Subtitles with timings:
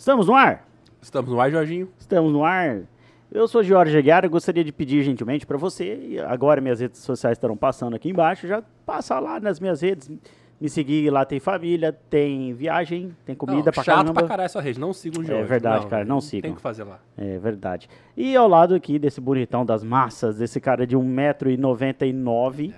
[0.00, 0.66] Estamos no ar?
[1.02, 1.86] Estamos no ar, Jorginho.
[1.98, 2.84] Estamos no ar.
[3.30, 7.00] Eu sou Jorge Aguiar, eu gostaria de pedir gentilmente para você, e agora minhas redes
[7.00, 10.10] sociais estarão passando aqui embaixo, já passa lá nas minhas redes,
[10.58, 14.14] me seguir, lá tem família, tem viagem, tem comida não, pra chato caramba.
[14.14, 15.42] pra caralho essa rede, não sigam o Jorge.
[15.42, 16.48] É verdade, cara, não sigam.
[16.48, 16.98] Tem que fazer lá.
[17.18, 17.86] É verdade.
[18.16, 22.72] E ao lado aqui desse bonitão das massas, desse cara de 1,99m,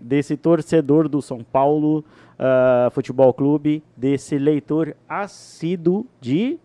[0.00, 2.04] desse torcedor do São Paulo
[2.38, 6.58] ah, Futebol Clube, desse leitor assíduo de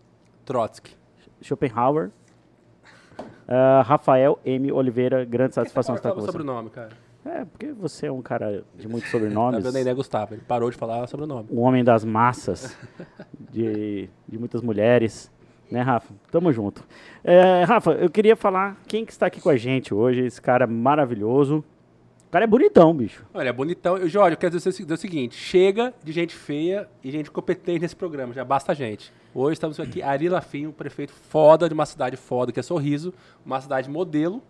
[0.44, 0.96] Trotsky.
[1.42, 2.10] Schopenhauer,
[3.46, 4.72] ah, Rafael M.
[4.72, 6.32] Oliveira, grande satisfação Por que estar você com você.
[6.32, 6.90] sobrenome, cara?
[7.24, 10.34] É, porque você é um cara de muitos Tá sobrenomes, vendo aí, né, Gustavo?
[10.34, 11.48] Ele parou de falar sobrenome.
[11.50, 12.78] um homem das massas,
[13.50, 15.30] de, de muitas mulheres.
[15.68, 16.14] Né, Rafa?
[16.30, 16.84] Tamo junto.
[17.24, 20.64] É, Rafa, eu queria falar quem que está aqui com a gente hoje, esse cara
[20.64, 21.64] maravilhoso.
[22.36, 23.24] O cara é bonitão, bicho.
[23.32, 23.96] Olha, é bonitão.
[23.96, 27.96] Eu, Jorge, eu quero dizer o seguinte: chega de gente feia e gente competente nesse
[27.96, 29.10] programa, já basta gente.
[29.34, 33.14] Hoje estamos aqui, Ari Lafim, um prefeito foda de uma cidade foda, que é Sorriso,
[33.42, 34.42] uma cidade modelo.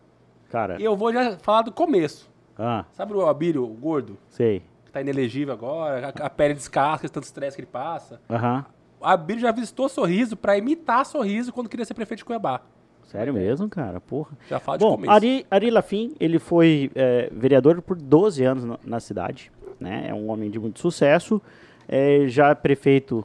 [0.51, 2.29] Cara, E eu vou já falar do começo.
[2.59, 4.65] ah, Sabe o Abílio, o gordo, sei.
[4.85, 8.21] que tá inelegível agora, a, a pele descasca, tanto estresse que ele passa?
[8.29, 8.67] Aham.
[9.01, 12.63] O Abílio já visitou Sorriso pra imitar Sorriso quando queria ser prefeito de Cuiabá.
[13.07, 14.01] Sério mesmo, cara?
[14.01, 14.37] Porra.
[14.49, 15.13] Já fala de Bom, começo.
[15.13, 20.07] Ari, Ari Lafim, ele foi é, vereador por 12 anos na, na cidade, né?
[20.09, 21.41] É um homem de muito sucesso,
[21.89, 23.25] é, já prefeito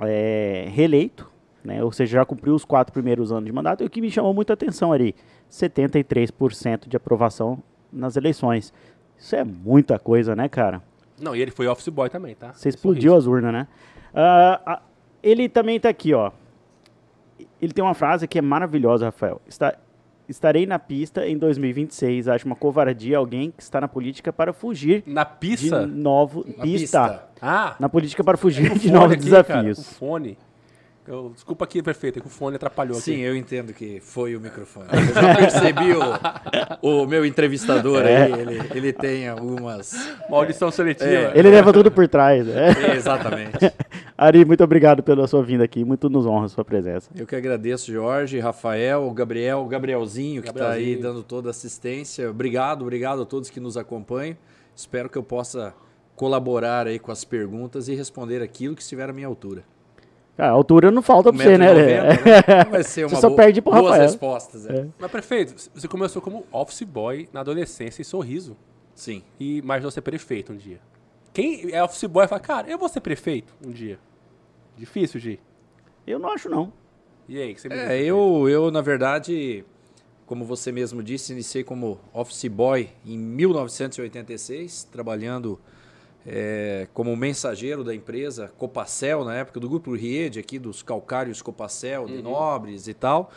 [0.00, 1.28] é, reeleito,
[1.64, 1.82] né?
[1.82, 3.82] Ou seja, já cumpriu os quatro primeiros anos de mandato.
[3.82, 5.14] E o que me chamou muita atenção, Ari,
[5.50, 7.60] 73% de aprovação
[7.92, 8.72] nas eleições.
[9.18, 10.80] Isso é muita coisa, né, cara?
[11.20, 12.52] Não, e ele foi office boy também, tá?
[12.52, 13.66] Você explodiu as urnas, né?
[14.14, 14.82] Ah, ah,
[15.22, 16.30] ele também tá aqui, ó.
[17.60, 19.40] Ele tem uma frase que é maravilhosa, Rafael.
[19.48, 19.74] Está,
[20.28, 22.28] estarei na pista em 2026.
[22.28, 25.86] Acho uma covardia alguém que está na política para fugir Na de pista?
[25.86, 27.08] novo Na pista.
[27.08, 27.24] pista.
[27.40, 29.78] Ah, Na política para fugir com de novos aqui, desafios.
[29.78, 30.38] Cara, com fone.
[31.08, 33.20] Eu- desculpa aqui, prefeito, é que o fone atrapalhou Sim, aqui.
[33.22, 34.86] eu entendo que foi o microfone.
[34.92, 35.92] Eu já percebi
[36.82, 39.92] o, o meu entrevistador aí, ele, ele tem algumas.
[40.28, 41.08] Uma audição seletiva.
[41.10, 41.32] É.
[41.38, 42.46] Ele leva tudo por trás.
[42.46, 42.70] né?
[42.96, 43.58] Exatamente.
[44.18, 45.84] Ari, muito obrigado pela sua vinda aqui.
[45.84, 47.10] Muito nos honra a sua presença.
[47.14, 51.50] Eu que agradeço, Jorge, Rafael, o Gabriel, o Gabrielzinho, que está aí dando toda a
[51.50, 52.30] assistência.
[52.30, 54.36] Obrigado, obrigado a todos que nos acompanham.
[54.74, 55.74] Espero que eu possa
[56.14, 59.62] colaborar aí com as perguntas e responder aquilo que estiver à minha altura.
[60.38, 61.66] A altura não falta pra você, né?
[61.72, 62.64] 1,90 né?
[62.70, 64.02] Vai ser uma Você só boa- perde pro boas Rafael.
[64.02, 64.66] respostas.
[64.66, 64.86] é.
[64.98, 68.56] Mas, prefeito, você começou como office boy na adolescência em Sorriso.
[68.94, 69.22] Sim.
[69.40, 70.78] E imaginou ser prefeito um dia.
[71.32, 73.98] Quem é office boy fala, cara, eu vou ser prefeito um dia.
[74.76, 75.40] Difícil, Gi.
[76.06, 76.72] Eu não acho, não.
[77.28, 79.64] E aí, que você me É, eu, eu, na verdade,
[80.26, 85.58] como você mesmo disse, iniciei como office boy em 1986, trabalhando
[86.26, 92.06] é, como mensageiro da empresa Copacel, na época do Grupo Riede, aqui dos calcários Copacel,
[92.06, 93.30] de Nobres e tal.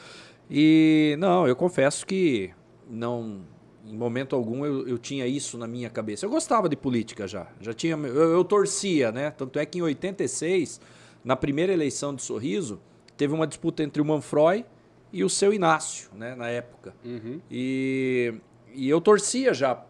[0.50, 2.52] E, não, eu confesso que
[2.90, 3.42] não,
[3.86, 6.26] em momento algum eu, eu tinha isso na minha cabeça.
[6.26, 9.30] Eu gostava de política já, já tinha, eu, eu torcia, né?
[9.30, 10.82] Tanto é que em 86,
[11.24, 12.80] na primeira eleição de Sorriso,
[13.16, 14.66] teve uma disputa entre o Manfroy
[15.12, 16.96] e o seu Inácio, né, na época.
[17.04, 17.42] Uhum.
[17.50, 18.34] E,
[18.74, 19.84] e eu torcia já.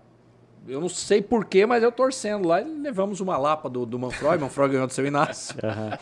[0.67, 2.61] Eu não sei porquê, mas eu torcendo lá.
[2.61, 5.55] E levamos uma lapa do, do Manfroy, Manfroy ganhou do seu Inácio.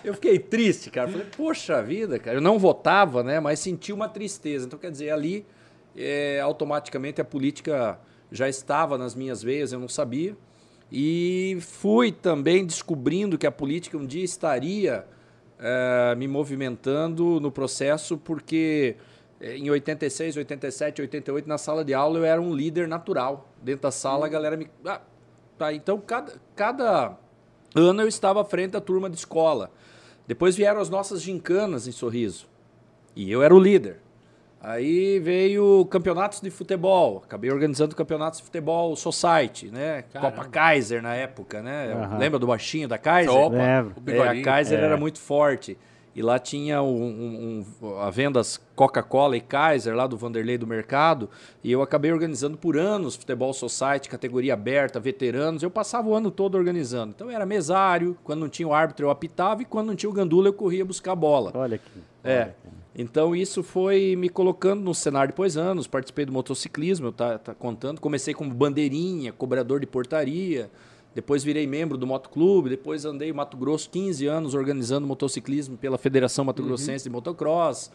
[0.03, 1.07] Eu fiquei triste, cara.
[1.09, 2.38] Falei, poxa vida, cara.
[2.38, 3.40] Eu não votava, né?
[3.40, 4.66] Mas senti uma tristeza.
[4.66, 5.45] Então, quer dizer, ali
[5.95, 8.00] é, automaticamente a política
[8.31, 10.35] já estava nas minhas veias, eu não sabia.
[10.91, 15.06] E fui também descobrindo que a política um dia estaria
[15.59, 18.95] eh, me movimentando no processo, porque
[19.42, 23.48] em 86, 87, 88, na sala de aula eu era um líder natural.
[23.62, 24.70] Dentro da sala a galera me.
[24.86, 25.02] Ah,
[25.58, 27.18] tá, então cada, cada
[27.75, 29.70] ano eu estava à frente da turma de escola.
[30.28, 32.48] Depois vieram as nossas gincanas em Sorriso.
[33.16, 34.00] E eu era o líder.
[34.59, 37.22] Aí veio campeonatos de futebol.
[37.24, 40.04] Acabei organizando campeonatos de futebol Society, né?
[40.12, 40.31] Caramba.
[40.36, 41.94] Copa Kaiser na época, né?
[41.94, 42.18] Aham.
[42.18, 43.34] Lembra do baixinho da Kaiser?
[43.34, 44.84] Opa, o É, a Kaiser É.
[44.84, 45.78] era muito forte.
[46.18, 50.66] E lá tinha um, um- um- a vendas Coca-Cola e Kaiser, lá do Vanderlei do
[50.66, 51.30] Mercado.
[51.64, 55.62] E eu acabei organizando por anos Futebol Society, categoria aberta, veteranos.
[55.62, 57.14] Eu passava o ano todo organizando.
[57.16, 60.14] Então era mesário, quando não tinha o árbitro eu apitava e quando não tinha o
[60.14, 61.52] gandula eu corria buscar a bola.
[61.54, 62.02] Olha aqui.
[62.24, 62.50] É.
[62.96, 65.86] Então isso foi me colocando no cenário depois anos.
[65.86, 68.02] Participei do motociclismo, eu tá, tá contando.
[68.02, 70.68] Comecei como bandeirinha, cobrador de portaria.
[71.18, 72.69] Depois virei membro do motoclube.
[72.69, 77.90] Depois andei Mato Grosso 15 anos organizando motociclismo pela Federação Mato Grossense de Motocross.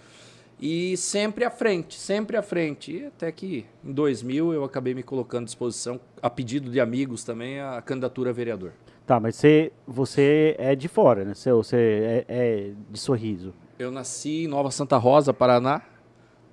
[0.61, 2.97] E sempre à frente, sempre à frente.
[2.97, 7.23] E até que em 2000 eu acabei me colocando à disposição, a pedido de amigos
[7.23, 8.73] também, a candidatura a vereador.
[9.07, 11.33] Tá, mas você, você é de fora, né?
[11.33, 13.55] Você, você é, é de sorriso.
[13.79, 15.81] Eu nasci em Nova Santa Rosa, Paraná.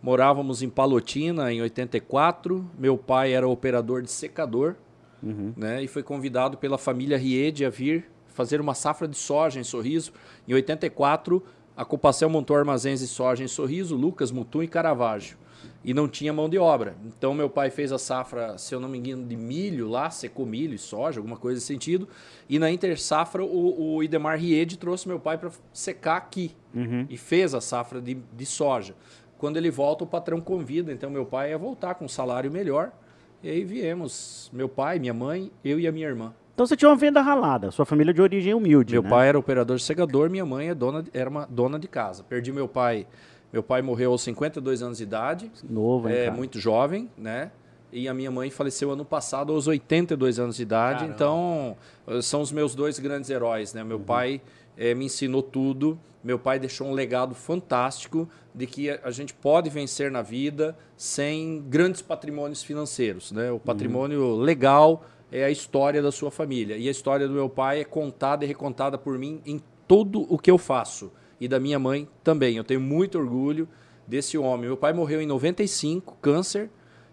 [0.04, 2.64] Morávamos em Palotina em 84.
[2.78, 4.76] Meu pai era operador de secador,
[5.22, 5.54] uhum.
[5.56, 5.84] né?
[5.84, 10.14] E foi convidado pela família Riede a vir fazer uma safra de soja em Sorriso.
[10.48, 11.44] Em 84,
[11.76, 15.38] a Copacel montou armazéns de soja em Sorriso, Lucas, Mutum e Caravaggio
[15.84, 16.96] e não tinha mão de obra.
[17.06, 20.46] Então meu pai fez a safra, se eu não me engano, de milho lá, secou
[20.46, 22.08] milho e soja, alguma coisa nesse sentido.
[22.48, 27.06] E na inter safra o, o Idemar Riede trouxe meu pai para secar aqui uhum.
[27.10, 28.96] e fez a safra de, de soja.
[29.38, 32.92] Quando ele volta, o patrão convida, então meu pai ia voltar com um salário melhor.
[33.42, 36.34] E aí viemos, meu pai, minha mãe, eu e a minha irmã.
[36.54, 38.94] Então você tinha uma venda ralada, sua família de origem humilde.
[38.94, 39.10] Meu né?
[39.10, 42.24] pai era operador segador, minha mãe é dona, era uma dona de casa.
[42.24, 43.08] Perdi meu pai
[43.52, 45.52] meu pai morreu aos 52 anos de idade.
[45.68, 46.36] Novo, hein, É, cara?
[46.38, 47.50] muito jovem, né?
[47.92, 51.00] E a minha mãe faleceu ano passado aos 82 anos de idade.
[51.00, 51.16] Caramba.
[51.16, 51.78] Então,
[52.08, 53.84] eh, são os meus dois grandes heróis, né?
[53.84, 54.04] Meu Uhum.
[54.04, 54.40] pai
[54.78, 55.98] eh, me ensinou tudo.
[56.24, 61.64] Meu pai deixou um legado fantástico de que a gente pode vencer na vida sem
[61.70, 63.50] grandes patrimônios financeiros, né?
[63.50, 63.58] Uhum.
[63.58, 66.76] O patrimônio legal é a história da sua família.
[66.78, 70.38] E a história do meu pai é contada e recontada por mim em tudo o
[70.38, 72.58] que eu faço e da minha mãe também.
[72.58, 73.68] Eu tenho muito orgulho
[74.06, 74.66] desse homem.
[74.68, 76.70] Meu pai morreu em 95, câncer.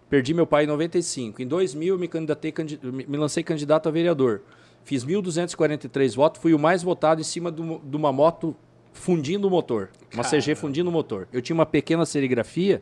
[0.09, 1.41] Perdi meu pai em 95.
[1.41, 4.41] Em 2000 eu me candidatei, candi- me lancei candidato a vereador.
[4.83, 8.55] Fiz 1.243 votos, fui o mais votado em cima uma- de uma moto
[8.97, 9.89] fundindo o motor.
[10.13, 11.27] Uma CG fundindo o motor.
[11.31, 12.81] Eu tinha uma pequena serigrafia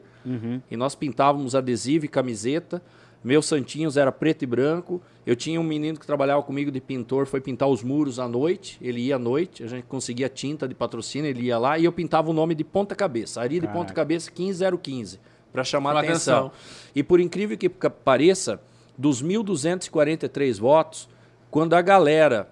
[0.70, 2.82] e nós pintávamos adesivo e camiseta.
[3.24, 5.02] Meus santinhos era preto e branco.
[5.26, 8.78] Eu tinha um menino que trabalhava comigo de pintor, foi pintar os muros à noite.
[8.82, 11.92] Ele ia à noite, a gente conseguia tinta de patrocínio, ele ia lá e eu
[11.92, 13.42] pintava o nome de ponta cabeça.
[13.42, 15.20] Ari de ponta cabeça 15015,
[15.52, 16.46] para chamar Chama atenção.
[16.48, 16.62] atenção.
[16.96, 18.62] E por incrível que pareça,
[18.98, 21.10] dos 1.243 votos,
[21.50, 22.48] quando a galera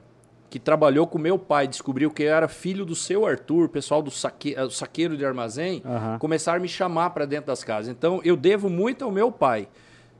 [0.53, 4.11] que trabalhou com meu pai descobriu que eu era filho do seu Arthur, pessoal do
[4.11, 6.19] saque, eh, saqueiro de armazém, Aham.
[6.19, 7.89] começaram a me chamar para dentro das casas.
[7.89, 9.67] Então eu devo muito ao meu pai.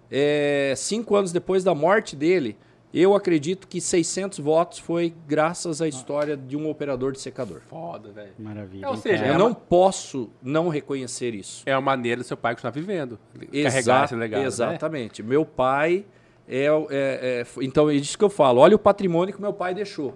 [0.10, 2.58] É, cinco anos depois da morte dele,
[2.92, 7.62] eu acredito que 600 votos foi graças à história de um operador de secador.
[7.70, 8.32] Foda, velho.
[8.40, 8.88] Maravilha.
[8.88, 9.28] É, ou seja?
[9.28, 11.62] Eu É não uma- posso não reconhecer isso.
[11.68, 13.20] É uma maneira do seu pai continuar vivendo.
[13.64, 14.42] Carregar esse legado.
[14.42, 14.48] Né?
[14.48, 15.22] Exatamente.
[15.22, 16.06] Meu pai
[16.48, 16.70] é, é-
[17.42, 18.60] é- Então, é disso que eu falo.
[18.60, 20.16] Olha o patrimônio que meu pai deixou.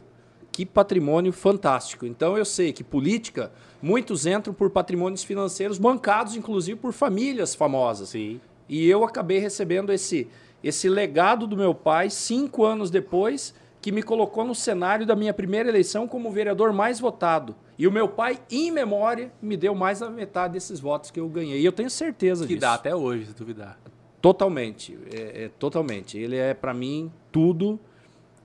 [0.52, 2.06] Que patrimônio fantástico.
[2.06, 3.52] Então, eu sei que política,
[3.82, 8.10] muitos entram por patrimônios financeiros bancados, inclusive, por famílias famosas.
[8.10, 8.42] Sim.
[8.68, 10.28] E eu acabei recebendo esse,
[10.64, 15.34] esse legado do meu pai cinco anos depois, que me colocou no cenário da minha
[15.34, 17.56] primeira eleição como vereador mais votado.
[17.78, 21.30] E o meu pai, em memória, me deu mais da metade desses votos que eu
[21.30, 21.62] ganhei.
[21.62, 22.62] E eu tenho certeza Que disso.
[22.62, 23.80] dá até hoje, se duvidar.
[24.28, 24.98] Totalmente.
[25.10, 26.18] É, é, totalmente.
[26.18, 27.80] Ele é, para mim, tudo.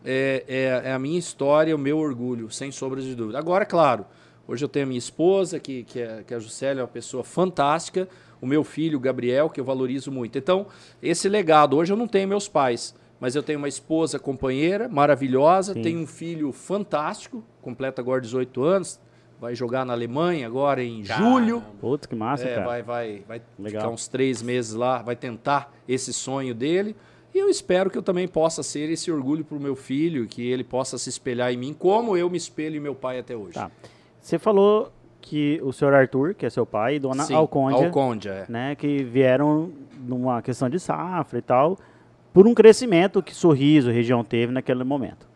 [0.05, 3.37] É, é- é a minha história, o meu orgulho, sem sombras de dúvida.
[3.39, 4.05] Agora, claro,
[4.47, 7.25] hoje eu tenho a minha esposa, que, que, é, que a Juscelia é uma pessoa
[7.25, 8.09] fantástica,
[8.41, 10.39] o meu filho, o Gabriel, que eu valorizo muito.
[10.39, 10.67] Então,
[11.03, 15.73] esse legado, hoje eu não tenho meus pais, mas eu tenho uma esposa companheira, maravilhosa,
[15.75, 15.83] Sim.
[15.83, 19.01] tenho um filho fantástico, completa agora 18 anos,
[19.43, 21.65] vai jogar na Alemanha agora em julho.
[21.81, 22.65] Putz, que massa, É, cara.
[22.65, 23.83] vai, vai, vai Legal.
[23.83, 26.95] ficar uns três meses lá, vai tentar esse sonho dele.
[27.35, 30.49] E eu espero que eu também possa ser esse orgulho para o meu filho, que
[30.49, 33.55] ele possa se espelhar em mim, como eu me espelho em meu pai até hoje.
[33.55, 33.69] Tá.
[34.21, 38.31] Você falou que o senhor Arthur, que é seu pai, e dona Sim, Alcondia, Alcondia,
[38.31, 38.47] é.
[38.49, 39.73] né, que vieram
[40.07, 41.77] numa questão de safra e tal,
[42.33, 45.29] por um crescimento que Sorriso, região teve naquele momento.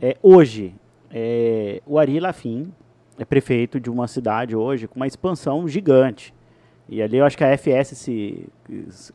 [0.00, 0.74] É, hoje,
[1.08, 2.72] é, o Ari Lafim
[3.18, 6.34] é prefeito de uma cidade hoje com uma expansão gigante.
[6.88, 8.46] E ali eu acho que a FS se,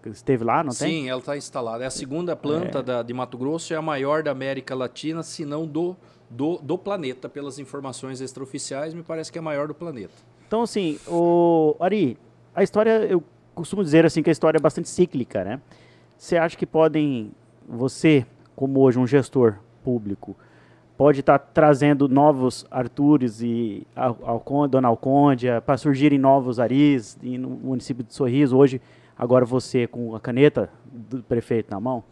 [0.08, 1.04] esteve lá, não tem?
[1.04, 1.84] Sim, ela está instalada.
[1.84, 5.46] É a segunda planta da- de Mato Grosso, é a maior da América Latina, se
[5.46, 5.96] não do,
[6.30, 10.14] do, do planeta, pelas informações extraoficiais, me parece que é a maior do planeta.
[10.48, 12.18] Então, assim, o Ari,
[12.56, 15.62] a história, eu costumo dizer assim que a história é bastante cíclica, né?
[16.18, 17.32] Você acha que podem,
[17.68, 18.26] você,
[18.56, 20.36] como hoje um gestor público,
[21.00, 27.38] pode estar trazendo novos Artures e Al- Alcon- Dona Alcôndia para surgirem novos Aris e
[27.38, 28.82] no município de Sorriso, hoje,
[29.18, 32.04] agora você com a caneta do prefeito na mão?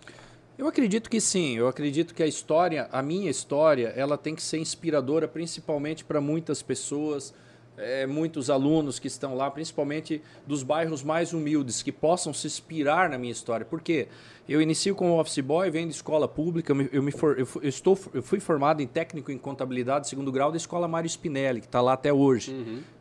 [0.57, 1.57] Eu acredito que sim.
[1.57, 6.21] Eu acredito que a história, a minha história, ela tem que ser inspiradora, principalmente para
[6.21, 7.33] muitas pessoas,
[7.77, 13.09] eh, muitos alunos que estão lá, principalmente dos bairros mais humildes, que possam se inspirar
[13.09, 13.65] na minha história.
[13.65, 14.07] Porque
[14.49, 18.23] eu inicio como office boy, venho de escola pública, eu, me- for- eu estou, eu
[18.23, 21.93] fui formado em técnico em contabilidade segundo grau da escola Mário Spinelli, que está lá
[21.93, 22.51] até hoje.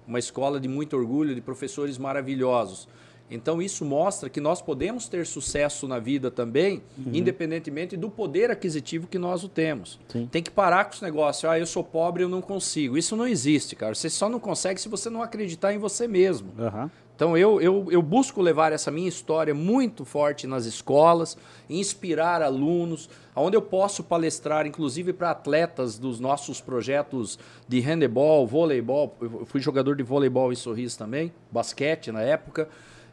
[0.07, 2.87] Uma escola de muito orgulho, de professores maravilhosos.
[3.31, 7.13] Então isso mostra que nós podemos ter sucesso na vida também, uhum.
[7.13, 9.99] independentemente do poder aquisitivo que nós o temos.
[10.09, 10.29] Sim.
[10.31, 12.97] Tem que parar com esse negócio, ah, eu sou pobre, eu não consigo.
[12.97, 13.95] Isso não existe, cara.
[13.95, 16.53] Você só não consegue se você não acreditar em você mesmo.
[16.57, 16.89] Uhum.
[17.17, 21.37] Então eu, eu, eu busco levar essa minha história muito forte nas escolas,
[21.69, 29.17] inspirar alunos, onde eu posso palestrar, inclusive para atletas dos nossos projetos de handebol, voleibol.
[29.19, 32.69] Eu fui jogador de voleibol em Sorriso também, basquete na época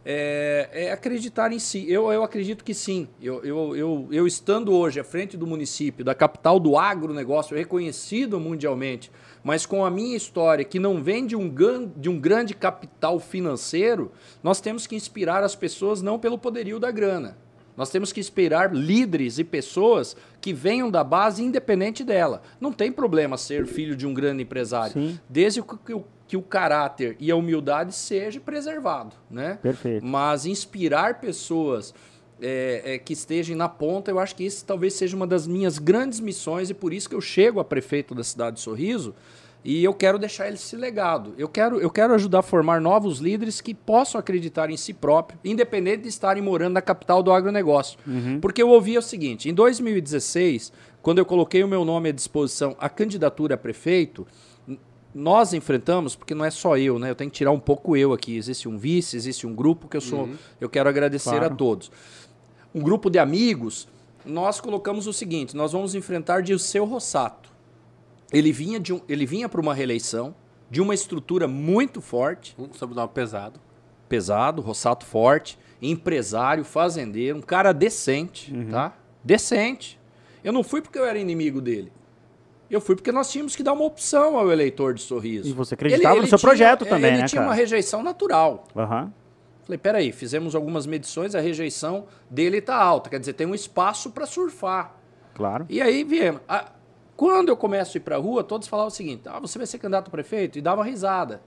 [0.05, 1.89] é, é, acreditar em si.
[1.89, 3.07] Eu, eu acredito que sim.
[3.21, 8.39] Eu, eu, eu, eu, estando hoje à frente do município, da capital do agronegócio, reconhecido
[8.39, 9.11] mundialmente,
[9.43, 11.53] mas com a minha história, que não vem de um,
[11.95, 16.91] de um grande capital financeiro, nós temos que inspirar as pessoas não pelo poderio da
[16.91, 17.37] grana.
[17.75, 22.43] Nós temos que inspirar líderes e pessoas que venham da base independente dela.
[22.61, 25.19] Não tem problema ser filho de um grande empresário, Sim.
[25.27, 29.59] desde que o que o caráter e a humildade seja preservado, né?
[29.61, 30.05] Perfeito.
[30.05, 31.93] Mas inspirar pessoas
[32.41, 35.77] é, é, que estejam na ponta, eu acho que isso talvez seja uma das minhas
[35.77, 39.13] grandes missões e por isso que eu chego a prefeito da cidade de Sorriso
[39.63, 41.33] e eu quero deixar esse legado.
[41.37, 45.39] Eu quero, eu quero ajudar a formar novos líderes que possam acreditar em si próprio,
[45.43, 47.97] independente de estarem morando na capital do agronegócio.
[48.05, 48.39] Uhum.
[48.41, 52.75] Porque eu ouvi o seguinte: em 2016, quando eu coloquei o meu nome à disposição
[52.77, 54.27] a candidatura a prefeito,
[55.13, 57.09] nós enfrentamos, porque não é só eu, né?
[57.09, 58.35] Eu tenho que tirar um pouco eu aqui.
[58.35, 60.23] Existe um vice, existe um grupo que eu sou.
[60.23, 60.35] Uhum.
[60.59, 61.45] Eu quero agradecer claro.
[61.45, 61.91] a todos.
[62.73, 63.87] Um grupo de amigos,
[64.25, 67.51] nós colocamos o seguinte: nós vamos enfrentar de seu Rossato.
[68.31, 70.33] Ele vinha de um, ele vinha para uma reeleição
[70.69, 72.55] de uma estrutura muito forte.
[72.57, 73.59] Um sobrenome pesado.
[74.09, 78.69] Pesado, Rossato forte, empresário, fazendeiro, um cara decente, uhum.
[78.71, 78.97] tá?
[79.23, 79.99] Decente.
[80.43, 81.91] Eu não fui porque eu era inimigo dele.
[82.73, 85.47] Eu fui porque nós tínhamos que dar uma opção ao eleitor de sorriso.
[85.47, 87.19] E você acreditava ele, ele no seu tinha, projeto também, ele né?
[87.19, 87.51] Ele tinha cara?
[87.51, 88.65] uma rejeição natural.
[88.75, 89.11] Uhum.
[89.63, 93.11] Falei, peraí, fizemos algumas medições, a rejeição dele está alta.
[93.11, 94.95] Quer dizer, tem um espaço para surfar.
[95.35, 95.67] Claro.
[95.69, 96.41] E aí viemos.
[96.49, 96.71] A,
[97.15, 99.67] quando eu começo a ir para a rua, todos falavam o seguinte: ah, você vai
[99.67, 100.57] ser candidato a prefeito?
[100.57, 101.41] E dava risada.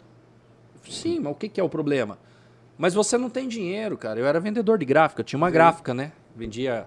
[0.89, 2.19] Sim, mas o que, que é o problema?
[2.79, 4.21] Mas você não tem dinheiro, cara.
[4.21, 6.13] Eu era vendedor de gráfica, tinha uma gráfica, né?
[6.37, 6.87] Vendia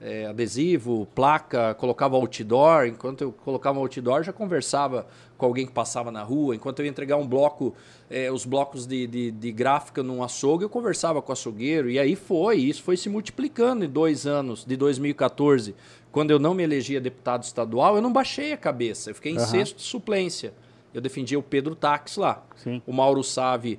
[0.00, 2.86] é, adesivo, placa, colocava outdoor.
[2.86, 6.54] Enquanto eu colocava outdoor, já conversava com alguém que passava na rua.
[6.54, 7.74] Enquanto eu ia entregar um bloco,
[8.10, 11.90] é, os blocos de, de, de, gráfica num açougue, eu conversava com o açougueiro.
[11.90, 15.74] E aí foi, isso foi se multiplicando em dois anos, de 2014.
[16.12, 19.10] Quando eu não me elegia deputado estadual, eu não baixei a cabeça.
[19.10, 19.46] Eu fiquei em uhum.
[19.46, 20.54] sexto de suplência.
[20.94, 22.42] Eu defendia o Pedro Tax lá.
[22.56, 22.80] Sim.
[22.86, 23.78] O Mauro Save,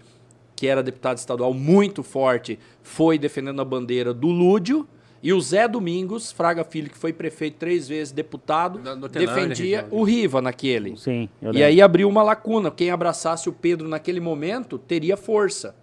[0.56, 4.88] que era deputado estadual muito forte, foi defendendo a bandeira do Lúdio
[5.22, 10.42] e o Zé Domingos, Fraga Filho, que foi prefeito três vezes, deputado, defendia o Riva
[10.42, 10.96] naquele.
[10.96, 12.70] Sim, e aí abriu uma lacuna.
[12.70, 15.76] Quem abraçasse o Pedro naquele momento teria força.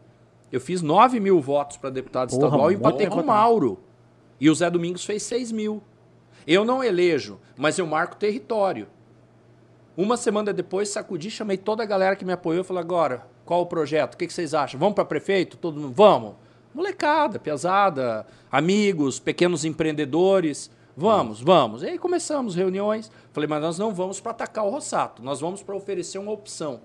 [0.53, 3.81] Eu fiz 9 mil votos para deputado Porra, estadual e empatei com o Mauro.
[4.41, 5.83] E o Zé Domingos fez 6 mil.
[6.47, 8.87] Eu não elejo, mas eu marco território.
[9.97, 13.62] Uma semana depois, sacudi, chamei toda a galera que me apoiou e falei: agora, qual
[13.62, 14.14] o projeto?
[14.14, 14.79] O que, que vocês acham?
[14.79, 15.57] Vamos para prefeito?
[15.57, 15.95] Todo mundo?
[15.95, 16.35] Vamos.
[16.75, 20.71] Molecada, pesada, amigos, pequenos empreendedores.
[20.97, 21.83] Vamos, vamos.
[21.83, 23.11] E aí começamos reuniões.
[23.33, 26.81] Falei, mas nós não vamos para atacar o Rossato, nós vamos para oferecer uma opção.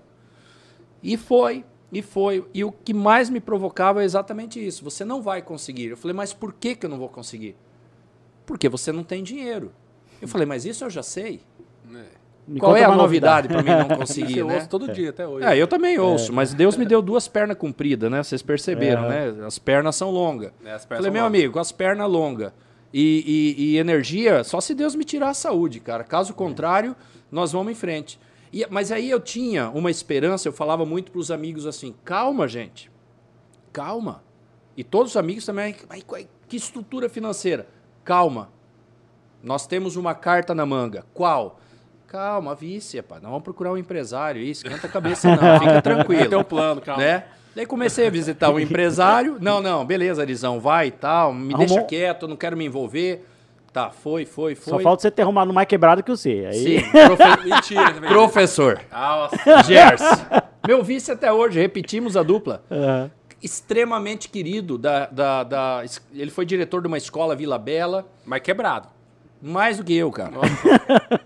[1.02, 2.46] E foi, e foi.
[2.54, 4.84] E o que mais me provocava é exatamente isso.
[4.84, 5.86] Você não vai conseguir.
[5.86, 7.56] Eu falei, mas por que, que eu não vou conseguir?
[8.46, 9.72] Porque você não tem dinheiro.
[10.20, 11.40] Eu falei, mas isso eu já sei.
[11.92, 12.19] É.
[12.50, 14.56] Me Qual é a novidade, para mim não conseguir, eu né?
[14.56, 15.46] ouço todo dia, até hoje.
[15.46, 16.00] É, eu também é.
[16.00, 16.34] ouço, é.
[16.34, 18.24] mas Deus me deu duas pernas compridas, né?
[18.24, 19.30] Vocês perceberam, é.
[19.30, 19.46] né?
[19.46, 20.48] As pernas são longas.
[20.64, 21.40] É, pernas Falei, meu longas.
[21.40, 22.52] amigo, as pernas longas
[22.92, 26.02] e, e, e, energia, só se Deus me tirar a saúde, cara.
[26.02, 26.96] Caso contrário,
[27.30, 28.18] nós vamos em frente.
[28.52, 32.48] E, mas aí eu tinha uma esperança, eu falava muito para os amigos assim, calma,
[32.48, 32.90] gente,
[33.72, 34.24] calma.
[34.76, 35.76] E todos os amigos também,
[36.48, 37.68] que estrutura financeira?
[38.02, 38.50] Calma.
[39.40, 41.04] Nós temos uma carta na manga.
[41.14, 41.60] Qual?
[42.10, 43.22] Calma, vice, rapaz.
[43.22, 44.42] Não vamos procurar um empresário.
[44.42, 45.60] Isso, canta a cabeça, não.
[45.60, 46.26] Fica tranquilo.
[46.28, 47.00] Tem um plano, calma.
[47.00, 47.22] Né?
[47.54, 49.36] Daí comecei a visitar o um empresário.
[49.40, 51.32] Não, não, beleza, Arizão, vai e tal.
[51.32, 51.68] Me Arrumou.
[51.68, 53.24] deixa quieto, não quero me envolver.
[53.72, 54.72] Tá, foi, foi, foi.
[54.72, 56.48] Só falta você ter arrumado mais quebrado que você.
[56.50, 56.80] Aí...
[56.80, 57.48] Sim, profe...
[57.48, 57.92] Mentira.
[58.08, 58.80] Professor.
[58.90, 59.62] Nossa.
[59.62, 60.02] Gers.
[60.66, 62.64] Meu vice até hoje, repetimos a dupla.
[62.68, 63.08] Uhum.
[63.40, 64.76] Extremamente querido.
[64.76, 68.04] Da, da, da, Ele foi diretor de uma escola Vila Bela.
[68.26, 68.88] Mas quebrado.
[69.42, 70.32] Mais do que eu, cara.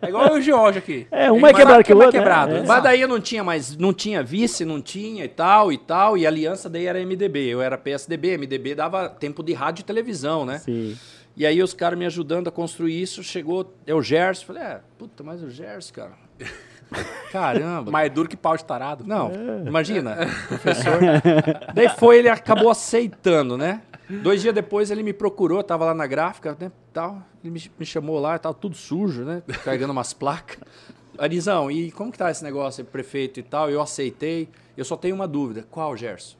[0.01, 1.07] É igual o George aqui.
[1.11, 2.13] É, um é mais quebrado que o outro.
[2.13, 2.53] quebrado.
[2.53, 2.65] Né?
[2.67, 6.17] Mas daí eu não tinha mais, não tinha vice, não tinha e tal e tal.
[6.17, 7.47] E a aliança daí era MDB.
[7.47, 8.39] Eu era PSDB.
[8.39, 10.59] MDB dava tempo de rádio e televisão, né?
[10.59, 10.97] Sim.
[11.37, 13.23] E aí os caras me ajudando a construir isso.
[13.25, 14.47] Chegou, é o Gerson.
[14.47, 16.13] Falei, é, puta, mas o Gerson, cara.
[17.33, 17.91] caramba.
[17.91, 19.05] Mais duro que pau de tarado.
[19.05, 19.33] Não,
[19.67, 20.17] imagina,
[20.47, 21.01] professor.
[21.75, 23.83] Daí foi, ele acabou aceitando, né?
[24.09, 26.71] Dois dias depois ele me procurou, tava lá na gráfica, né?
[26.93, 29.43] Tal, ele me, me chamou lá, tava tudo sujo, né?
[29.65, 30.59] Carregando umas placas.
[31.19, 33.71] Arizão, e como que tá esse negócio aí, prefeito e tal?
[33.71, 34.49] Eu aceitei.
[34.77, 35.65] Eu só tenho uma dúvida.
[35.71, 36.37] Qual, Gerson?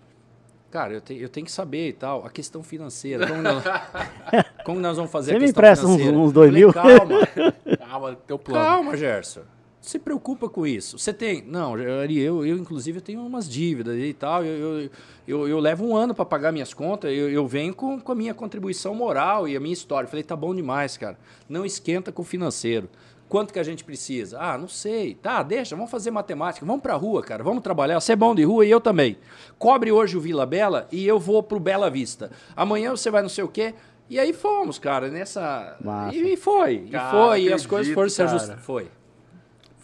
[0.71, 2.27] Cara, eu, te, eu tenho que saber e tal.
[2.27, 3.27] A questão financeira.
[3.29, 3.63] Como nós,
[4.65, 6.19] como nós vamos fazer Você a me questão empresta uns- financeira?
[6.19, 6.73] uns dois Falei, mil?
[6.73, 8.65] Calma, Calma, teu plano.
[8.65, 9.43] calma, Gerson.
[9.85, 10.99] Se preocupa com isso.
[10.99, 11.45] Você tem.
[11.47, 14.43] Não, Ari, eu, eu inclusive eu tenho umas dívidas e tal.
[14.43, 14.91] Eu, eu,
[15.29, 17.13] eu, eu levo um ano para pagar minhas contas.
[17.13, 20.07] Eu, eu venho com, com a minha contribuição moral e a minha história.
[20.07, 21.19] Eu falei, tá bom demais, cara.
[21.47, 22.89] Não esquenta com o financeiro.
[23.29, 24.39] Quanto que a gente precisa?
[24.41, 25.17] Ah, não sei.
[25.17, 26.65] Tá, deixa, vamos fazer matemática.
[26.65, 27.45] Vamos pra rua, cara.
[27.45, 28.01] Vamos trabalhar.
[28.01, 29.19] Você é bom de rua e eu também.
[29.59, 32.31] Cobre hoje o Vila Bela e eu vou pro Bela Vista.
[32.57, 33.75] Amanhã você vai não sei o quê.
[34.09, 35.77] E aí fomos, cara, nessa.
[35.85, 36.17] Massa.
[36.17, 36.89] E, e foi.
[36.91, 37.43] Cara, e foi.
[37.43, 38.63] E as coisas foram se ajustando.
[38.63, 38.89] Foi.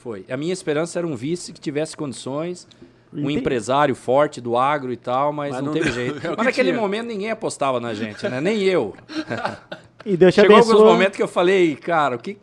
[0.03, 0.25] Foi.
[0.31, 2.67] A minha esperança era um vice que tivesse condições,
[3.13, 3.39] um Entendi.
[3.39, 6.17] empresário forte do agro e tal, mas, Mas não, não teve jeito.
[6.27, 6.81] É Mas que naquele tinha.
[6.81, 8.41] momento ninguém apostava na gente, né?
[8.41, 8.95] Nem eu.
[10.05, 10.89] E Deus te Chegou alguns abençoe.
[10.93, 12.39] momentos que eu falei, cara, o que.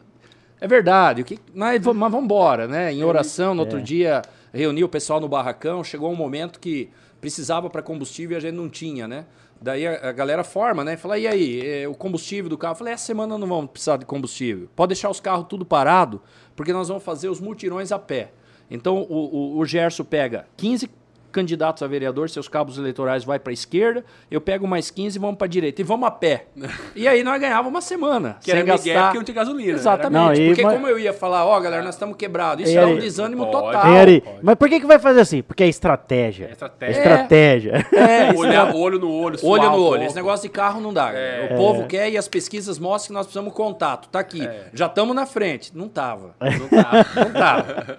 [0.62, 1.40] É verdade, o que.
[1.54, 2.92] Mas, mas vamos embora, né?
[2.94, 3.82] Em oração, no outro É.
[3.82, 4.22] dia,
[4.54, 8.54] reuni o pessoal no barracão, chegou um momento que precisava para combustível e a gente
[8.56, 9.26] não tinha, né?
[9.62, 10.98] Daí a, a galera forma, né?
[10.98, 12.74] Fala, e aí, é, o combustível do carro?
[12.74, 14.70] Eu falei, essa semana não vamos precisar de combustível.
[14.76, 16.22] Pode deixar os carros tudo parado,
[16.56, 18.32] porque nós vamos fazer os mutirões a pé.
[18.70, 20.90] Então o, o, o Gerson pega 15
[21.32, 25.20] candidatos a vereador, seus cabos eleitorais vai para a esquerda, eu pego mais 15 e
[25.20, 25.82] vamos para a direita.
[25.82, 26.46] E vamos a pé.
[26.96, 28.38] e aí nós ganhávamos uma semana.
[28.42, 29.04] Que era sem Miguel, gastar.
[29.06, 29.74] porque não tinha gasolina.
[29.74, 29.80] né?
[29.80, 30.14] Exatamente.
[30.24, 32.68] Não, e porque mas- como eu ia falar, ó, galera, nós estamos quebrados.
[32.68, 33.66] Isso era um desânimo Pode.
[33.66, 33.84] total.
[34.42, 35.42] Mas por que, que vai fazer assim?
[35.42, 36.48] Porque é estratégia.
[36.48, 36.98] É estratégia.
[36.98, 37.86] estratégia.
[37.94, 38.34] É, Era...
[38.34, 40.04] isso Olhar olho no olho, Olho no olho.
[40.04, 41.12] Esse negócio de carro não dá.
[41.14, 41.50] É.
[41.52, 44.10] O povo quer e as pesquisas mostram que nós precisamos de contato.
[44.10, 44.46] Tá aqui.
[44.46, 44.68] É.
[44.74, 45.76] Já estamos na frente.
[45.76, 46.36] Não tava.
[46.40, 47.06] Não tava.
[47.16, 47.98] Não tava.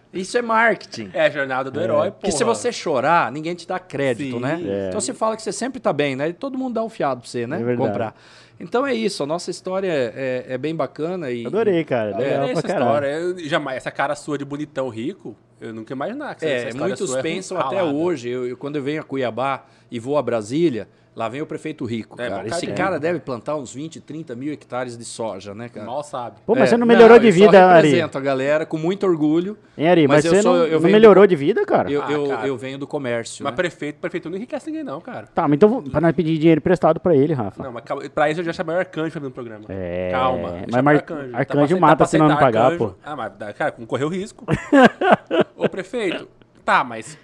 [0.20, 1.10] Isso é marketing.
[1.12, 2.18] É a jornada do herói, pô.
[2.18, 4.40] Porque se você chorar, ninguém te dá crédito, Sim.
[4.40, 4.60] né?
[4.64, 4.88] É.
[4.88, 6.28] Então você fala que você sempre tá bem, né?
[6.28, 7.60] E todo mundo dá um fiado pra você, né?
[7.60, 7.88] É verdade.
[7.90, 8.14] Comprar.
[8.58, 9.22] Então é isso.
[9.22, 11.30] A nossa história é, é bem bacana.
[11.30, 12.10] E, Adorei, cara.
[12.12, 13.06] É, Legal essa história.
[13.06, 16.78] Eu, jamais, essa cara sua de bonitão rico, eu nunca ia imaginar que essa É,
[16.80, 17.76] muitos sua é pensam ralada.
[17.76, 18.28] até hoje.
[18.28, 21.84] Eu, eu- quando eu venho a Cuiabá e vou a Brasília, lá vem o prefeito
[21.86, 22.20] rico.
[22.20, 22.46] É, cara.
[22.48, 22.98] Esse cara.
[23.00, 25.86] deve plantar uns 20, 30 mil hectares de soja, né, cara?
[25.86, 26.36] Mal sabe.
[26.44, 27.88] Pô, mas É, você não melhorou de eu vida, só Ari.
[27.88, 29.56] represento a galera com muito orgulho.
[29.78, 30.06] Hein, Ari?
[30.08, 31.90] Mas, Mas eu você sou- não, eu não melhorou de vida, cara?
[31.90, 32.46] Eu, Ah, eu, cara.
[32.48, 33.42] eu venho do comércio.
[33.44, 33.56] Mas né?
[33.56, 35.26] prefeito, prefeito não enriquece ninguém, não, cara.
[35.34, 37.62] Tá, mas então vou- pra nós pedir dinheiro emprestado pra ele, Rafa.
[37.62, 39.64] Não, mas calma, pra isso eu já chamei o Arcanjo pra vir no programa.
[39.70, 40.56] É, Calma.
[40.70, 41.32] mas Mar- Arcanjo.
[41.32, 42.92] Tá Arcanjo mata pra se não pagar, pô.
[43.02, 44.44] Ah, mas, cara, não correu risco.
[45.56, 46.28] Ô, prefeito,
[46.64, 47.18] tá, mas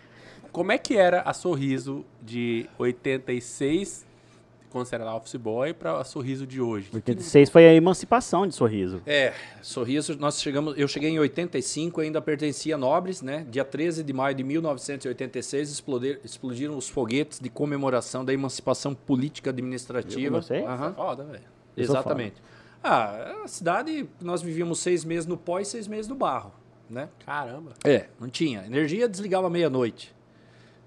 [0.51, 4.07] como é que era a Sorriso de 86,
[4.71, 6.89] quando você era lá office boy, pra a Sorriso de hoje?
[6.93, 9.03] 86 foi a emancipação de Sorriso.
[9.07, 13.47] É, Sorriso, nós chegamos, eu cheguei em 85, ainda pertencia a Nobres, né?
[13.51, 19.51] Dia 13 de maio de 1986 explodir- explodiram os foguetes de comemoração da emancipação política
[19.51, 20.21] administrativa.
[20.27, 20.65] Eu gostei.
[20.65, 21.45] Aham, Foda, velho.
[21.77, 22.37] Exatamente.
[22.85, 26.53] Ah, a cidade, nós vivíamos seis meses no pó e seis meses no barro,
[26.89, 27.09] né?
[27.25, 27.73] Caramba.
[27.85, 28.65] É, não tinha.
[28.67, 30.15] Energia desligava meia-noite.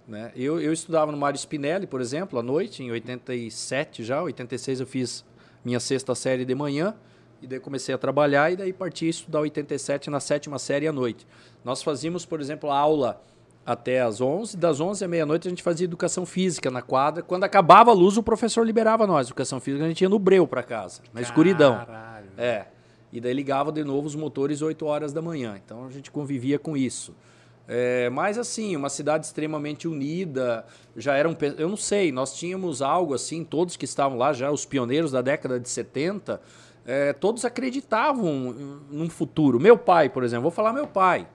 [0.08, 0.32] Né?
[0.36, 4.88] Eu, eu estudava no Mário Spinelli, por exemplo, à noite, em 87 já, 86 eu
[4.88, 5.26] fiz
[5.64, 6.96] minha sexta série de manhã,
[7.42, 11.26] e daí comecei a trabalhar, e daí parti estudar 87 na sétima série à noite.
[11.64, 13.22] Nós fazíamos, por exemplo, a aula
[13.66, 17.24] até às 11, das 11 à meia-noite a gente fazia educação física na quadra.
[17.24, 19.26] Quando acabava a luz, o professor liberava nós.
[19.26, 21.78] Educação física a gente ia no breu para casa, na escuridão.
[21.78, 22.30] Caralho.
[22.38, 22.68] É.
[23.16, 25.60] E daí ligava de novo os motores 8 horas da manhã.
[25.64, 27.14] Então a gente convivia com isso.
[27.68, 33.14] É, mas assim, uma cidade extremamente unida, já eram, eu não sei, nós tínhamos algo
[33.16, 36.40] assim, todos que estavam lá já, os pioneiros da década de 70,
[36.86, 38.54] é, todos acreditavam
[38.92, 39.60] num futuro.
[39.60, 41.28] Meu pai, por exemplo, vou falar meu pai.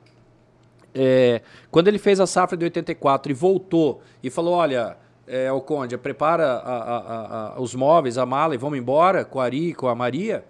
[0.94, 5.60] É, quando ele fez a safra de 84 e voltou e falou: Olha, é, o
[5.60, 9.72] Conde, prepara a- a- a- os móveis, a mala e vamos embora com a Ari
[9.74, 10.44] com a Maria.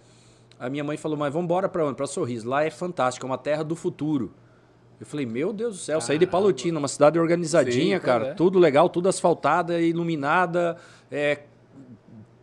[0.60, 1.96] A minha mãe falou: Mas vamos embora para onde?
[1.96, 2.46] Para Sorriso.
[2.46, 4.30] Lá é fantástico, é uma terra do futuro.
[5.00, 8.34] Eu falei: Meu Deus do céu, saí de Palotina, uma cidade organizadinha, Sim, cara, é.
[8.34, 10.76] tudo legal, tudo asfaltada, iluminada,
[11.10, 11.40] é,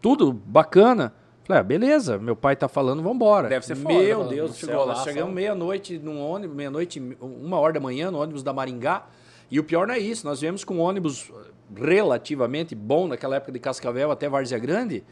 [0.01, 1.13] tudo bacana.
[1.43, 3.47] Falei, ah, beleza, meu pai tá falando, vamos embora.
[3.47, 4.25] Deve ser foda, Meu?
[4.25, 8.43] Deus do céu, lá, chegamos meia-noite num ônibus, meia-noite, uma hora da manhã, no ônibus
[8.43, 9.05] da Maringá.
[9.49, 11.31] E o pior não é isso, nós viemos com um ônibus
[11.73, 15.05] relativamente bom naquela época de Cascavel até Várzea Grande.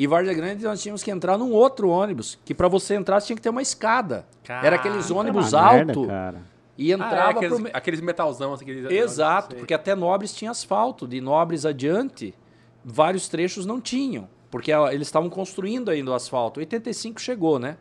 [0.00, 3.26] E Várzea Grande nós tínhamos que entrar num outro ônibus, que para você entrar você
[3.26, 4.24] tinha que ter uma escada.
[4.48, 6.42] Era aqueles ônibus merda, alto cara.
[6.78, 8.52] e Ah, é, entrava aqueles, pro aqueles metalzão.
[8.52, 12.32] assim, Aqueles, Exato, porque até Nobres tinha asfalto, de Nobres adiante,
[12.84, 16.60] vários trechos não tinham, porque eles estavam construindo ainda o asfalto.
[16.60, 17.76] 85 chegou, né?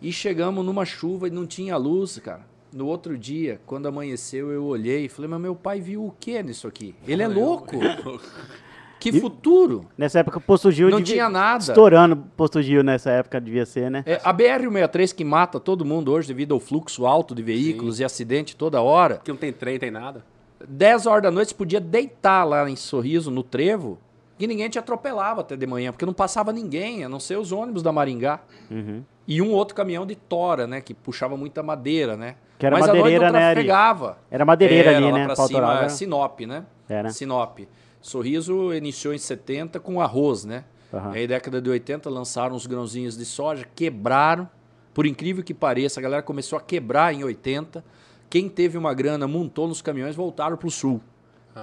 [0.00, 2.46] E chegamos numa chuva e não tinha luz, cara.
[2.72, 6.42] No outro dia, quando amanheceu, eu olhei e falei, mas meu pai viu o que
[6.42, 6.94] nisso aqui?
[7.06, 7.76] Ele é louco.
[8.98, 9.86] Que E- futuro.
[9.96, 10.90] Nessa época, o Posto Gil...
[10.90, 11.62] Não devia- tinha nada.
[11.62, 14.02] Estourando o Posto Gil nessa época, devia ser, né?
[14.06, 18.04] É, a BR-163 que mata todo mundo hoje devido ao fluxo alto de veículos e
[18.04, 19.20] acidente toda hora.
[19.24, 20.24] Que não tem trem, tem nada.
[20.66, 23.98] 10 horas da noite você podia deitar lá em Sorriso, no trevo,
[24.40, 27.52] e ninguém te atropelava até de manhã, porque não passava ninguém, a não ser os
[27.52, 28.40] ônibus da Maringá.
[28.70, 29.02] Uhum.
[29.26, 30.80] E um outro caminhão de tora, né?
[30.80, 32.34] Que puxava muita madeira, né?
[32.58, 34.16] Que era Mas à noite madeireira, não né.
[34.30, 35.24] Era madeireira Era, ali, lá né?
[35.26, 35.84] Pra cima, Autorama.
[35.84, 36.64] é Sinop, né?
[36.88, 37.10] Era.
[37.10, 37.58] Sinop.
[38.00, 40.64] Sorriso iniciou em 70 com arroz, né?
[40.92, 41.12] Aham.
[41.12, 44.48] Aí, década de 80, lançaram os grãozinhos de soja, quebraram.
[44.94, 47.84] Por incrível que pareça, a galera começou a quebrar em 80.
[48.30, 51.00] Quem teve uma grana, montou nos caminhões, voltaram para o sul.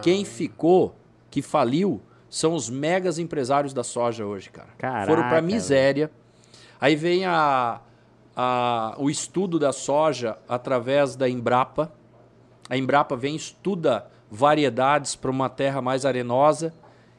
[0.01, 0.95] Quem ficou,
[1.31, 4.69] que faliu, são os megas empresários da soja hoje, cara.
[4.77, 6.11] Caraca, Foram para miséria.
[6.79, 7.79] Aí vem a,
[8.35, 11.91] a- o estudo da soja através da Embrapa.
[12.69, 16.73] A Embrapa vem e estuda variedades para uma terra mais arenosa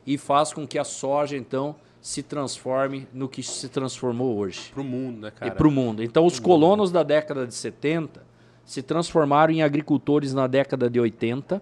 [0.07, 4.85] e faz com que a soja, então, se transforme no que se transformou hoje Pro
[4.85, 5.51] mundo, né, cara?
[5.53, 6.03] e para o mundo.
[6.05, 8.25] Então, os colonos da década de 70
[8.65, 11.61] se transformaram em agricultores na década de 80.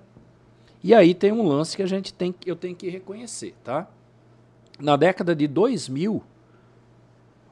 [0.82, 3.88] E aí tem um lance que a gente tem, que- eu tenho que reconhecer, tá?
[4.78, 6.22] Na década de 2000,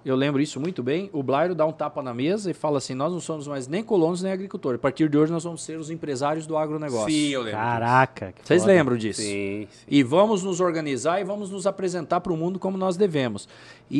[0.04, 2.94] eu lembro isso muito bem, o Blairo dá um tapa na mesa e fala assim,
[2.94, 4.78] nós não somos mais nem colonos nem agricultores.
[4.78, 7.10] A partir de hoje nós vamos ser os empresários do agronegócio.
[7.12, 7.58] Sim, eu lembro.
[7.60, 8.32] Caraca.
[8.32, 8.72] que Vocês foda.
[8.72, 9.20] lembram disso.
[9.22, 9.84] Sim, sim.
[9.88, 13.48] E vamos nos organizar e vamos nos apresentar para o mundo como nós devemos.
[13.90, 13.98] E,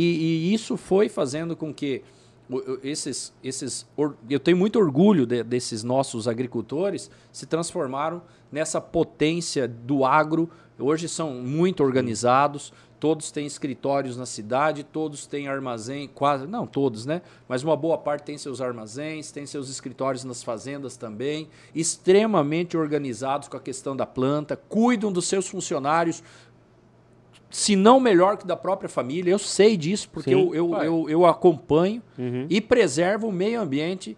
[0.51, 2.03] e isso foi fazendo com que
[2.83, 3.87] esses, esses
[4.29, 10.51] eu tenho muito orgulho de- desses nossos agricultores se transformaram nessa potência do agro.
[10.79, 17.05] Hoje são muito organizados, todos têm escritórios na cidade, todos têm armazém, quase, não todos,
[17.05, 17.21] né?
[17.49, 23.49] Mas uma boa parte tem seus armazéns, tem seus escritórios nas fazendas também, extremamente organizados
[23.49, 26.23] com a questão da planta, cuidam dos seus funcionários,
[27.51, 29.33] se não melhor que da própria família.
[29.33, 30.37] Eu sei disso, porque Sim.
[30.37, 32.47] eu, eu, eu, eu acompanho Uhum.
[32.49, 34.17] e preservo o meio ambiente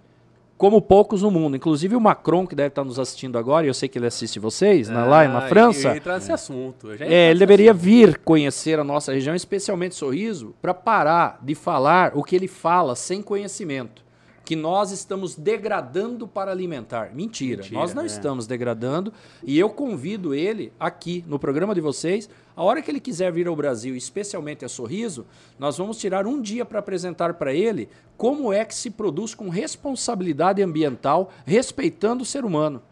[0.56, 1.56] como poucos no mundo.
[1.56, 4.38] Inclusive o Macron, que deve estar nos assistindo agora, e eu sei que ele assiste
[4.38, 5.88] vocês, na, lá na Ah, França.
[5.88, 6.90] Eu entrar nesse assunto.
[6.92, 7.82] É, ele nesse deveria assunto.
[7.84, 12.94] vir conhecer a nossa região, especialmente Sorriso, para parar de falar o que ele fala
[12.94, 14.03] sem conhecimento.
[14.44, 17.14] Que nós estamos degradando para alimentar.
[17.14, 18.07] Mentira, Mentira, nós não é.
[18.07, 19.12] estamos degradando.
[19.42, 23.48] E eu convido ele aqui no programa de vocês, a hora que ele quiser vir
[23.48, 25.26] ao Brasil, especialmente a Sorriso,
[25.59, 29.48] nós vamos tirar um dia para apresentar para ele como é que se produz com
[29.48, 32.83] responsabilidade ambiental, respeitando o ser humano.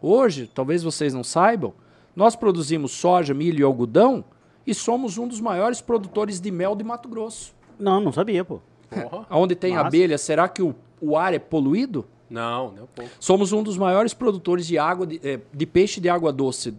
[0.00, 1.72] Hoje, talvez vocês não saibam,
[2.14, 4.24] nós produzimos soja, milho e algodão
[4.68, 7.54] e somos um dos maiores produtores de mel de Mato Grosso.
[7.78, 8.60] Não, não sabia, pô.
[8.90, 9.26] Porra.
[9.30, 9.86] Onde tem Massa.
[9.86, 12.06] abelha, será que o, o ar é poluído?
[12.30, 13.10] Não, nem um pouco.
[13.18, 16.74] Somos um dos maiores produtores de água de, eh, de peixe de água doce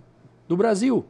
[0.48, 1.06] do Brasil.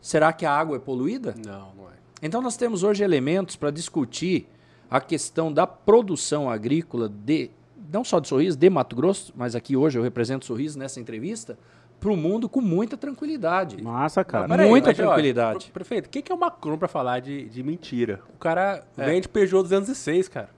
[0.00, 1.34] Será que a água é poluída?
[1.44, 1.92] Não, não é.
[2.22, 4.48] Então nós temos hoje elementos para discutir
[4.90, 7.50] a questão da produção agrícola de
[7.92, 11.58] não só de Sorriso, de Mato Grosso, mas aqui hoje eu represento Sorriso nessa entrevista,
[12.00, 13.80] para o mundo com muita tranquilidade.
[13.82, 14.48] Massa, cara.
[14.48, 15.64] Peraí, Muita mas, olha, tranquilidade.
[15.66, 18.20] pre- prefeito, o que, que é o Macron pra falar de, de mentira?
[18.34, 19.04] O cara É.
[19.06, 20.48] vende Peugeot 206, cara.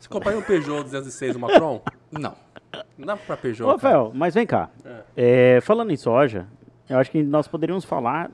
[0.00, 1.80] Você comprar um Peugeot 206 do Macron?
[2.10, 2.34] Não.
[2.98, 3.62] Não dá pra Peugeot.
[3.64, 3.94] Ô, cara.
[3.94, 4.70] Rafael, mas vem cá.
[5.16, 6.46] É, falando em soja,
[6.88, 8.30] eu acho que nós poderíamos falar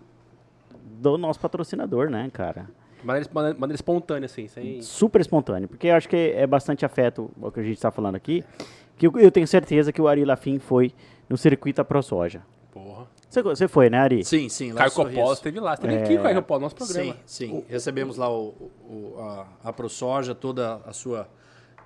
[1.01, 2.67] do nosso patrocinador, né, cara?
[3.03, 4.81] Maneira, maneira, maneira espontânea, assim, sem.
[4.81, 8.15] Super espontâneo, porque eu acho que é bastante afeto ao que a gente está falando
[8.15, 8.45] aqui,
[8.97, 10.93] que eu, eu tenho certeza que o Ari Lafim foi
[11.29, 12.43] no circuito ProSoja.
[12.73, 13.07] Porra.
[13.29, 14.25] Você, você foi, né, Ari?
[14.25, 14.73] Sim, sim.
[14.73, 14.93] Lá Caio.
[14.93, 15.75] Coppola esteve lá.
[15.75, 16.03] Esteve É.
[16.03, 17.13] aqui com o Caio Coppola, nosso programa.
[17.27, 17.65] Sim, sim.
[17.69, 18.55] Recebemos lá o,
[18.89, 21.29] o- a, a ProSoja, toda a sua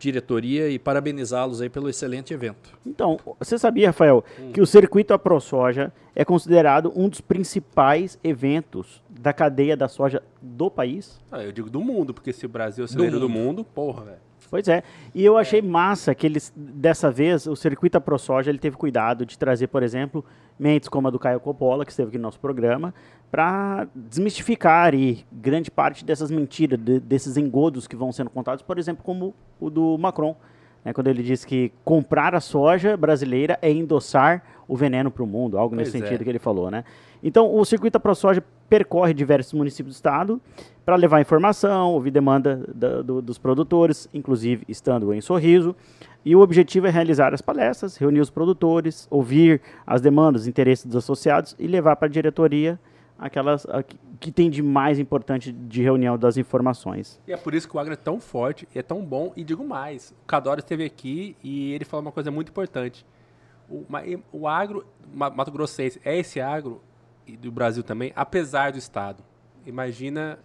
[0.00, 2.78] diretoria e parabenizá-los aí pelo excelente evento.
[2.86, 4.52] Então, você sabia, Rafael, Hum.
[4.52, 10.70] que o circuito ProSoja é considerado um dos principais eventos da cadeia da soja do
[10.70, 11.20] país?
[11.30, 14.04] Ah, eu digo do mundo, porque se o Brasil é o celeiro do mundo, porra,
[14.04, 14.29] velho.
[14.48, 14.82] Pois é.
[15.14, 19.38] E eu achei massa que eles, dessa vez, o circuito ProSoja, ele teve cuidado de
[19.38, 20.24] trazer, por exemplo,
[20.58, 22.94] mentes como a do Caio Coppola, que esteve aqui no nosso programa,
[23.30, 28.78] para desmistificar e grande parte dessas mentiras, de- desses engodos que vão sendo contados, por
[28.78, 30.34] exemplo, como o do Macron,
[30.84, 35.26] né, quando ele disse que comprar a soja brasileira é endossar o veneno para o
[35.26, 36.06] mundo, algo nesse Pois é.
[36.06, 36.84] sentido que ele falou, né?
[37.22, 40.40] Então, o circuito ProSoja percorre diversos municípios do estado
[40.84, 45.74] para levar informação, ouvir demanda da- do- dos produtores, inclusive estando em Sorriso.
[46.24, 50.86] E o objetivo é realizar as palestras, reunir os produtores, ouvir as demandas, os interesses
[50.86, 52.78] dos associados e levar para a diretoria
[53.18, 57.20] aquelas a que- tem de mais importante de reunião das informações.
[57.26, 59.32] E é por isso que o agro é tão forte e é tão bom.
[59.36, 63.04] E digo mais, o Cadoro esteve aqui e ele falou uma coisa muito importante.
[63.70, 63.86] O,
[64.32, 66.82] o agro Mato Grossense é esse agro
[67.26, 69.22] e do Brasil também, apesar do Estado.
[69.64, 70.38] Imagina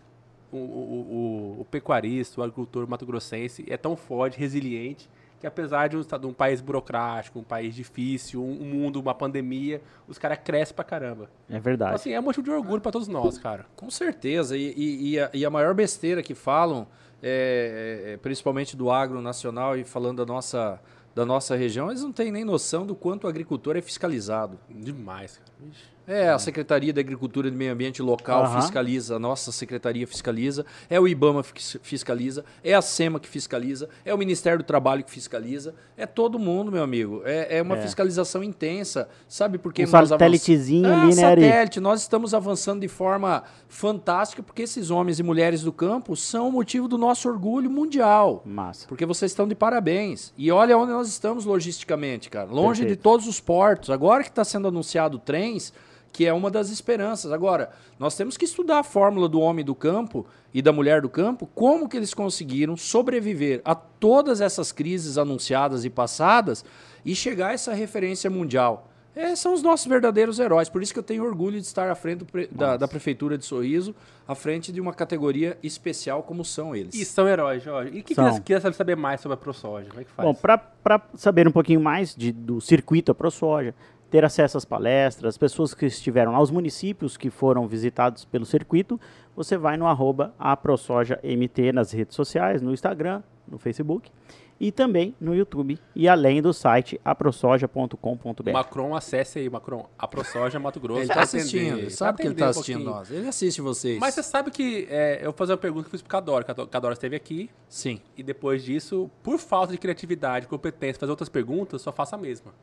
[0.52, 5.10] o, o, o, o pecuarista, o agricultor mato-grossense é tão forte, resiliente,
[5.40, 9.14] que apesar de um, de um país burocrático, um país difícil, um, um mundo, uma
[9.14, 11.30] pandemia, os caras crescem pra caramba.
[11.50, 11.92] É verdade.
[11.92, 13.66] Então, assim, é um motivo de orgulho para todos nós, cara.
[13.76, 14.58] Com certeza.
[14.58, 16.88] E, e, e, a, e a, maior besteira que falam,
[17.22, 20.80] é, é, é, principalmente do agro nacional e falando da nossa,
[21.16, 24.60] da nossa região, eles não têm nem noção do quanto o agricultor é fiscalizado.
[24.70, 25.52] Demais, cara.
[25.72, 25.95] Ixi.
[26.08, 28.62] É, a Secretaria da Agricultura e do Meio Ambiente local uhum.
[28.62, 33.90] fiscaliza, a nossa secretaria fiscaliza, é o IBAMA que fiscaliza, é a SEMA que fiscaliza,
[34.04, 37.22] é o Ministério do Trabalho que fiscaliza, é todo mundo, meu amigo.
[37.26, 37.82] É, é uma é.
[37.82, 39.10] fiscalização intensa.
[39.28, 41.02] Sabe por que um nós satélitezinho avanç...
[41.04, 41.80] ali, é, né, satélite.
[41.80, 46.52] Nós estamos avançando de forma fantástica porque esses homens e mulheres do campo são o
[46.52, 48.44] motivo do nosso orgulho mundial.
[48.46, 48.88] Massa.
[48.88, 50.34] Porque vocês estão de parabéns.
[50.38, 52.50] E olha onde nós estamos logisticamente, cara.
[52.50, 52.98] Longe Perfeito.
[52.98, 53.90] de todos os portos.
[53.90, 55.74] Agora que está sendo anunciado trens
[56.16, 57.34] que é uma das esperanças.
[57.34, 61.10] Agora, nós temos que estudar a fórmula do homem do campo e da mulher do
[61.10, 66.64] campo, como que eles conseguiram sobreviver a todas essas crises anunciadas e passadas
[67.04, 68.90] e chegar a essa referência mundial.
[69.14, 70.70] É, são os nossos verdadeiros heróis.
[70.70, 73.96] Por isso que eu tenho orgulho de estar à frente da, da, Prefeitura de Sorriso,
[74.28, 76.94] à frente de uma categoria especial como são eles.
[76.96, 77.96] E são heróis, Jorge.
[77.96, 79.88] E o que queria saber mais sobre a ProSoja?
[79.90, 80.28] Como é que faz?
[80.28, 83.74] Bom, para saber um pouquinho mais de, do circuito a ProSoja,
[84.10, 89.00] ter acesso às palestras, pessoas que estiveram lá, os municípios que foram visitados pelo circuito,
[89.36, 94.12] você vai no arroba aprosojamt nas redes sociais, no Instagram, no Facebook
[94.60, 98.52] e também no YouTube e além do site aprosoja.com.br.
[98.52, 101.02] Macron, acesse aí, Macron, Aprosoja Mato Grosso.
[101.02, 103.12] Ele está assistindo, ele sabe que ele está assistindo um nós.
[103.12, 104.00] Ele assiste vocês.
[104.00, 106.44] Mas você sabe que é, eu vou fazer uma pergunta que eu fiz pro Cadora.
[106.44, 107.50] Cadora esteve aqui.
[107.68, 108.00] Sim.
[108.18, 112.54] E depois disso, por falta de criatividade, competência, fazer outras perguntas, só faça a mesma.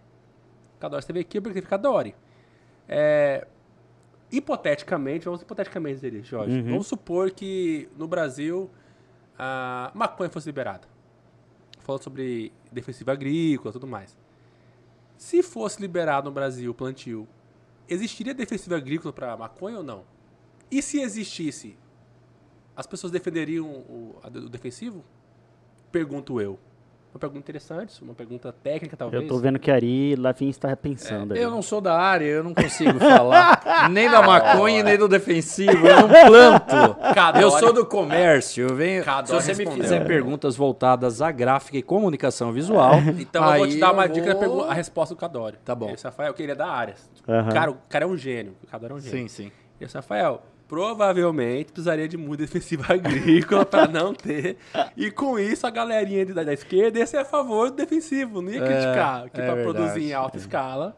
[0.83, 1.03] Cadore.
[1.03, 2.15] Você veio aqui porque Cadore.
[2.89, 3.47] É,
[4.31, 6.59] hipoteticamente, vamos hipoteticamente dizer Jorge.
[6.59, 6.71] Uhum.
[6.71, 8.69] Vamos supor que no Brasil
[9.39, 10.89] a maconha fosse liberada.
[11.79, 14.17] Falando sobre defensiva agrícola e tudo mais.
[15.17, 17.29] Se fosse liberado no Brasil o plantio,
[17.89, 20.05] existiria defensiva agrícola para maconha ou não?
[20.71, 21.77] E se existisse,
[22.75, 25.05] as pessoas defenderiam o, o defensivo?
[25.93, 26.59] Pergunto eu.
[27.15, 29.23] Uma pergunta interessante, uma pergunta técnica, talvez.
[29.23, 31.37] Eu tô vendo que a Ari Lafin está pensando.
[31.37, 35.07] É, eu não sou da área, eu não consigo falar nem da maconha, nem do
[35.07, 35.87] defensivo.
[35.87, 37.15] Eu não planto.
[37.15, 37.45] Cadore.
[37.45, 38.67] Eu sou do comércio.
[38.67, 42.95] Eu venho, se você me fizer perguntas voltadas à gráfica e comunicação visual.
[43.19, 44.65] então eu vou te dar uma dica vou...
[44.65, 45.59] a resposta do Cadore.
[45.63, 45.91] Tá bom.
[45.91, 46.95] Esse Rafael, que ele é da área.
[47.29, 47.49] Uhum.
[47.51, 48.57] Cara, o cara é um gênio.
[48.65, 49.29] O Cadore é um gênio.
[49.29, 49.53] Sim, sim.
[49.79, 50.43] Esse Rafael,
[50.73, 54.57] provavelmente precisaria de muita defensiva agrícola para não ter.
[54.97, 58.51] E com isso, a galerinha da, da esquerda ia ser a favor do defensivo, não
[58.51, 60.41] ia é, criticar, que é para produzir em alta é.
[60.41, 60.97] escala.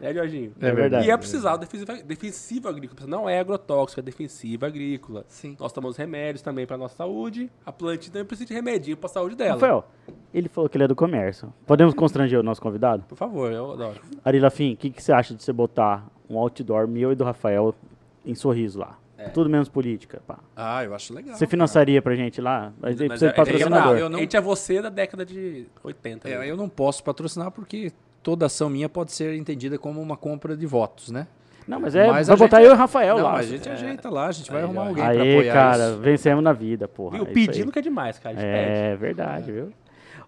[0.00, 0.52] Né, Jorginho?
[0.60, 1.08] É verdade.
[1.08, 3.08] Ia precisar do defensiva, defensiva agrícola.
[3.08, 5.24] Não é agrotóxico, é defensiva agrícola.
[5.26, 5.56] Sim.
[5.58, 7.50] Nós tomamos remédios também para nossa saúde.
[7.66, 9.54] A planta também precisa de remedinho para a saúde dela.
[9.54, 9.84] Rafael,
[10.32, 11.52] ele falou que ele é do comércio.
[11.66, 13.02] Podemos constranger o nosso convidado?
[13.08, 14.00] Por favor, eu adoro.
[14.24, 17.24] Ari Lafim, o que, que você acha de você botar um outdoor meu e do
[17.24, 17.74] Rafael
[18.24, 18.98] em sorriso lá?
[19.16, 19.28] É.
[19.28, 20.20] Tudo menos política.
[20.26, 20.38] Pá.
[20.56, 21.36] Ah, eu acho legal.
[21.36, 22.02] Você financiaria cara.
[22.02, 22.72] pra gente lá?
[22.80, 23.96] Mas, mas precisa de é, patrocinador.
[23.96, 26.28] Eu não, a gente é você da década de 80.
[26.28, 30.56] É, eu não posso patrocinar porque toda ação minha pode ser entendida como uma compra
[30.56, 31.26] de votos, né?
[31.66, 33.32] Não, mas é mas botar eu e o Rafael não, lá.
[33.34, 33.72] Mas a gente é.
[33.72, 35.98] ajeita lá, a gente vai arrumar alguém Aí, pra apoiar cara, isso.
[35.98, 37.18] vencemos na vida, porra.
[37.18, 38.36] Viu, é pedindo que é demais, cara.
[38.40, 39.00] É pede.
[39.00, 39.72] verdade, viu?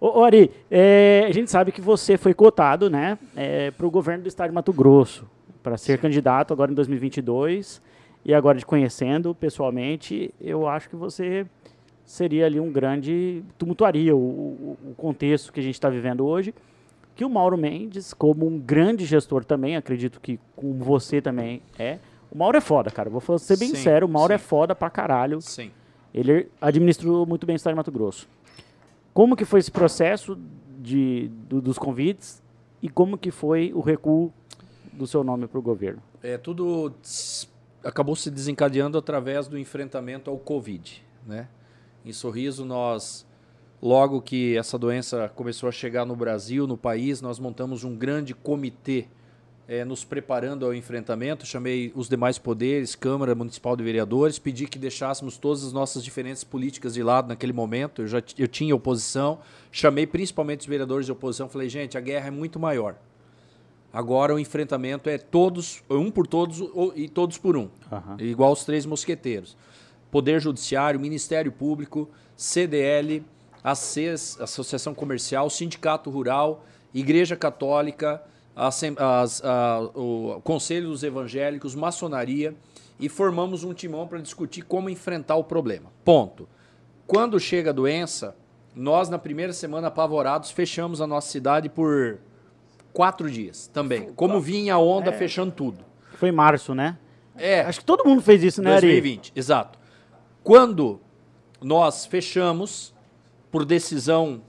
[0.01, 4.23] Ô, Ari, é, a gente sabe que você foi cotado, né, é, para o governo
[4.23, 5.27] do estado de Mato Grosso,
[5.65, 7.83] para ser candidato agora em 2022.
[8.23, 11.47] E agora, te conhecendo pessoalmente, eu acho que você
[12.05, 13.43] seria ali um grande.
[13.59, 16.55] tumultuaria o, o, o contexto que a gente está vivendo hoje.
[17.17, 21.99] Que o Mauro Mendes, como um grande gestor também, acredito que como você também é.
[22.31, 23.09] O Mauro é foda, cara.
[23.09, 24.35] Vou ser bem sim, sério, o Mauro sim.
[24.35, 25.41] é foda pra caralho.
[25.41, 25.71] Sim.
[26.13, 28.29] Ele administrou muito bem o estado de Mato Grosso.
[29.13, 30.37] Como que foi esse processo
[30.79, 32.43] de, do, dos convites
[32.83, 34.33] e como que foi o recuo
[34.97, 36.03] do seu nome para o governo?
[36.23, 36.93] É tudo
[37.85, 41.05] acabou se desencadeando através do enfrentamento ao Covid.
[41.27, 41.49] Né?
[42.05, 43.27] Em Sorriso, nós,
[43.81, 48.33] logo que essa doença começou a chegar no Brasil, no país, nós montamos um grande
[48.35, 49.07] comitê
[49.69, 51.47] é, nos preparando ao enfrentamento.
[51.47, 56.45] Chamei os demais poderes, Câmara Municipal de Vereadores, pedi que deixássemos todas as nossas diferenças
[56.45, 58.03] políticas de lado naquele momento.
[58.03, 62.29] Eu já eu tinha oposição, chamei principalmente os vereadores de oposição, falei, gente, a guerra
[62.29, 62.97] é muito maior.
[63.95, 66.61] Agora o enfrentamento é todos, um por todos
[66.97, 67.69] e todos por um.
[67.93, 68.17] Uhum.
[68.19, 69.57] Igual os três mosqueteiros.
[70.11, 73.25] Poder Judiciário, Ministério Público, CDL,
[73.63, 78.21] ACES, Associação Comercial, Sindicato Rural, Igreja Católica,
[78.57, 82.53] as, as, a, o Conselho dos Evangélicos, maçonaria,
[82.99, 85.93] e formamos um timão para discutir como enfrentar o problema.
[86.05, 86.49] Ponto.
[87.07, 88.35] Quando chega a doença,
[88.75, 92.19] nós, na primeira semana, apavorados, fechamos a nossa cidade por
[92.95, 94.11] quatro dias também.
[94.15, 95.13] Como vinha a onda É.
[95.13, 95.85] fechando tudo.
[96.15, 96.97] Foi em março, né?
[97.37, 98.87] É, Acho que todo mundo fez isso, né, Ari?
[98.87, 99.79] 2020, exato.
[100.43, 101.01] Quando
[101.61, 102.95] nós fechamos,
[103.51, 104.41] por decisão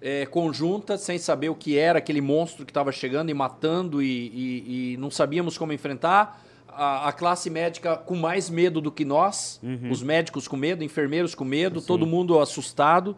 [0.00, 4.06] é, conjunta, sem saber o que era aquele monstro que estava chegando e matando e,
[4.06, 9.02] e- e não sabíamos como enfrentar, a, a classe médica com mais medo do que
[9.04, 9.58] nós,
[9.90, 13.16] os médicos com medo, enfermeiros com medo, todo mundo assustado.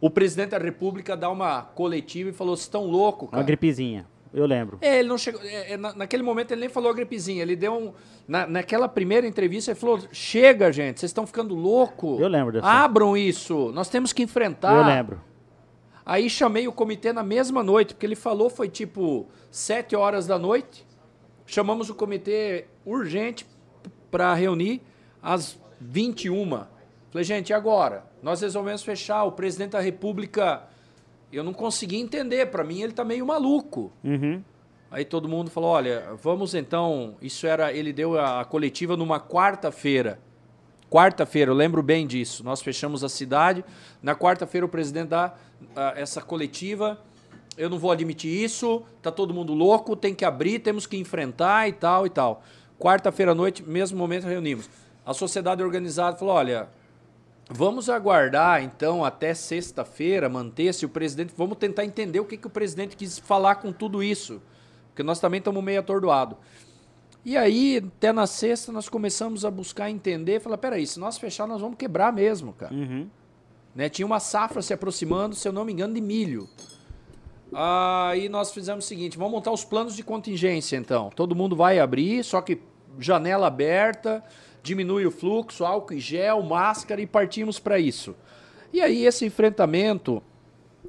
[0.00, 3.42] O presidente da República dá uma coletiva e falou: vocês estão loucos, Uma cara.
[3.44, 4.06] gripezinha.
[4.34, 4.76] Eu lembro.
[4.82, 5.40] É, ele não chegou.
[5.42, 7.40] é, é, na- naquele momento ele nem falou gripezinha.
[7.42, 7.92] Ele deu um.
[8.28, 12.18] na- naquela primeira entrevista, ele falou: chega, gente, vocês estão ficando louco.
[12.20, 12.66] Eu lembro dessa.
[12.66, 13.70] Abram isso.
[13.72, 14.74] Nós temos que enfrentar.
[14.76, 15.20] Eu lembro.
[16.04, 20.38] Aí chamei o comitê na mesma noite, porque ele falou foi tipo 7 horas da
[20.38, 20.86] noite.
[21.46, 23.46] Chamamos o comitê urgente
[24.10, 24.82] para reunir
[25.22, 26.64] às 21.
[27.10, 28.04] Falei, gente, e agora?
[28.26, 29.22] Nós resolvemos fechar.
[29.22, 30.64] O presidente da República,
[31.32, 32.46] eu não consegui entender.
[32.46, 33.92] Para mim, ele tá meio maluco.
[34.02, 34.42] Uhum.
[34.90, 37.14] Aí todo mundo falou: olha, vamos então.
[37.22, 37.72] Isso era.
[37.72, 40.18] Ele deu a, a coletiva numa quarta-feira.
[40.90, 42.42] Quarta-feira, eu lembro bem disso.
[42.42, 43.64] Nós fechamos a cidade.
[44.02, 45.32] Na quarta-feira, o presidente dá
[45.76, 47.00] ah, essa coletiva.
[47.56, 48.82] Eu não vou admitir isso.
[49.00, 49.94] Tá todo mundo louco.
[49.94, 52.42] Tem que abrir, temos que enfrentar e tal e tal.
[52.76, 54.68] Quarta-feira à noite, mesmo momento, reunimos.
[55.04, 56.68] A sociedade organizada falou: olha,
[57.48, 61.32] Vamos aguardar, então, até sexta-feira, manter-se o presidente.
[61.36, 64.42] Vamos tentar entender o que, que o presidente quis falar com tudo isso.
[64.88, 66.36] Porque nós também estamos meio atordoados.
[67.24, 70.40] E aí, até na sexta, nós começamos a buscar entender.
[70.40, 72.74] Falar, peraí, se nós fechar, nós vamos quebrar mesmo, cara.
[72.74, 73.08] Uhum.
[73.74, 73.88] Né?
[73.88, 76.48] Tinha uma safra se aproximando, se eu não me engano, de milho.
[77.52, 81.10] Aí nós fizemos o seguinte: vamos montar os planos de contingência, então.
[81.14, 82.60] Todo mundo vai abrir, só que
[82.98, 84.24] janela aberta,
[84.66, 88.16] diminui o fluxo, álcool e gel, máscara e partimos para isso.
[88.72, 90.22] E aí esse enfrentamento,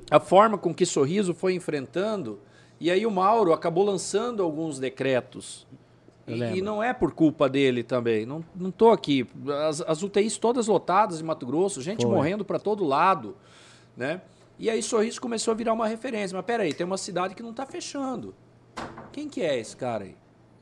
[0.09, 2.39] a forma com que Sorriso foi enfrentando,
[2.79, 5.67] e aí o Mauro acabou lançando alguns decretos.
[6.27, 8.25] E, e não é por culpa dele também.
[8.25, 9.25] Não, não tô aqui.
[9.67, 12.13] As, as UTIs todas lotadas em Mato Grosso, gente Foi.
[12.13, 13.37] morrendo para todo lado,
[13.95, 14.21] né?
[14.59, 16.35] E aí Sorriso começou a virar uma referência.
[16.35, 18.35] Mas peraí, tem uma cidade que não está fechando.
[19.13, 20.15] Quem que é esse cara aí?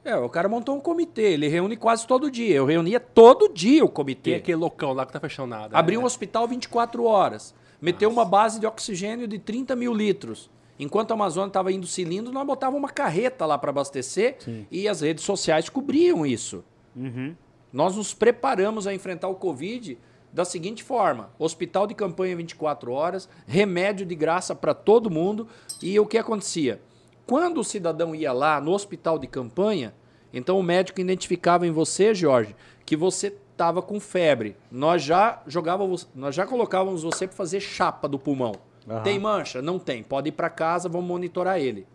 [0.06, 2.56] É, o cara montou um comitê, ele reúne quase todo dia.
[2.56, 4.32] Eu reunia todo dia o comitê.
[4.32, 5.76] Tem aquele loucão lá que tá fechando nada.
[5.76, 6.06] Abriu um né?
[6.06, 7.56] hospital 24 horas.
[7.82, 10.50] Meteu uma base de oxigênio de 30 mil litros.
[10.78, 14.38] Enquanto a Amazônia estava indo cilindro, nós botávamos uma carreta lá para abastecer
[14.70, 16.63] e as redes sociais cobriam isso.
[16.96, 17.36] Uhum.
[17.74, 19.98] Nós nos preparamos a enfrentar o Covid
[20.32, 25.48] da seguinte forma: hospital de campanha 24 horas, remédio de graça para todo mundo.
[25.82, 26.80] E o que acontecia?
[27.27, 29.93] Quando o cidadão ia lá no hospital de campanha,
[30.33, 34.55] então o médico identificava em você, Jorge, que você estava com febre.
[34.71, 38.53] Nós já jogávamos, nós já colocávamos você para fazer chapa do pulmão.
[38.88, 39.01] Aham.
[39.01, 39.61] Tem mancha?
[39.61, 40.03] Não tem.
[40.03, 41.88] Pode ir para casa, vamos monitorar ele.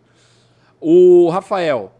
[0.81, 1.93] O Rafael.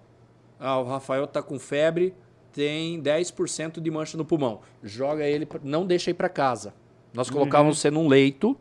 [0.60, 2.14] Ah, o Rafael tá com febre,
[2.52, 4.60] tem 10% de mancha no pulmão.
[4.84, 6.74] Joga ele, pra- não deixa ir para casa.
[7.14, 8.58] Nós colocávamos você num leito,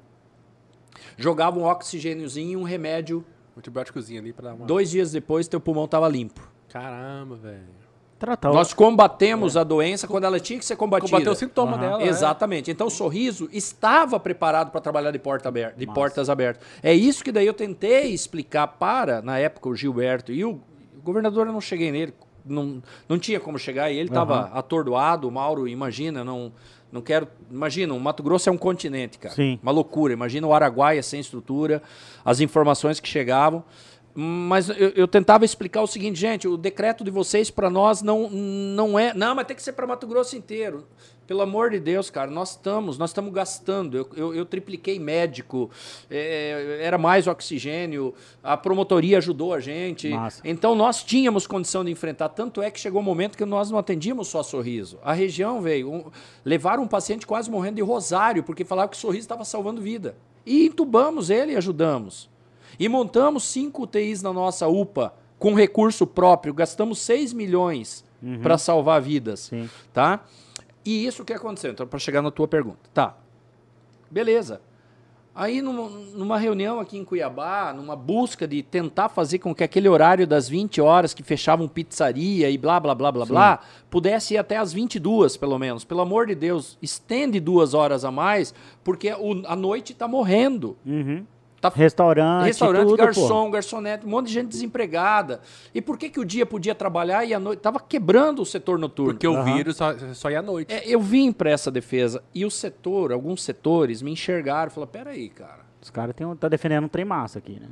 [1.17, 3.25] jogava um oxigêniozinho e um remédio.
[3.61, 4.67] Antibióticozinho ali pra dar uma...
[4.67, 6.41] Dois dias depois, teu pulmão tava limpo.
[6.69, 7.81] Caramba, velho.
[8.19, 11.11] Tratar Nós combatemos a doença quando ela tinha que ser combatida.
[11.11, 11.81] Combateu o sintoma Aham.
[11.81, 12.03] dela?
[12.03, 12.71] Exatamente.
[12.71, 16.67] Então o sorriso estava preparado para trabalhar de, porta aberta, de portas abertas.
[16.83, 21.01] É isso que daí eu tentei explicar para, na época, o Gilberto e o, o
[21.03, 22.13] governador, eu não cheguei nele,
[22.45, 24.51] não, não tinha como chegar, e ele estava Aham.
[24.53, 26.53] atordoado, o Mauro, imagina, não,
[26.93, 27.29] não quero.
[27.51, 29.35] Imagina, o Mato Grosso é um continente, cara.
[29.35, 29.59] Sim.
[29.63, 30.13] Uma loucura.
[30.13, 31.83] Imagina o Araguaia sem estrutura,
[32.25, 33.65] as informações que chegavam.
[34.13, 38.29] Mas eu, eu tentava explicar o seguinte, gente, o decreto de vocês para nós não,
[38.29, 39.15] não é.
[39.15, 40.87] Não, mas tem que ser para Mato Grosso inteiro.
[41.31, 43.97] Pelo amor de Deus, cara, nós estamos, nós estamos gastando.
[43.97, 45.71] Eu, eu, eu tripliquei médico,
[46.11, 48.13] é, era mais oxigênio,
[48.43, 50.09] a promotoria ajudou a gente.
[50.09, 50.43] Massa.
[50.45, 52.31] Então nós tínhamos condição de enfrentar.
[52.31, 54.99] Tanto é que chegou um momento que nós não atendíamos só sorriso.
[55.05, 55.93] A região veio.
[55.93, 56.05] Um,
[56.45, 60.17] levaram um paciente quase morrendo de rosário, porque falava que o sorriso estava salvando vida.
[60.45, 62.29] E entubamos ele e ajudamos.
[62.77, 66.53] E montamos cinco UTIs na nossa UPA com recurso próprio.
[66.53, 68.05] Gastamos 6 milhões
[68.43, 69.41] para salvar vidas.
[69.41, 69.71] Sim.
[69.93, 70.25] Tá?
[70.85, 71.73] E isso que aconteceu.
[71.73, 72.79] Então, para chegar na tua pergunta.
[72.95, 73.17] Tá.
[74.11, 74.61] Beleza.
[75.33, 79.89] Aí, numa, numa reunião aqui em Cuiabá, numa busca de tentar fazer com que aquele
[79.89, 84.39] horário das 20 horas que fechavam pizzaria e blá, blá, blá, blá, blá, pudesse ir
[84.39, 85.85] até as 22, pelo menos.
[85.85, 88.53] Pelo amor de Deus, estende duas horas a mais,
[88.83, 90.77] porque o- a noite está morrendo.
[90.85, 91.25] Uhum.
[91.61, 93.51] Tá Restaurante, Restaurante, tudo, garçom, pô.
[93.51, 95.41] garçonete, um monte de gente desempregada.
[95.75, 97.61] E por que, que o dia podia trabalhar e a noite?
[97.61, 99.13] Tava quebrando o setor noturno.
[99.13, 100.73] Porque o vírus só, só ia à noite.
[100.73, 104.91] É, eu vim para essa defesa e o setor, alguns setores, me enxergaram e falaram:
[104.91, 107.69] peraí, cara, Os caras têm- tá defendendo um trem massa aqui, né?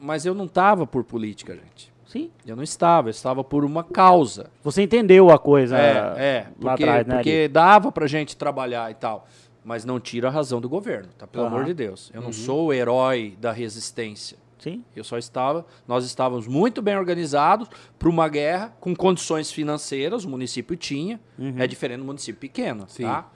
[0.00, 1.92] mas eu não tava por política, gente.
[2.06, 2.30] Sim.
[2.46, 4.50] Eu não estava, eu estava por uma causa.
[4.62, 7.14] Você entendeu a coisa É, é, lá porque, atrás, né?
[7.16, 7.48] porque Ari?
[7.48, 9.26] dava pra gente trabalhar e tal.
[9.64, 11.26] Mas não tira a razão do governo, tá?
[11.26, 11.54] Pelo Aham.
[11.54, 12.10] amor de Deus.
[12.12, 14.36] Eu não sou o herói da resistência.
[14.58, 14.84] Sim.
[14.94, 20.28] Eu só estava, nós estávamos muito bem organizados para uma guerra com condições financeiras, o
[20.28, 21.20] município tinha,
[21.58, 23.02] é diferente do município pequeno, Sim.
[23.04, 23.30] tá?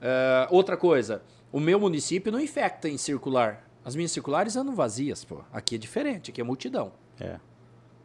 [0.00, 3.66] É, outra coisa, o meu município não infecta em circular.
[3.84, 5.40] As minhas circulares andam vazias, pô.
[5.52, 6.92] Aqui é diferente, aqui é multidão.
[7.20, 7.24] É.
[7.24, 7.40] É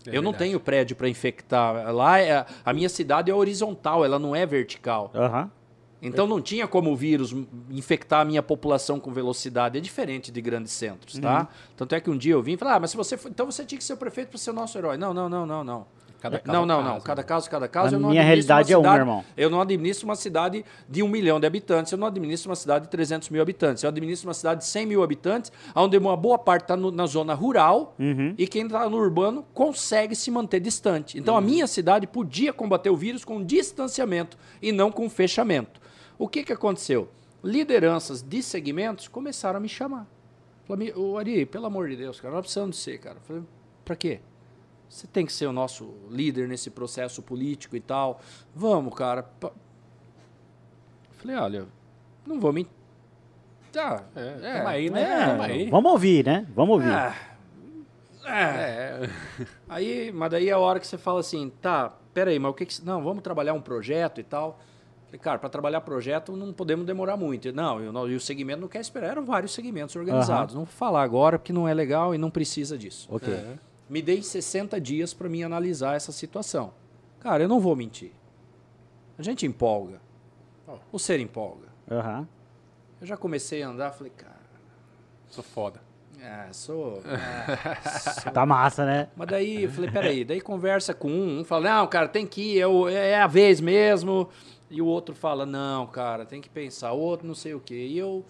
[0.07, 0.37] eu não verdade.
[0.37, 1.93] tenho prédio para infectar.
[1.93, 5.11] Lá é, a minha cidade é horizontal, ela não é vertical.
[5.13, 5.51] Aham.
[6.01, 7.33] Então não tinha como o vírus
[7.71, 9.77] infectar a minha população com velocidade.
[9.77, 11.47] É diferente de grandes centros, tá?
[11.75, 13.45] Tanto é que um dia eu vim e falei, ah, mas se você for, então
[13.45, 14.97] você tinha que ser o prefeito para ser o nosso herói.
[14.97, 15.97] Não, não, não, não, não.
[16.19, 16.95] Cada caso não, é não, caso, não.
[16.95, 17.01] né?
[17.03, 17.93] Cada caso, cada caso.
[17.93, 19.25] A eu não minha realidade é uma uma, cidade- irmão.
[19.37, 21.91] Eu não administro uma cidade de um milhão de habitantes.
[21.91, 23.83] Eu não administro uma cidade de 300 mil habitantes.
[23.83, 27.35] Eu administro uma cidade de 100 mil habitantes, onde uma boa parte está na zona
[27.35, 28.33] rural Uhum.
[28.35, 31.19] e quem está no urbano consegue se manter distante.
[31.19, 35.79] Então a minha cidade podia combater o vírus com distanciamento e não com fechamento.
[36.17, 37.09] O que, que aconteceu?
[37.43, 40.07] Lideranças de segmentos começaram a me chamar.
[40.65, 43.17] Falaram, ô Ari, pelo amor de Deus, cara, nós precisamos de você, cara.
[43.17, 43.43] Eu Falei,
[43.85, 44.19] pra quê?
[44.89, 48.19] Você tem que ser o nosso líder nesse processo político e tal.
[48.55, 49.29] Vamos, cara.
[51.17, 51.67] Falei, olha,
[52.25, 52.67] não vou me.
[53.71, 55.01] Tá, É, tamo aí, né?
[55.01, 55.69] é, aí.
[55.69, 56.47] Vamos ouvir, né?
[56.55, 56.89] Vamos ouvir.
[56.89, 57.13] ah,
[58.25, 58.29] é.
[58.29, 59.09] É.
[59.69, 62.65] Aí, mas daí é a hora que você fala assim, tá, peraí, mas o que
[62.65, 62.83] que...
[62.83, 64.59] Não, vamos trabalhar um projeto e tal.
[65.07, 67.51] Falei, cara, para trabalhar projeto não podemos demorar muito.
[67.53, 69.11] Não, e o, segmento não quer esperar.
[69.11, 70.53] Eram vários segmentos organizados.
[70.53, 73.07] Não vou falar agora porque não é legal e não precisa disso.
[73.09, 73.33] Ok.
[73.33, 73.55] É.
[73.89, 76.73] Me dei 60 dias para mim analisar essa situação.
[77.21, 78.11] Cara, eu não vou mentir.
[79.17, 80.01] A gente empolga.
[80.91, 81.67] O ser empolga.
[81.89, 82.27] Aham.
[82.99, 84.35] Eu já comecei a andar, falei, cara,
[85.29, 85.79] Sou foda.
[86.21, 87.01] ah, sou...
[87.05, 89.07] ah, Tá massa, né?
[89.15, 92.55] Mas daí eu falei, peraí, daí conversa com um, um fala, não, cara, tem que
[92.55, 94.29] ir, é, o- é a vez mesmo.
[94.69, 97.87] E o outro fala, não, cara, tem que pensar, o outro não sei o quê.
[97.87, 98.25] E eu,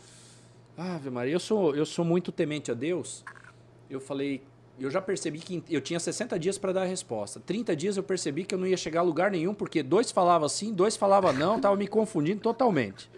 [0.77, 3.23] Ave Maria, eu sou, eu sou muito temente a Deus.
[3.89, 4.43] Eu falei,
[4.79, 7.39] eu já percebi que eu tinha 60 dias para dar a resposta.
[7.39, 10.47] 30 dias eu percebi que eu não ia chegar a lugar nenhum, porque dois falavam
[10.47, 13.09] sim, dois falavam não, tava me confundindo totalmente.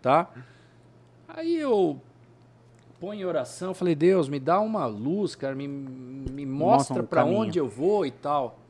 [0.00, 0.30] Tá?
[1.28, 2.00] Aí eu
[3.00, 7.06] põe em oração, falei, Deus, me dá uma luz, cara, me, me Mostra mostra um
[7.06, 8.61] para onde eu vou e tal.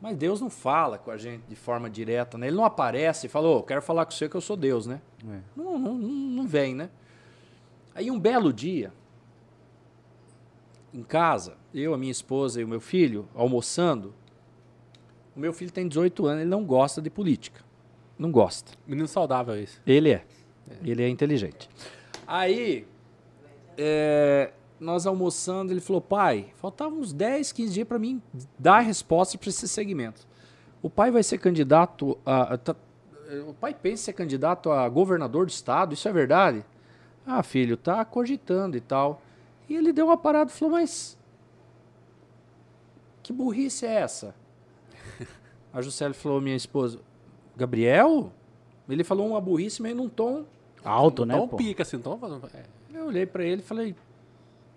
[0.00, 2.46] Mas Deus não fala com a gente de forma direta, né?
[2.46, 5.00] Ele não aparece e fala, ô, quero falar com você que eu sou Deus, né?
[5.28, 5.40] É.
[5.54, 6.88] Não, não, não, vem, né?
[7.94, 8.92] Aí um belo dia,
[10.94, 14.14] em casa, eu, a minha esposa e o meu filho, almoçando,
[15.36, 17.62] o meu filho tem 18 anos, ele não gosta de política.
[18.18, 18.72] Não gosta.
[18.86, 19.78] Menino saudável esse.
[19.86, 20.24] Ele é.
[20.84, 21.68] Ele é inteligente.
[22.26, 22.86] Aí,
[23.76, 28.20] é, nós almoçando, ele falou, pai, faltavam uns 10, 15 dias para mim
[28.58, 30.26] dar a resposta para esse segmento.
[30.82, 32.54] O pai vai ser candidato a...
[32.54, 32.76] a- tá-
[33.46, 36.64] o pai pensa ser candidato a governador do estado, isso é verdade?
[37.24, 39.22] Ah, filho, tá cogitando e tal.
[39.68, 41.16] E ele deu uma parada e falou, mas...
[43.22, 44.34] Que burrice é essa?
[45.72, 46.98] A Juscelia falou, minha esposa,
[47.56, 48.32] Gabriel?
[48.88, 50.44] Ele falou uma burrice meio num tom
[50.84, 51.34] Alto, né?
[51.34, 51.56] Então pô?
[51.56, 52.48] pica assim, então fazendo.
[52.54, 52.64] É.
[52.98, 53.94] eu olhei pra ele e falei: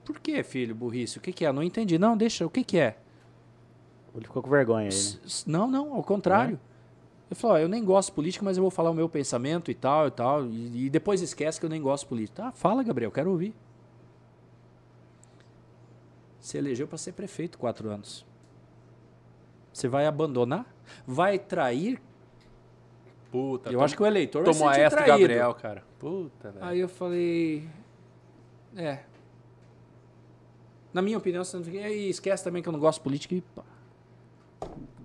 [0.05, 1.17] Por que, filho, burrice?
[1.17, 1.51] O que, que é?
[1.51, 1.97] Não entendi.
[1.97, 2.97] Não, deixa, o que, que é?
[4.15, 5.19] Ele ficou com vergonha aí, né?
[5.47, 6.59] Não, não, ao contrário.
[7.29, 9.71] Ele falou: ó, Eu nem gosto de política, mas eu vou falar o meu pensamento
[9.71, 10.45] e tal e tal.
[10.45, 12.43] E, e depois esquece que eu nem gosto de política.
[12.43, 13.55] Tá, fala, Gabriel, quero ouvir.
[16.39, 18.25] Você elegeu pra ser prefeito quatro anos.
[19.71, 20.65] Você vai abandonar?
[21.07, 21.99] Vai trair?
[23.31, 23.71] Puta.
[23.71, 25.17] eu acho que o eleitor vai tomou sentir essa traído.
[25.17, 25.83] Gabriel, cara.
[25.97, 26.65] Puta, velho.
[26.65, 27.67] Aí eu falei.
[28.75, 28.99] É.
[30.93, 31.77] Na minha opinião, você não fica.
[31.89, 33.33] E esquece também que eu não gosto de política.
[33.35, 33.63] E pá.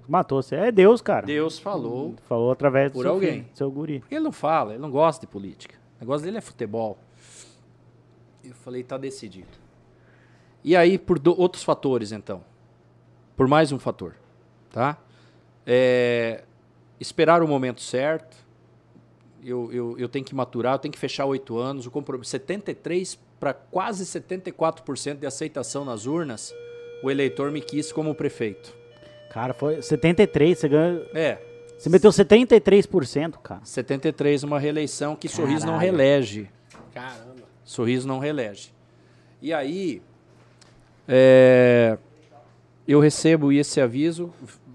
[0.06, 0.54] Matou você.
[0.56, 1.26] É Deus, cara.
[1.26, 2.14] Deus falou.
[2.28, 3.32] Falou através do Por seu alguém.
[3.42, 4.00] filho, seu guri.
[4.00, 5.76] Porque ele não fala, ele não gosta de política.
[5.96, 6.98] O negócio dele é futebol.
[8.44, 9.48] Eu falei, tá decidido.
[10.64, 12.42] E aí, por do- outros fatores, então.
[13.36, 14.14] Por mais um fator.
[14.70, 14.98] Tá?
[15.66, 16.44] É,
[16.98, 18.36] esperar o momento certo.
[19.44, 21.86] Eu, eu, eu tenho que maturar, eu tenho que fechar oito anos.
[21.86, 26.54] O compromisso 73 para quase 74% de aceitação nas urnas.
[27.02, 28.74] O eleitor me quis como prefeito.
[29.30, 31.06] Cara, foi 73, você ganhou.
[31.14, 31.38] É,
[31.78, 33.60] Você meteu 73%, cara.
[33.64, 35.92] 73 uma reeleição que Sorriso não Caralho.
[35.92, 36.50] relege.
[36.92, 37.44] Caramba.
[37.64, 38.72] Sorriso não relege.
[39.40, 40.02] E aí,
[41.06, 41.96] é,
[42.86, 44.32] eu recebo esse aviso,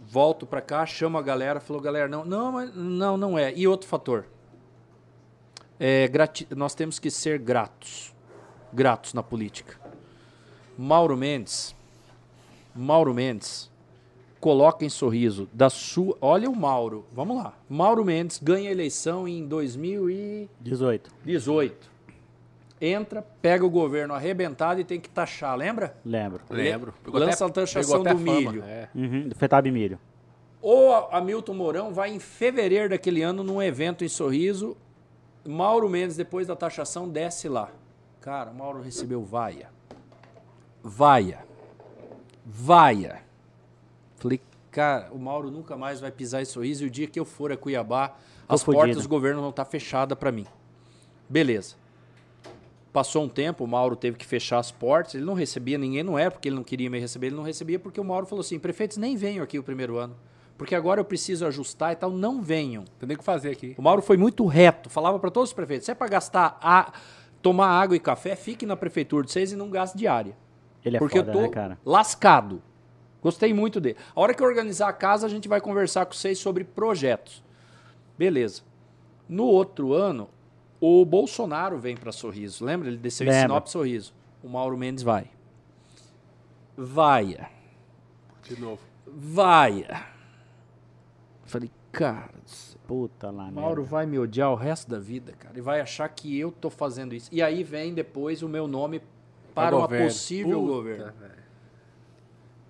[0.08, 3.52] volto para cá, chamo a galera, falou, galera, não, não, mas- não, não é.
[3.54, 4.26] E outro fator,
[5.80, 6.10] é,
[6.56, 8.13] nós temos que ser gratos,
[8.74, 9.80] gratos na política.
[10.78, 11.76] Mauro Mendes,
[12.76, 13.70] Mauro Mendes,
[14.40, 17.54] coloca em sorriso da sua, olha o Mauro, vamos lá.
[17.70, 21.92] Mauro Mendes ganha a eleição em 2018 18.
[22.82, 25.96] entra, pega o governo arrebentado e tem que taxar, lembra?
[26.04, 26.42] Lembro.
[26.50, 26.94] Lembro.
[27.08, 28.64] Lança a taxação pegou até do fama, milho.
[28.64, 28.90] é.
[28.94, 30.00] Uhum, do Fetab Milho.
[30.62, 34.76] Ou a Hamilton Mourão vai em fevereiro daquele ano num evento em Sorriso.
[35.46, 37.70] Mauro Mendes, depois da taxação, desce lá.
[38.24, 39.70] Cara, o Mauro recebeu vaia.
[40.82, 41.46] Vaia.
[42.46, 43.22] Vaia.
[44.16, 44.40] Falei,
[44.72, 47.52] cara, o Mauro nunca mais vai pisar em Sorriso e o dia que eu for
[47.52, 48.16] a Cuiabá,
[48.48, 48.82] Tô as fudido.
[48.82, 50.48] portas do governo vão estar fechadas para mim.
[51.28, 51.76] Beleza.
[52.94, 55.16] Passou um tempo, o Mauro teve que fechar as portas.
[55.16, 57.78] Ele não recebia ninguém, não é porque ele não queria me receber, ele não recebia
[57.78, 60.16] porque o Mauro falou assim: prefeitos nem venham aqui o primeiro ano,
[60.58, 62.86] porque agora eu preciso ajustar e tal, não venham.
[62.98, 63.76] Tem nem o que fazer aqui.
[63.78, 66.94] O Mauro foi muito reto, falava para todos os prefeitos: se é para gastar, a,
[67.44, 70.36] tomar água e café, fique na prefeitura de vocês e não gaste diária.
[70.84, 71.78] Ele é porque foda, eu tô né, cara?
[71.86, 72.64] lascado.
[73.22, 73.98] Gostei muito dele.
[74.16, 77.44] A hora que eu organizar a casa, a gente vai conversar com vocês sobre projetos.
[78.18, 78.64] Beleza.
[79.30, 80.30] No outro ano,
[80.80, 82.66] o Bolsonaro vem para Sorriso.
[82.66, 82.88] Lembra?
[82.88, 83.50] Ele desceu em Lembro.
[83.50, 84.14] Sinop Sorriso.
[84.42, 85.30] O Mauro Mendes vai.
[86.76, 87.50] Vaia.
[88.44, 88.82] De novo.
[89.08, 90.06] Vaia.
[91.46, 92.34] Falei, cara,
[92.94, 93.90] Puta lá, Mauro merda.
[93.90, 95.58] vai me odiar o resto da vida, cara.
[95.58, 97.28] E vai achar que eu tô fazendo isso.
[97.32, 99.02] E aí vem depois o meu nome
[99.56, 100.06] para uma governo.
[100.08, 101.04] possível Puta, governo.
[101.20, 101.34] velho.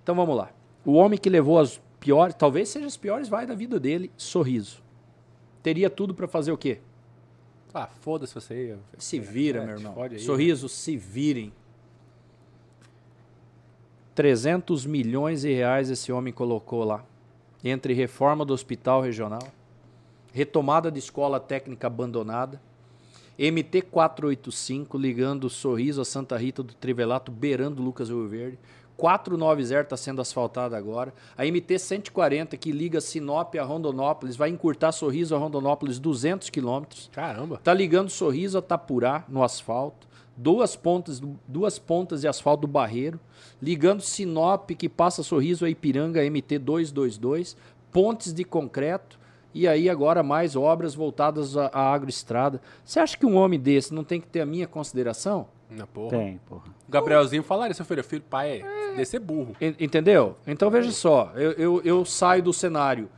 [0.02, 0.50] Então vamos lá.
[0.86, 4.82] O homem que levou as piores, talvez seja as piores vai da vida dele, sorriso.
[5.62, 6.80] Teria tudo pra fazer o quê?
[7.74, 8.78] Ah, foda-se você.
[8.98, 10.02] Se vira, É, meu irmão.
[10.02, 11.52] aí, sorriso, se virem.
[14.16, 17.04] 300 milhões de reais esse homem colocou lá.
[17.64, 19.42] Entre reforma do hospital regional,
[20.34, 22.60] retomada de escola técnica abandonada,
[23.38, 28.60] MT 485 ligando Sorriso a Santa Rita do Trivelato, beirando Lucas Rio Verde.
[28.96, 31.14] 490 está sendo asfaltada agora.
[31.36, 37.10] A MT 140 que liga Sinop a Rondonópolis vai encurtar Sorriso a Rondonópolis 200 quilômetros.
[37.12, 37.60] Caramba.
[37.64, 40.08] Tá ligando Sorriso a Tapurá no asfalto.
[40.38, 43.20] Duas pontas, duas pontas de asfalto do Barreiro.
[43.62, 47.58] Ligando Sinop, que passa Sorriso a Ipiranga MT 222.
[47.92, 49.23] Pontes de concreto.
[49.54, 52.60] E aí agora mais obras voltadas à, à agroestrada.
[52.84, 55.48] Você acha que um homem desse não tem que ter a minha consideração?
[55.70, 56.10] Na porra.
[56.18, 56.64] Tem, porra.
[56.88, 58.90] O Gabrielzinho falaria, seu filho, filho, pai, é.
[58.92, 59.56] deve ser burro.
[59.62, 60.36] En- Entendeu?
[60.46, 63.10] Então veja só, eu, eu, eu saio do cenário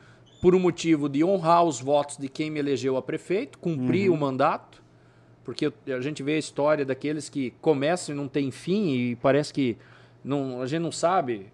[0.41, 4.15] por um motivo de honrar os votos de quem me elegeu a prefeito, cumprir o
[4.17, 4.81] mandato,
[5.43, 9.53] porque a gente vê a história daqueles que começam e não tem fim e parece
[9.53, 9.77] que
[10.23, 11.47] não, a gente não sabe.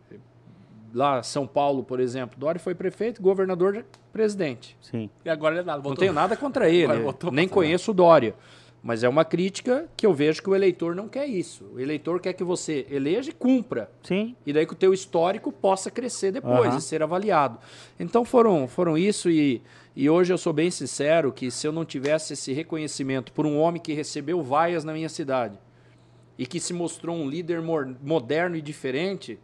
[0.93, 4.77] Lá São Paulo, por exemplo, Dória foi prefeito, governador, presidente.
[4.81, 5.09] Sim.
[5.23, 5.77] E agora ele é nada.
[5.77, 6.93] Não voltou- tenho nada contra ele,
[7.31, 8.35] nem conheço o Dória.
[8.83, 11.65] Mas é uma crítica que eu vejo que o eleitor não quer isso.
[11.75, 13.91] O eleitor quer que você eleja e cumpra.
[14.01, 14.35] Sim.
[14.43, 16.77] E daí que o teu histórico possa crescer depois Aham.
[16.77, 17.59] e ser avaliado.
[17.99, 19.61] Então foram, foram isso e,
[19.95, 23.55] e hoje eu sou bem sincero que se eu não tivesse esse reconhecimento por um
[23.59, 25.59] homem que recebeu vaias na minha cidade
[26.35, 27.61] e que se mostrou um líder
[28.01, 29.39] moderno e diferente,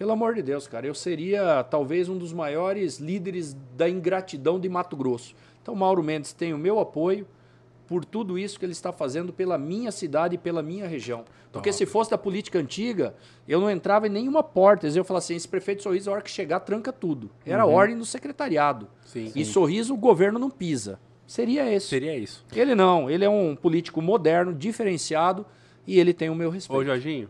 [0.00, 4.66] pelo amor de Deus, cara, eu seria talvez um dos maiores líderes da ingratidão de
[4.66, 5.34] Mato Grosso.
[5.60, 7.28] Então Mauro Mendes tem o meu apoio
[7.86, 11.26] por tudo isso que ele está fazendo pela minha cidade e pela minha região.
[11.52, 13.14] Porque se fosse da política antiga,
[13.46, 14.86] eu não entrava em nenhuma porta.
[14.86, 17.30] Eu falava assim, esse prefeito Sorriso, a hora que chegar, tranca tudo.
[17.44, 18.88] Era ordem do secretariado.
[19.04, 19.30] Sim.
[19.36, 20.98] E Sorriso, o governo não pisa.
[21.26, 21.88] Seria esse.
[21.88, 22.42] Seria isso.
[22.56, 25.44] Ele não, ele é um político moderno, diferenciado,
[25.86, 26.80] e ele tem o meu respeito.
[26.80, 27.28] Ô, Jorginho,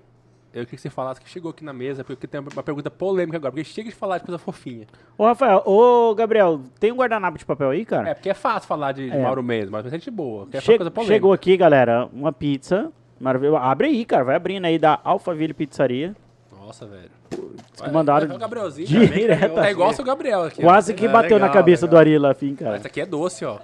[0.53, 3.37] eu queria que você falasse que chegou aqui na mesa, porque tem uma pergunta polêmica
[3.37, 4.87] agora, porque chega de falar de coisa fofinha.
[5.17, 8.09] Ô, Rafael, ô, Gabriel, tem um guardanapo de papel aí, cara?
[8.11, 9.23] É, porque é fácil falar de, de É.
[9.23, 10.47] Mauro Mendes, mas é gente boa.
[10.47, 11.15] Quer Che- falar coisa polêmica.
[11.15, 12.91] chegou aqui, galera, uma pizza.
[13.21, 13.59] Maravilhosa.
[13.65, 14.25] Abre aí, cara.
[14.25, 16.17] Vai abrindo aí da Alphaville Pizzaria.
[16.59, 17.11] Nossa, velho.
[17.31, 18.87] que mandaram É o Gabrielzinho.
[19.09, 19.61] direto.
[19.61, 20.61] É igual o seu Gabriel aqui.
[20.63, 20.65] ó.
[20.65, 21.99] Quase que É, bateu na legal, cabeça legal.
[21.99, 22.77] do Ari Lafim, cara.
[22.77, 23.59] Essa aqui é doce, ó.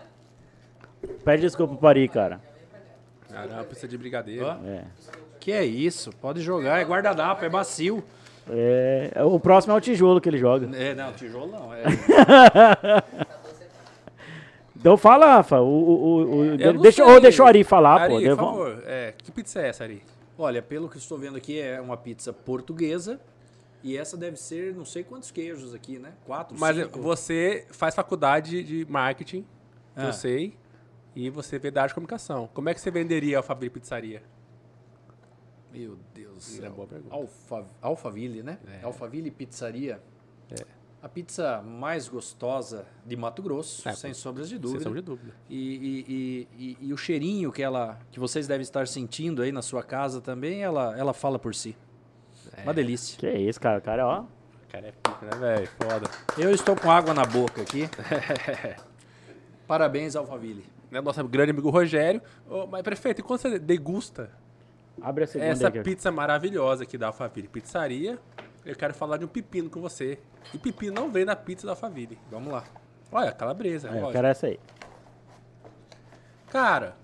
[1.25, 2.41] Pede desculpa pro Ari, cara.
[3.31, 4.47] Caramba, precisa de brigadeiro.
[4.65, 4.85] É.
[5.47, 6.11] Que é isso?
[6.21, 8.03] Pode jogar, é guardanapo, é macio.
[8.51, 10.69] É, o próximo é o tijolo que ele joga.
[10.77, 11.73] É, não, tijolo não.
[11.73, 11.85] É,
[14.75, 15.61] Então fala, Rafa.
[15.61, 18.19] O, o, o- o- Eu não deixa, ou deixa o Ari falar, Ari, pô.
[18.19, 20.03] por Devo- favor, é, que pizza é essa, Ari?
[20.37, 23.21] Olha, pelo que estou vendo aqui, é uma pizza portuguesa.
[23.85, 26.11] E essa deve ser não sei quantos queijos aqui, né?
[26.25, 27.01] Quatro, Mas cinco.
[27.01, 29.47] você faz faculdade de marketing,
[29.95, 30.07] Ah.
[30.07, 30.55] eu sei,
[31.15, 32.49] e você vê da arte de comunicação.
[32.53, 34.23] Como é que você venderia a Alphaville Pizzaria?
[35.77, 36.73] Meu Deus do É céu.
[36.73, 37.15] boa pergunta.
[37.15, 38.59] Alfa, Alphaville, né?
[38.83, 40.01] Alphaville Pizzaria.
[41.03, 44.83] A pizza mais gostosa de Mato Grosso, É, sem sombras de Sem dúvida.
[44.83, 45.33] sombra de dúvida.
[45.49, 46.49] E, e- e-
[46.81, 50.21] e- e o cheirinho que ela que vocês devem estar sentindo aí na sua casa
[50.21, 51.77] também, ela, ela fala por si.
[52.65, 53.17] Uma delícia.
[53.19, 53.79] Que isso, cara.
[53.79, 54.25] O cara, ó.
[54.69, 55.69] Cara, é pica, né, velho?
[55.81, 56.11] Foda.
[56.39, 57.83] Eu estou com água na boca aqui.
[59.67, 60.65] Parabéns, Alphaville.
[60.91, 62.21] Né, Nosso grande amigo Rogério.
[62.49, 64.31] Ô, mas, prefeito, e quando você degusta
[65.01, 65.81] Abre a segunda essa aqui.
[65.83, 68.19] pizza maravilhosa aqui da Alphaville Pizzaria,
[68.65, 70.19] eu quero falar de um pepino com você.
[70.55, 72.19] E pepino não vem na pizza da Alphaville.
[72.31, 72.65] Vamos lá.
[73.13, 74.59] Olha, calabresa, É, eu quero essa aí.
[76.49, 76.97] Cara,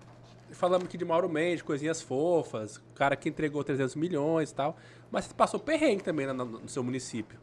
[0.53, 4.77] falamos aqui de Mauro Mendes, coisinhas fofas, o cara que entregou 300 milhões e tal,
[5.11, 7.39] mas você passou perrengue também no, no seu município.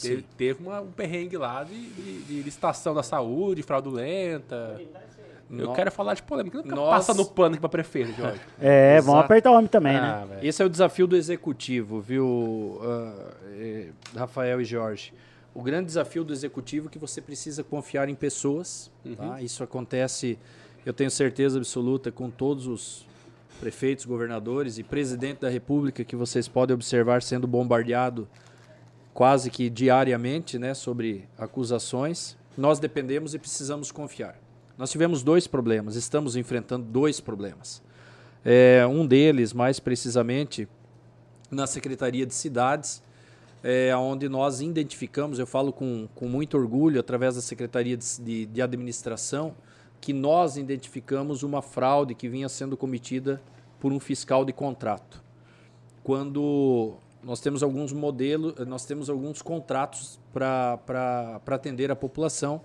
[0.00, 0.26] Teve, Sim.
[0.36, 4.78] teve uma- um perrengue lá de, de- de licitação da saúde, fraudulenta.
[5.48, 6.56] Eu No- quero falar de polêmica.
[6.58, 8.40] Não fica Nós- passando pano aqui pra prefeito, Jorge.
[8.60, 9.24] É, vamos Exato.
[9.26, 10.00] apertar o homem também, né?
[10.00, 10.46] Ah, velho.
[10.46, 15.12] Esse é o desafio do executivo, viu, eh, Rafael e Jorge?
[15.54, 18.90] O grande desafio do executivo é que você precisa confiar em pessoas.
[19.16, 19.40] tá?
[19.40, 20.38] Isso acontece,
[20.84, 23.06] eu tenho certeza absoluta, com todos os
[23.60, 28.28] prefeitos, governadores e presidente da República que vocês podem observar sendo bombardeado
[29.14, 32.36] quase que diariamente né, sobre acusações.
[32.54, 34.36] Nós dependemos e precisamos confiar.
[34.78, 37.82] Nós tivemos dois problemas, estamos enfrentando dois problemas.
[38.44, 40.68] É, um deles, mais precisamente,
[41.50, 43.02] na Secretaria de Cidades,
[43.64, 48.46] é, onde nós identificamos, eu falo com, com muito orgulho, através da Secretaria de, de,
[48.46, 49.54] de Administração,
[50.00, 53.40] que nós identificamos uma fraude que vinha sendo cometida
[53.80, 55.22] por um fiscal de contrato.
[56.04, 62.60] Quando nós temos alguns modelos, nós temos alguns contratos para atender a população.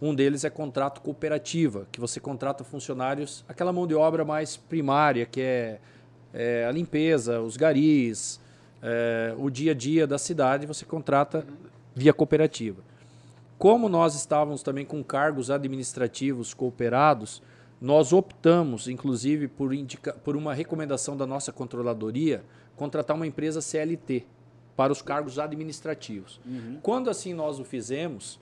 [0.00, 5.24] Um deles é contrato cooperativa, que você contrata funcionários, aquela mão de obra mais primária,
[5.24, 5.78] que é,
[6.34, 8.38] é a limpeza, os garis,
[8.82, 11.46] é, o dia a dia da cidade, você contrata
[11.94, 12.82] via cooperativa.
[13.58, 17.42] Como nós estávamos também com cargos administrativos cooperados,
[17.80, 22.44] nós optamos, inclusive, por, indica por uma recomendação da nossa controladoria,
[22.76, 24.26] contratar uma empresa CLT
[24.76, 26.38] para os cargos administrativos.
[26.82, 28.38] Quando assim nós o fizemos,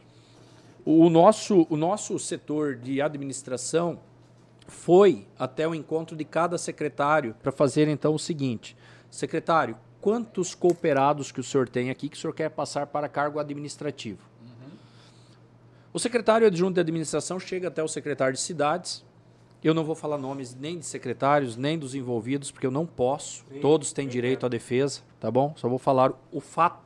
[0.85, 3.99] o nosso, o nosso setor de administração
[4.67, 8.77] foi até o encontro de cada secretário para fazer então o seguinte:
[9.11, 13.39] secretário, quantos cooperados que o senhor tem aqui que o senhor quer passar para cargo
[13.39, 14.35] administrativo?
[15.93, 19.05] O secretário adjunto de administração chega até o secretário de cidades.
[19.63, 23.45] Eu não vou falar nomes nem de secretários, nem dos envolvidos, porque eu não posso.
[23.63, 25.55] Todos têm direito à defesa, tá bom?
[25.57, 26.84] Só vou falar o fato,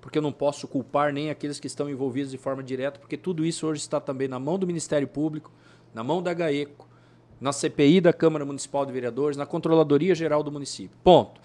[0.00, 3.44] porque eu não posso culpar nem aqueles que estão envolvidos de forma direta, porque tudo
[3.44, 5.52] isso hoje está também na mão do Ministério Público,
[5.94, 6.88] na mão da GAECO,
[7.40, 10.96] na CPI da Câmara Municipal de Vereadores, na Controladoria Geral do município.
[11.02, 11.40] Ponto.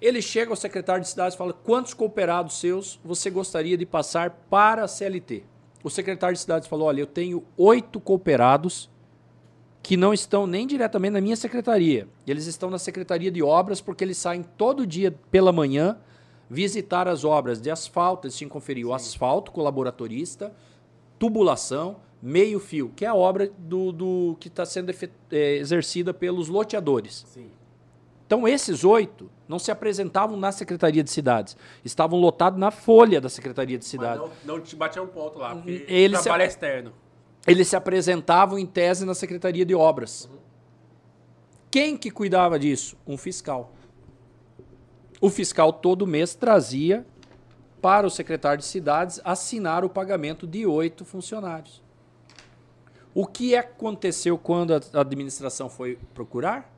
[0.00, 4.30] Ele chega ao secretário de cidades e fala: quantos cooperados seus você gostaria de passar
[4.50, 5.44] para a CLT?
[5.82, 8.90] O secretário de cidades falou: olha, eu tenho oito cooperados
[9.82, 12.08] que não estão nem diretamente na minha secretaria.
[12.26, 15.96] Eles estão na secretaria de obras porque eles saem todo dia pela manhã
[16.48, 18.26] visitar as obras de asfalto.
[18.26, 20.52] Eles tinham que conferir o asfalto colaboratorista,
[21.18, 26.12] tubulação, meio fio, que é a obra do, do que está sendo efet- eh, exercida
[26.14, 27.24] pelos loteadores.
[27.28, 27.50] Sim.
[28.26, 31.56] Então, esses oito não se apresentavam na Secretaria de Cidades.
[31.84, 34.20] Estavam lotados na folha da Secretaria de Mas Cidades.
[34.44, 36.92] não, não te batia um ponto lá, porque Ele se- trabalho é externo.
[37.46, 40.28] Eles se apresentavam em tese na Secretaria de Obras.
[41.70, 42.96] Quem que cuidava disso?
[43.06, 43.72] Um fiscal.
[45.20, 47.06] O fiscal todo mês trazia
[47.80, 51.82] para o secretário de cidades assinar o pagamento de oito funcionários.
[53.14, 56.70] O que aconteceu quando a administração foi procurar?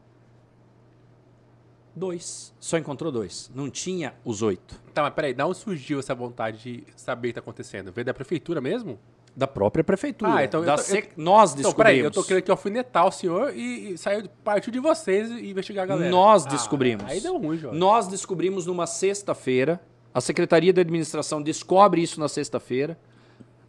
[1.96, 2.54] Dois.
[2.60, 3.50] Só encontrou dois.
[3.52, 4.80] Não tinha os oito.
[4.94, 7.90] Tá, mas peraí, da onde surgiu essa vontade de saber o que tá acontecendo?
[7.90, 9.00] Veio da prefeitura mesmo?
[9.38, 10.32] Da própria prefeitura.
[10.34, 11.76] Ah, então Da tô- sec- eu- Nós Então, descobrimos.
[11.76, 15.48] peraí, eu tô querendo que alfinetar o senhor e, e saiu, partiu de vocês e
[15.50, 16.10] investigar a galera.
[16.10, 17.04] Nós Ah, descobrimos.
[17.06, 17.78] Aí deu ruim, Jorge.
[17.78, 19.80] Nós descobrimos numa sexta-feira.
[20.12, 22.98] A Secretaria de Administração descobre isso na sexta-feira.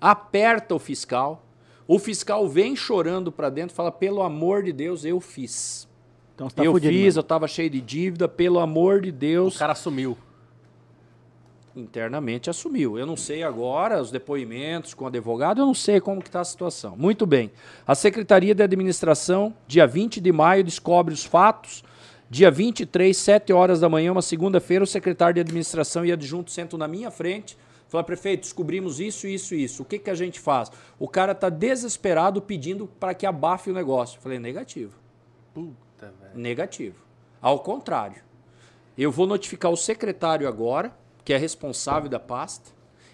[0.02, 1.46] Aperta o fiscal.
[1.88, 5.88] O fiscal vem chorando para dentro, fala: pelo amor de Deus, eu fiz.
[6.34, 6.92] Então você tá eu fudido.
[6.94, 7.20] fiz, mesmo.
[7.20, 9.58] eu tava cheio de dívida, pelo amor de O Deus.
[9.58, 10.18] cara sumiu.
[11.80, 12.98] Internamente assumiu.
[12.98, 16.46] Eu não sei agora os depoimentos com o advogado, eu não sei como está a
[16.46, 16.96] situação.
[16.98, 17.52] Muito bem.
[17.88, 21.84] A Secretaria de Administração, dia 20 de maio, descobre os fatos.
[22.30, 26.78] Dia 23, 7 horas da manhã, uma segunda-feira, o secretário de Administração e adjunto sentam
[26.78, 27.58] na minha frente.
[27.88, 29.82] Fala, prefeito, descobrimos isso, isso isso.
[29.82, 30.72] O que, que a gente faz?
[31.00, 34.18] O cara está desesperado pedindo para que abafe o negócio.
[34.18, 34.94] Eu falei, negativo.
[35.56, 36.36] Puta, velho.
[36.36, 36.98] Negativo.
[37.42, 38.22] Ao contrário.
[38.96, 40.94] Eu vou notificar o secretário agora,
[41.30, 42.72] que é responsável da pasta.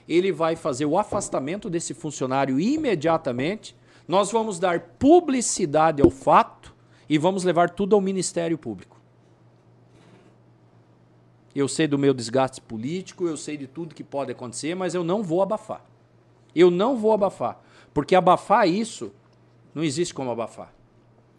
[0.07, 3.75] Ele vai fazer o afastamento desse funcionário imediatamente.
[4.07, 6.73] Nós vamos dar publicidade ao fato
[7.09, 8.97] e vamos levar tudo ao Ministério Público.
[11.53, 15.03] Eu sei do meu desgaste político, eu sei de tudo que pode acontecer, mas eu
[15.03, 15.83] não vou abafar.
[16.55, 17.61] Eu não vou abafar.
[17.93, 19.11] Porque abafar isso,
[19.73, 20.73] não existe como abafar.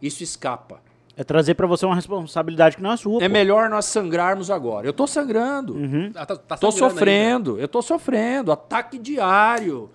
[0.02, 0.82] Isso escapa.
[1.16, 3.22] É trazer para você uma responsabilidade que não é sua.
[3.24, 3.32] É pô.
[3.32, 4.86] melhor nós sangrarmos agora.
[4.86, 5.72] Eu tô sangrando.
[5.74, 6.12] Uhum.
[6.14, 8.52] Ah, tá, tá Tô sangrando sofrendo, eu tô sofrendo.
[8.52, 9.88] Ataque diário.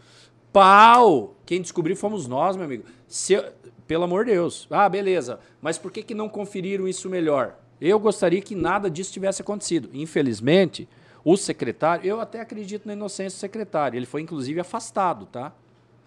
[0.51, 1.35] Pau.
[1.45, 2.83] Quem descobriu fomos nós, meu amigo.
[3.07, 3.45] Se eu-
[3.87, 4.67] pelo amor de Deus.
[4.71, 5.39] Ah, beleza.
[5.61, 7.55] Mas por que, que não conferiram isso melhor?
[7.79, 9.89] Eu gostaria que nada disso tivesse acontecido.
[9.93, 10.87] Infelizmente,
[11.25, 13.97] o secretário, eu até acredito na inocência do secretário.
[13.97, 15.51] Ele foi, inclusive, afastado, tá?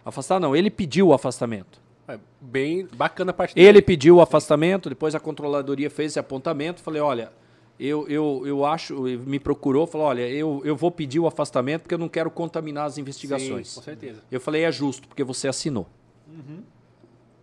[0.04, 1.83] Afastado não, ele pediu o afastamento.
[2.06, 6.82] É, bem bacana a parte Ele pediu o afastamento, depois a controladoria fez esse apontamento.
[6.82, 7.32] Falei, olha,
[7.78, 11.82] eu, eu, eu acho, ele me procurou, falou, olha, eu, eu vou pedir o afastamento
[11.82, 13.68] porque eu não quero contaminar as investigações.
[13.68, 14.22] Sim, com certeza.
[14.30, 15.88] Eu falei, é justo, porque você assinou.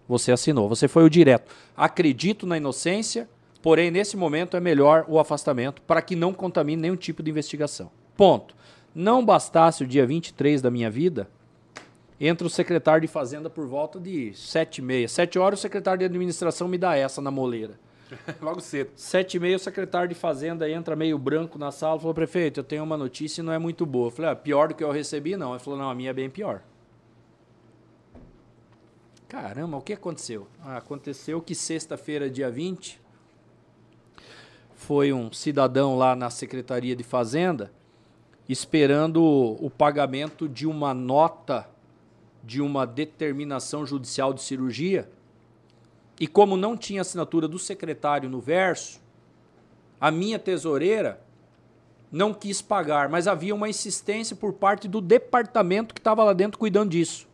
[0.08, 1.54] Você assinou, você foi o direto.
[1.76, 3.30] Acredito na inocência,
[3.62, 7.90] porém, nesse momento é melhor o afastamento para que não contamine nenhum tipo de investigação.
[8.18, 8.56] Ponto.
[8.94, 11.30] Não bastasse o dia 23 da minha vida,
[12.22, 15.08] entra o secretário de Fazenda por volta de 7 e meia.
[15.08, 17.80] 7 horas o secretário de administração me dá essa na moleira.
[18.42, 18.92] Logo cedo.
[18.96, 22.60] Sete e meia, o secretário de Fazenda entra meio branco na sala e falou, prefeito,
[22.60, 24.08] eu tenho uma notícia e não é muito boa.
[24.08, 25.38] Eu falei, ah, pior do que eu recebi?
[25.38, 25.52] Não.
[25.52, 26.62] Ele falou, não, a minha é bem pior.
[29.28, 30.46] Caramba, o que aconteceu?
[30.62, 33.00] Ah, aconteceu que sexta-feira, dia 20,
[34.76, 37.72] foi um cidadão lá na Secretaria de Fazenda
[38.50, 41.70] esperando o pagamento de uma nota
[42.44, 45.10] de uma determinação judicial de cirurgia
[46.22, 49.02] e como não tinha assinatura do secretário no verso,
[50.00, 51.20] a minha tesoureira
[52.12, 56.60] não quis pagar, mas havia uma insistência por parte do departamento que estava lá dentro
[56.60, 57.28] cuidando disso.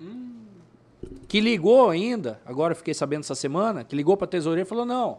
[1.28, 4.86] Que ligou ainda, agora fiquei sabendo essa semana, que ligou para a tesoureira e falou:
[4.86, 5.18] não,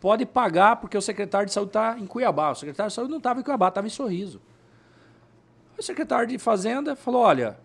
[0.00, 2.52] pode pagar porque o secretário de saúde está em Cuiabá.
[2.52, 4.40] O secretário de saúde não estava em Cuiabá, estava em Sorriso.
[5.76, 7.58] O secretário de Fazenda falou: olha,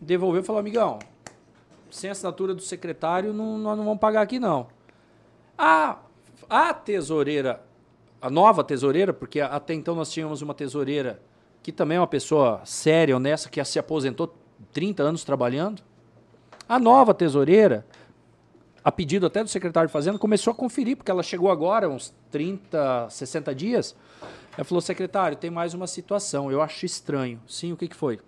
[0.00, 0.98] devolveu e falou: amigão,
[1.90, 4.66] sem assinatura do secretário, não, nós não vamos pagar aqui, não.
[5.56, 5.98] A,
[6.48, 7.60] a tesoureira,
[8.20, 11.20] a nova tesoureira, porque até então nós tínhamos uma tesoureira
[11.62, 14.34] que também é uma pessoa séria, honesta, que se aposentou
[14.72, 15.82] 30 anos trabalhando.
[16.68, 17.84] A nova tesoureira,
[18.82, 22.14] a pedido até do secretário de Fazenda, começou a conferir, porque ela chegou agora, uns
[22.30, 23.96] 30, 60 dias.
[24.56, 27.40] Ela falou, secretário, tem mais uma situação, eu acho estranho.
[27.46, 28.20] Sim, o que, que foi?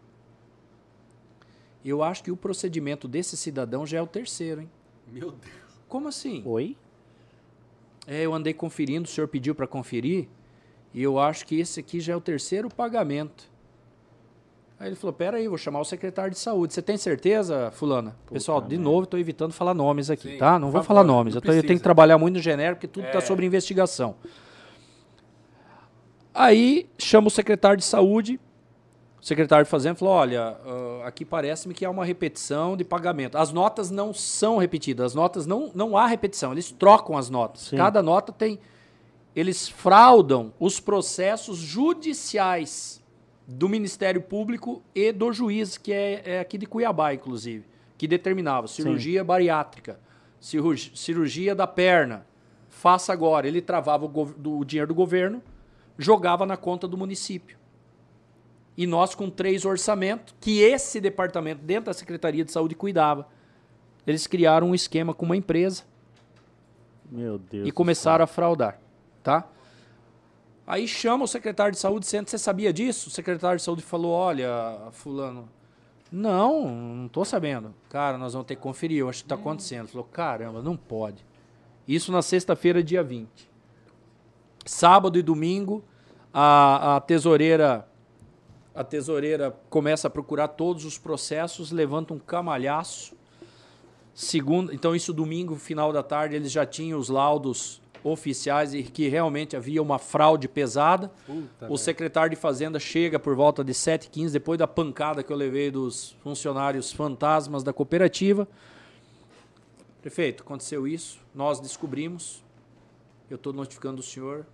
[1.84, 4.70] Eu acho que o procedimento desse cidadão já é o terceiro, hein?
[5.10, 5.54] Meu Deus.
[5.88, 6.42] Como assim?
[6.44, 6.76] Oi?
[8.06, 10.28] É, eu andei conferindo, o senhor pediu para conferir,
[10.92, 13.48] e eu acho que esse aqui já é o terceiro pagamento.
[14.78, 16.72] Aí ele falou: Pera aí, vou chamar o secretário de saúde.
[16.74, 18.16] Você tem certeza, Fulana?
[18.30, 20.58] Pessoal, de novo, estou evitando falar nomes aqui, Sim, tá?
[20.58, 21.34] Não vou favor, falar nomes.
[21.34, 23.20] Eu, tô- eu tenho que trabalhar muito no genérico, porque tudo está É.
[23.20, 24.16] sobre investigação.
[26.34, 28.40] Aí chama o secretário de saúde.
[29.20, 33.36] O secretário de Fazenda falou: Olha, ah, aqui parece-me que há uma repetição de pagamento.
[33.36, 37.62] As notas não são repetidas, as notas não, não há repetição, eles trocam as notas.
[37.62, 37.76] Sim.
[37.76, 38.58] Cada nota tem.
[39.36, 43.00] Eles fraudam os processos judiciais
[43.46, 47.64] do Ministério Público e do juiz, que é, é aqui de Cuiabá, inclusive,
[47.98, 50.00] que determinava cirurgia bariátrica,
[50.40, 52.26] cirurgia, cirurgia da perna,
[52.68, 53.46] faça agora.
[53.46, 55.42] Ele travava o, do- o dinheiro do governo,
[55.98, 57.58] jogava na conta do município.
[58.76, 63.28] E nós, com três orçamentos, que esse departamento, dentro da Secretaria de Saúde, cuidava.
[64.06, 65.82] Eles criaram um esquema com uma empresa
[67.10, 67.68] Meu Deus.
[67.68, 68.80] e começaram a fraudar,
[69.22, 69.46] tá?
[70.66, 73.08] Aí chama o secretário de saúde, senta, você sabia disso?
[73.08, 75.48] O secretário de saúde falou, olha, fulano,
[76.10, 77.74] não, não tô sabendo.
[77.88, 79.88] Cara, nós vamos ter que conferir, eu acho que tá acontecendo.
[79.88, 81.24] Falou, caramba, não pode.
[81.86, 83.48] Isso na sexta-feira, dia 20.
[84.64, 85.82] Sábado e domingo,
[86.32, 87.86] a, a tesoureira
[88.80, 93.14] a tesoureira começa a procurar todos os processos, levanta um camalhaço.
[94.14, 99.06] Segunda, então isso domingo, final da tarde, eles já tinham os laudos oficiais e que
[99.06, 101.08] realmente havia uma fraude pesada.
[101.26, 101.76] Puta, o velho.
[101.76, 106.16] secretário de Fazenda chega por volta de 7h15, depois da pancada que eu levei dos
[106.22, 108.48] funcionários fantasmas da cooperativa.
[110.00, 112.42] Prefeito, aconteceu isso, nós descobrimos,
[113.28, 114.46] eu estou notificando o senhor.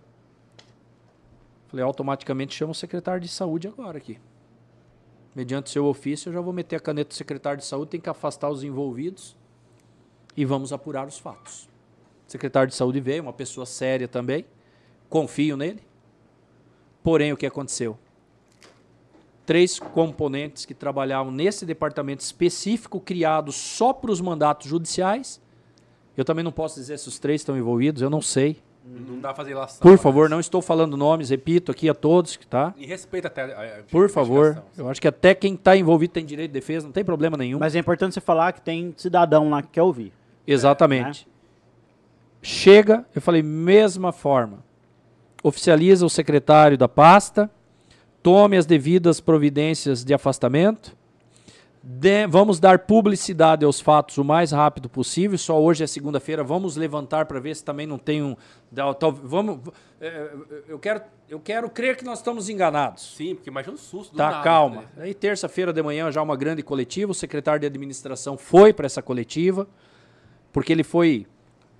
[1.67, 4.19] Falei, automaticamente chama o secretário de saúde agora aqui.
[5.35, 8.09] Mediante seu ofício, eu já vou meter a caneta do secretário de saúde, tem que
[8.09, 9.35] afastar os envolvidos
[10.35, 11.69] e vamos apurar os fatos.
[12.27, 14.45] O secretário de saúde veio, uma pessoa séria também,
[15.09, 15.81] confio nele.
[17.03, 17.97] Porém, o que aconteceu?
[19.45, 25.39] Três componentes que trabalhavam nesse departamento específico criado só para os mandatos judiciais.
[26.17, 28.61] Eu também não posso dizer se os três estão envolvidos, eu não sei.
[28.89, 29.79] Não dá pra fazer ilação.
[29.81, 32.73] Por favor, não estou falando nomes, repito aqui a todos, tá?
[32.77, 36.25] E respeita até a, a Por favor, eu acho que até quem está envolvido tem
[36.25, 37.59] direito de defesa, não tem problema nenhum.
[37.59, 40.13] Mas é importante você falar que tem cidadão lá que quer ouvir.
[40.45, 41.27] Exatamente.
[42.41, 44.63] Chega, eu falei, mesma forma.
[45.43, 47.49] Oficializa o secretário da pasta,
[48.23, 50.95] tome as devidas providências de afastamento.
[51.89, 55.37] Dê- vamos dar publicidade aos fatos o mais rápido possível.
[55.37, 56.43] Só hoje é segunda-feira.
[56.43, 58.35] Vamos levantar para ver se também não tem um.
[58.69, 59.59] da- tal- vamos,
[60.01, 60.31] é,
[60.67, 63.15] eu, quero, eu quero crer que nós estamos enganados.
[63.15, 64.81] Sim, porque imagina um susto Tá, nada, calma.
[64.81, 64.87] né?
[64.97, 69.01] Aí terça-feira de manhã já uma grande coletiva, o secretário de administração foi para essa
[69.01, 69.65] coletiva,
[70.51, 71.25] porque ele foi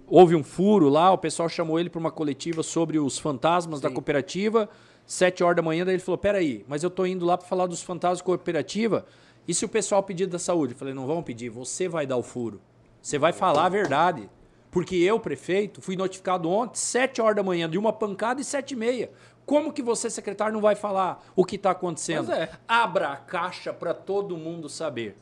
[0.09, 3.89] houve um furo lá, o pessoal chamou ele para uma coletiva sobre os fantasmas da
[3.89, 3.95] Sim.
[3.95, 4.69] cooperativa.
[5.05, 7.65] Sete horas da manhã, daí ele falou: "Peraí, mas eu tô indo lá para falar
[7.67, 9.05] dos fantasmas da cooperativa.
[9.47, 12.17] E se o pessoal pedir da saúde?" Eu falei: "Não vão pedir, você vai dar
[12.17, 12.61] o furo.
[13.01, 14.29] Você vai falar a verdade."
[14.69, 18.71] Porque eu, prefeito, fui notificado ontem, sete horas da manhã, de uma pancada e sete
[18.71, 19.09] e meia.
[19.45, 22.27] Como que você, secretário, não vai falar o que está acontecendo?
[22.27, 22.49] Pois é.
[22.67, 25.15] Abra a caixa para todo mundo saber.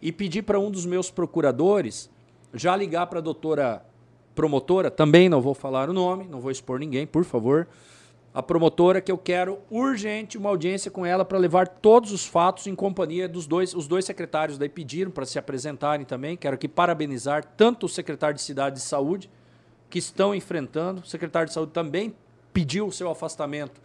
[0.00, 2.08] E pedi para um dos meus procuradores
[2.52, 3.84] já ligar para a doutora
[4.34, 7.66] promotora, também não vou falar o nome, não vou expor ninguém, por favor.
[8.34, 12.66] A promotora que eu quero urgente uma audiência com ela para levar todos os fatos
[12.66, 16.36] em companhia dos dois, os dois secretários daí pediram para se apresentarem também.
[16.36, 19.30] Quero aqui parabenizar tanto o secretário de Cidade de Saúde
[19.88, 22.12] que estão enfrentando, o secretário de Saúde também
[22.52, 23.80] pediu o seu afastamento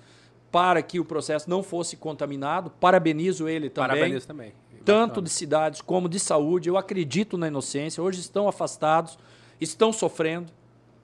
[0.51, 2.71] para que o processo não fosse contaminado.
[2.71, 4.53] Parabenizo ele também Parabéns também.
[4.83, 6.67] tanto de cidades como de saúde.
[6.67, 8.01] Eu acredito na inocência.
[8.01, 9.15] Hoje estão afastados,
[9.61, 10.51] estão sofrendo.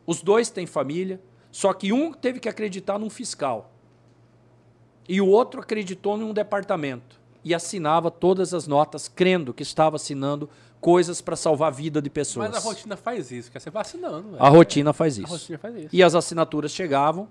[0.07, 1.21] Os dois têm família,
[1.55, 3.71] só que um teve que acreditar num fiscal
[5.07, 10.49] e o outro acreditou num departamento e assinava todas as notas, crendo que estava assinando
[10.81, 12.49] coisas para salvar a vida de pessoas.
[12.49, 14.35] Mas a rotina faz isso, quer ser vacinando.
[14.37, 15.31] A rotina faz A isso.
[15.31, 15.89] rotina faz isso.
[15.93, 17.25] E as assinaturas chegavam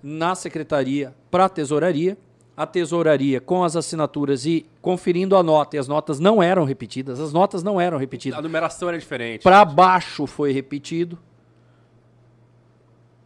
[0.00, 2.16] na secretaria para a tesouraria.
[2.56, 7.18] A tesouraria com as assinaturas e conferindo a nota, e as notas não eram repetidas,
[7.18, 8.38] as notas não eram repetidas.
[8.38, 9.42] A numeração era diferente.
[9.42, 11.18] Para baixo foi repetido.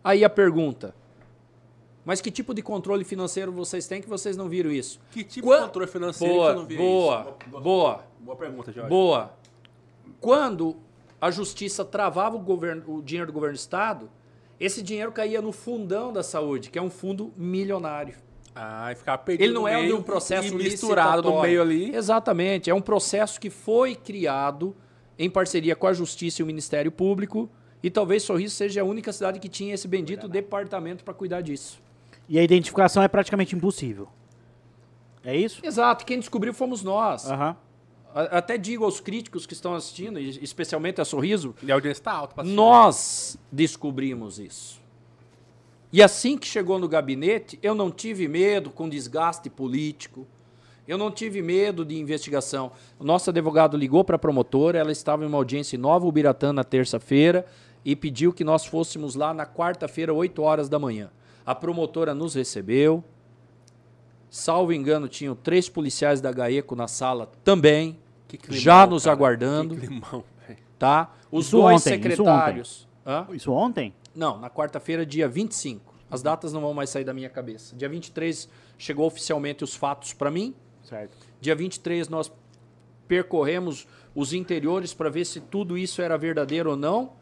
[0.03, 0.95] Aí a pergunta:
[2.05, 5.01] mas que tipo de controle financeiro vocês têm que vocês não viram isso?
[5.11, 7.51] Que tipo Qua- de controle financeiro Boa, que eu não vi boa, isso?
[7.51, 8.89] Boa, boa, boa pergunta, Jorge.
[8.89, 9.33] boa.
[10.21, 10.77] Quando
[11.21, 14.09] a justiça travava o, governo, o dinheiro do governo do estado,
[14.59, 18.15] esse dinheiro caía no fundão da saúde, que é um fundo milionário.
[18.55, 21.95] Ah, e ficava perdido Ele não no é meio um processo misturado no meio ali.
[21.95, 22.69] Exatamente.
[22.69, 24.75] É um processo que foi criado
[25.17, 27.49] em parceria com a Justiça e o Ministério Público.
[27.83, 31.81] E talvez Sorriso seja a única cidade que tinha esse bendito departamento para cuidar disso.
[32.29, 34.09] E a identificação é praticamente impossível.
[35.25, 35.65] É isso?
[35.65, 36.05] Exato.
[36.05, 37.31] Quem descobriu fomos nós.
[37.31, 37.57] Aham.
[38.15, 42.13] Até digo aos críticos que estão assistindo, e especialmente a Sorriso, E a audiência está
[42.13, 42.35] alta.
[42.35, 42.57] pra assistir.
[42.57, 44.81] nós descobrimos isso.
[45.93, 50.27] E assim que chegou no gabinete, eu não tive medo com desgaste político.
[50.87, 52.73] Eu não tive medo de investigação.
[52.99, 56.51] O nosso advogado ligou para a promotora, ela estava em uma audiência em Nova Ubiratã
[56.53, 57.47] na terça-feira
[57.89, 61.09] e pediu que nós fôssemos lá na quarta-feira, 8 horas da manhã.
[61.47, 63.03] A promotora nos recebeu.
[64.29, 69.17] Salvo engano, tinham três policiais da GAECO na sala também, Que climão, já nos cara.
[69.17, 70.23] aguardando, Que climão,
[70.79, 71.15] tá?
[71.33, 72.89] Os Isso dois ontem, isso secretários.
[73.07, 73.27] Hã?
[73.33, 73.95] Isso ontem?
[74.15, 75.95] Não, na quarta-feira, dia 25.
[76.11, 77.75] As datas não vão mais sair da minha cabeça.
[77.75, 80.55] Dia 23 chegou oficialmente os fatos para mim.
[80.83, 81.17] Certo.
[81.41, 82.31] Dia 23 nós
[83.07, 87.17] percorremos os interiores para ver se tudo isso era verdadeiro ou não.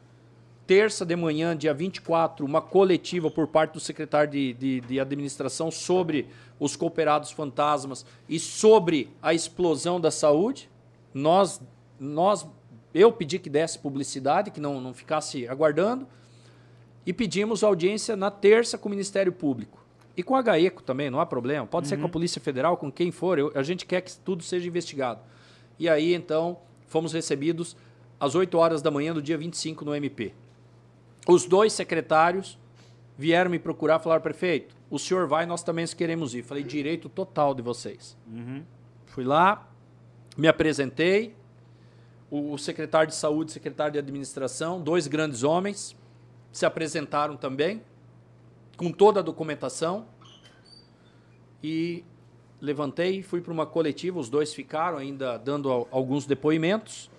[0.66, 5.70] Terça de manhã, dia 24, uma coletiva por parte do secretário de, de, de administração
[5.70, 6.26] sobre
[6.58, 10.68] os cooperados fantasmas e sobre a explosão da saúde.
[11.14, 11.60] Nós,
[12.00, 12.44] nós,
[12.92, 16.04] eu pedi que desse publicidade, que não, não ficasse aguardando.
[17.06, 19.78] E pedimos audiência na terça com o Ministério Público.
[20.16, 21.64] E com a GAECO também, não há problema.
[21.64, 23.38] Pode ser com a Polícia Federal, com quem for.
[23.38, 25.20] eu- a gente quer que tudo seja investigado.
[25.78, 26.58] E aí, então,
[26.88, 27.76] fomos recebidos
[28.18, 30.32] às 8 horas da manhã do dia 25 no MP.
[31.26, 32.58] Os dois secretários
[33.18, 36.42] vieram me procurar e falaram, prefeito, o senhor vai, nós também queremos ir.
[36.42, 38.16] Falei, direito total de vocês.
[39.06, 39.68] Fui lá,
[40.36, 41.34] me apresentei,
[42.30, 45.96] o, o secretário de saúde, secretário de administração, dois grandes homens,
[46.52, 47.82] se apresentaram também,
[48.76, 50.06] com toda a documentação,
[51.62, 52.04] e
[52.60, 57.10] levantei, fui para uma coletiva, os dois ficaram ainda dando al- alguns depoimentos,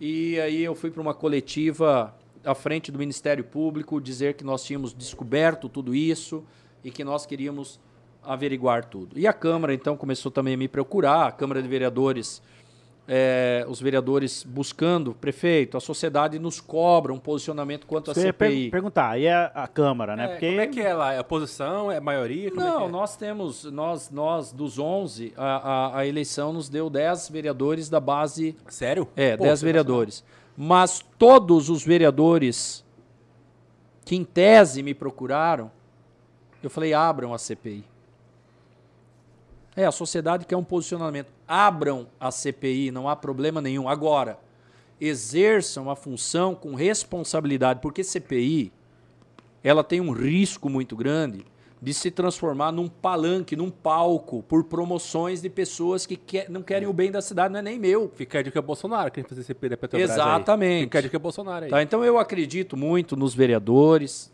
[0.00, 4.64] e aí eu fui para uma coletiva à frente do Ministério Público dizer que nós
[4.64, 6.44] tínhamos descoberto tudo isso
[6.84, 7.78] e que nós queríamos
[8.22, 9.18] averiguar tudo.
[9.18, 12.42] E a Câmara, então, começou também a me procurar, a Câmara de Vereadores,
[13.10, 18.50] é, os vereadores buscando, prefeito, a sociedade nos cobra um posicionamento quanto à ia per-
[18.50, 18.70] CPI.
[18.70, 20.24] perguntar, aí a, a Câmara, né?
[20.24, 21.14] É, Porque Como é que é lá?
[21.14, 21.90] É oposição?
[21.90, 22.50] É maioria?
[22.50, 22.88] Como é Não, é?
[22.90, 25.44] nós temos, nós, nós dos 11, a,
[25.96, 29.08] a, a eleição nos deu 10 vereadores da base Sério?
[29.16, 29.64] É, Pô, 10 sensacional.
[29.72, 30.24] vereadores.
[30.60, 32.84] Mas todos os vereadores
[34.04, 35.70] que em tese me procuraram,
[36.60, 37.84] eu falei, abram a CPI.
[39.76, 41.32] É, a sociedade quer um posicionamento.
[41.46, 43.88] Abram a CPI, não há problema nenhum.
[43.88, 44.36] Agora,
[45.00, 48.72] exerçam a função com responsabilidade, porque CPI,
[49.62, 51.46] ela tem um risco muito grande
[51.80, 56.88] de se transformar num palanque, num palco, por promoções de pessoas que quer- não querem
[56.88, 58.10] o bem da cidade, não é nem meu.
[58.14, 60.16] Fica a dica Bolsonaro, quem fazer CP da Petrobras aí.
[60.16, 60.82] Exatamente.
[60.84, 61.70] Fica a dica Bolsonaro aí.
[61.70, 64.32] Tá, então eu acredito muito nos vereadores.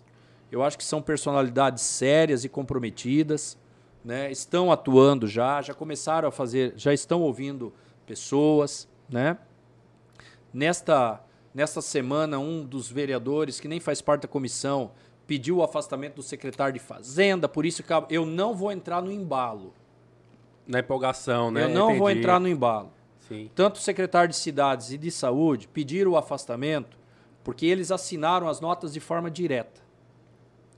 [0.51, 3.59] Eu acho que são personalidades sérias e comprometidas,
[4.05, 4.31] né?
[4.31, 7.73] Estão atuando já, já começaram a fazer, já estão ouvindo
[8.07, 9.37] pessoas, né?
[10.53, 11.21] Nesta
[11.53, 14.91] nesta semana um dos vereadores que nem faz parte da comissão
[15.27, 19.11] pediu o afastamento do secretário de Fazenda, por isso que eu não vou entrar no
[19.11, 19.73] embalo.
[20.67, 21.65] Na empolgação, né?
[21.65, 22.21] eu não vou Entendi.
[22.21, 22.91] entrar no embalo.
[23.29, 23.51] Sim.
[23.55, 26.97] Tanto o secretário de Cidades e de Saúde pediram o afastamento
[27.43, 29.83] porque eles assinaram as notas de forma direta.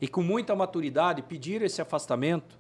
[0.01, 2.59] E com muita maturidade pediram esse afastamento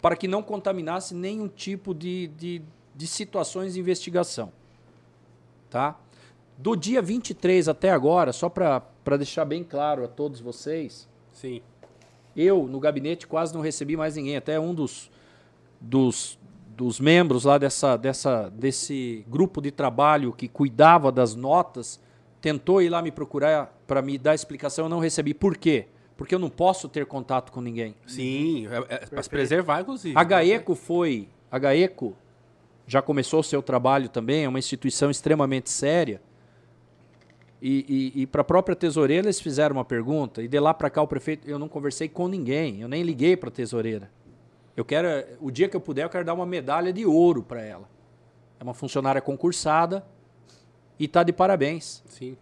[0.00, 2.62] para que não contaminasse nenhum tipo de, de,
[2.94, 4.52] de situações de investigação.
[5.70, 5.98] Tá?
[6.56, 11.08] Do dia 23 até agora, só para deixar bem claro a todos vocês,
[11.40, 11.60] Sim.
[12.36, 14.36] eu, no gabinete, quase não recebi mais ninguém.
[14.36, 15.10] Até um dos,
[15.80, 16.38] dos,
[16.76, 22.00] dos membros lá dessa, dessa, desse grupo de trabalho que cuidava das notas
[22.40, 24.86] tentou ir lá me procurar para me dar explicação.
[24.86, 25.34] Eu não recebi.
[25.34, 25.86] Por quê?
[26.16, 27.94] Porque eu não posso ter contato com ninguém.
[28.06, 30.16] Sim, é, é para se preservar, inclusive.
[30.16, 31.28] A GAECO foi.
[31.50, 32.16] A GAECO
[32.86, 36.20] já começou o seu trabalho também, é uma instituição extremamente séria.
[37.60, 40.88] E, e, e para a própria tesoureira eles fizeram uma pergunta, e de lá para
[40.88, 44.10] cá o prefeito, eu não conversei com ninguém, eu nem liguei para a tesoureira.
[44.76, 45.08] Eu quero,
[45.40, 47.88] o dia que eu puder, eu quero dar uma medalha de ouro para ela.
[48.60, 50.06] É uma funcionária concursada
[50.98, 52.02] e está de parabéns.
[52.06, 52.36] Sim.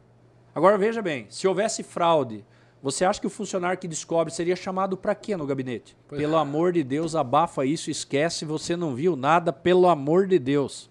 [0.54, 2.44] Agora veja bem, se houvesse fraude,
[2.82, 5.96] você acha que o funcionário que descobre seria chamado para quê no gabinete?
[6.06, 10.38] Pois pelo amor de Deus, abafa isso, esquece, você não viu nada, pelo amor de
[10.38, 10.90] Deus.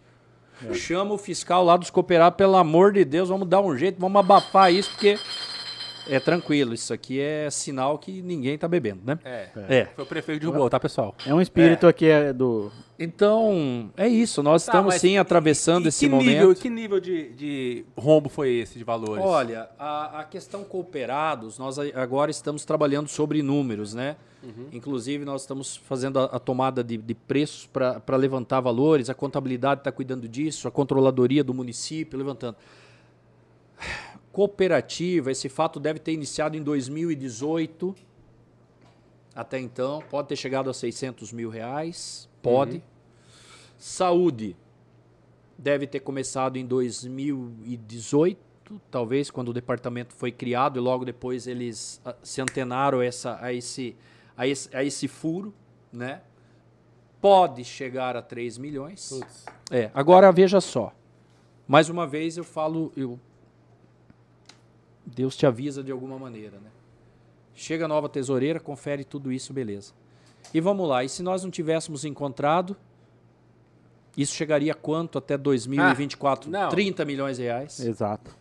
[0.73, 4.19] Chama o fiscal lá dos cooperados, pelo amor de Deus, vamos dar um jeito, vamos
[4.19, 5.17] abafar isso, porque
[6.07, 9.19] é tranquilo, isso aqui é sinal que ninguém tá bebendo, né?
[9.23, 9.49] É.
[9.69, 9.85] É.
[9.95, 11.15] Foi o prefeito que derrubou, tá, pessoal?
[11.25, 12.71] É um espírito aqui é, do.
[12.97, 16.27] Então, é isso, nós Tá, estamos sim e- atravessando e esse que momento.
[16.29, 19.23] Nível, que nível de, de rombo foi esse de valores?
[19.23, 24.15] Olha, a, a questão cooperados, nós agora estamos trabalhando sobre números, né?
[24.71, 29.81] Inclusive, nós estamos fazendo a, a tomada de, de preços para levantar valores, a contabilidade
[29.81, 32.55] está cuidando disso, a controladoria do município levantando.
[34.35, 37.95] Cooperativa, esse fato deve ter iniciado em 2018.
[39.33, 42.83] Até então, pode ter chegado a 600 mil reais, pode.
[43.77, 44.57] Saúde,
[45.57, 48.37] deve ter começado em 2018,
[48.91, 53.53] talvez, quando o departamento foi criado e logo depois eles ah, se antenaram essa, a,
[53.53, 53.95] esse,
[54.35, 55.53] a, esse, a esse furo,
[55.93, 56.21] né?
[57.21, 59.07] Pode chegar a 3 milhões.
[59.07, 59.45] Putz.
[59.71, 60.93] É, agora veja só.
[61.65, 63.17] Mais uma vez eu falo, eu
[65.05, 66.69] Deus te avisa de alguma maneira, né?
[67.53, 69.93] Chega a nova tesoureira, confere tudo isso, beleza.
[70.53, 72.75] E vamos lá, e se nós não tivéssemos encontrado,
[74.17, 76.49] isso chegaria a quanto até 2024?
[76.49, 76.69] Ah, não.
[76.69, 77.79] 30 milhões de reais.
[77.79, 78.35] Exato.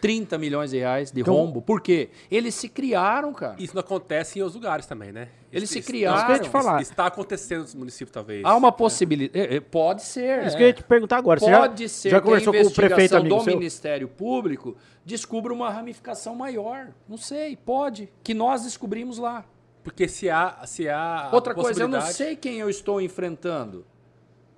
[0.00, 1.60] 30 milhões de reais de Então- rombo.
[1.60, 2.10] Por quê?
[2.30, 3.56] Eles se criaram, cara.
[3.58, 5.28] Isso não acontece em outros lugares também, né?
[5.52, 6.16] Eles se criaram.
[6.16, 6.80] Isso que eu ia te falar.
[6.82, 8.44] Está acontecendo nos municípios, talvez.
[8.44, 9.60] Há uma possibilidade.
[9.62, 10.46] Pode ser.
[10.46, 11.40] Isso que eu ia te perguntar agora.
[11.40, 13.54] Você Pode já, ser já que conversou a com o prefeito investigação amigo do seu?
[13.54, 16.88] Ministério Público descubra uma ramificação maior.
[17.08, 18.10] Não sei, pode.
[18.22, 19.44] Que nós descobrimos lá.
[19.82, 23.86] Porque se há, se há Outra coisa, eu não sei quem eu estou enfrentando.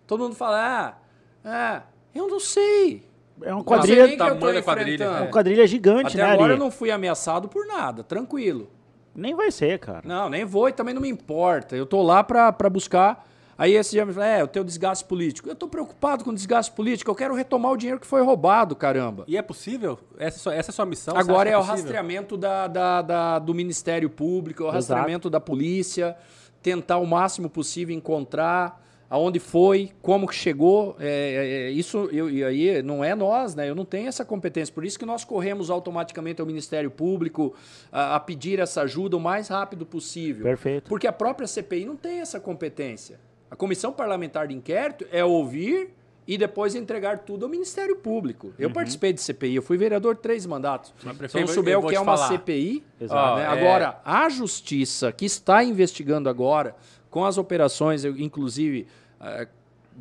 [0.06, 0.98] Todo mundo fala, ah,
[1.44, 1.82] ah
[2.12, 3.08] eu não sei.
[3.42, 5.66] É uma Não sei quadrilha, nem quem eu tô tamanho da quadrilha, é uma quadrilha
[5.66, 6.52] gigante, Até né, agora Ari?
[6.54, 8.70] eu não fui ameaçado por nada, tranquilo.
[9.14, 10.02] Nem vai ser, cara.
[10.04, 11.74] Não, nem vou e também não me importa.
[11.76, 13.26] Eu tô lá pra, pra buscar.
[13.58, 15.48] Aí esse dia me fala, é, o teu desgaste político.
[15.48, 17.10] Eu tô preocupado com o desgaste político.
[17.10, 19.24] Eu quero retomar o dinheiro que foi roubado, caramba.
[19.28, 19.98] E é possível?
[20.18, 21.14] Essa, é essa é a sua missão?
[21.16, 24.76] Agora acha é o rastreamento da, da- da- do Ministério Público, é o Exato.
[24.94, 26.16] rastreamento da polícia,
[26.62, 28.80] tentar o máximo possível encontrar.
[29.10, 30.96] Aonde foi, como que chegou.
[31.00, 33.68] É, é, isso eu, e aí não é nós, né?
[33.68, 34.72] Eu não tenho essa competência.
[34.72, 37.52] Por isso que nós corremos automaticamente ao Ministério Público
[37.90, 40.44] a, a pedir essa ajuda o mais rápido possível.
[40.44, 40.88] Perfeito.
[40.88, 43.18] Porque a própria CPI não tem essa competência.
[43.50, 45.90] A Comissão Parlamentar de Inquérito é ouvir
[46.30, 48.52] e depois entregar tudo ao Ministério Público.
[48.56, 48.74] Eu uhum.
[48.74, 50.94] participei de CPI, eu fui vereador três mandatos.
[51.02, 52.28] Mas, então, souber o que é uma falar.
[52.28, 52.84] CPI.
[53.00, 53.36] Exato.
[53.38, 53.42] Né?
[53.42, 53.46] É...
[53.46, 56.76] Agora, a Justiça, que está investigando agora,
[57.10, 58.86] com as operações, eu, inclusive,
[59.20, 59.46] uh,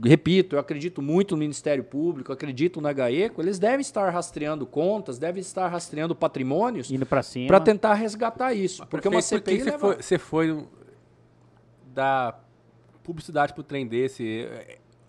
[0.04, 5.18] repito, eu acredito muito no Ministério Público, acredito na GAECO, eles devem estar rastreando contas,
[5.18, 6.90] devem estar rastreando patrimônios
[7.48, 8.82] para tentar resgatar isso.
[8.82, 9.64] Mas, porque prefeito, uma CPI.
[9.64, 9.78] Leva...
[9.78, 10.68] você, foi, você foi
[11.94, 12.40] da
[13.04, 14.48] publicidade para o trem desse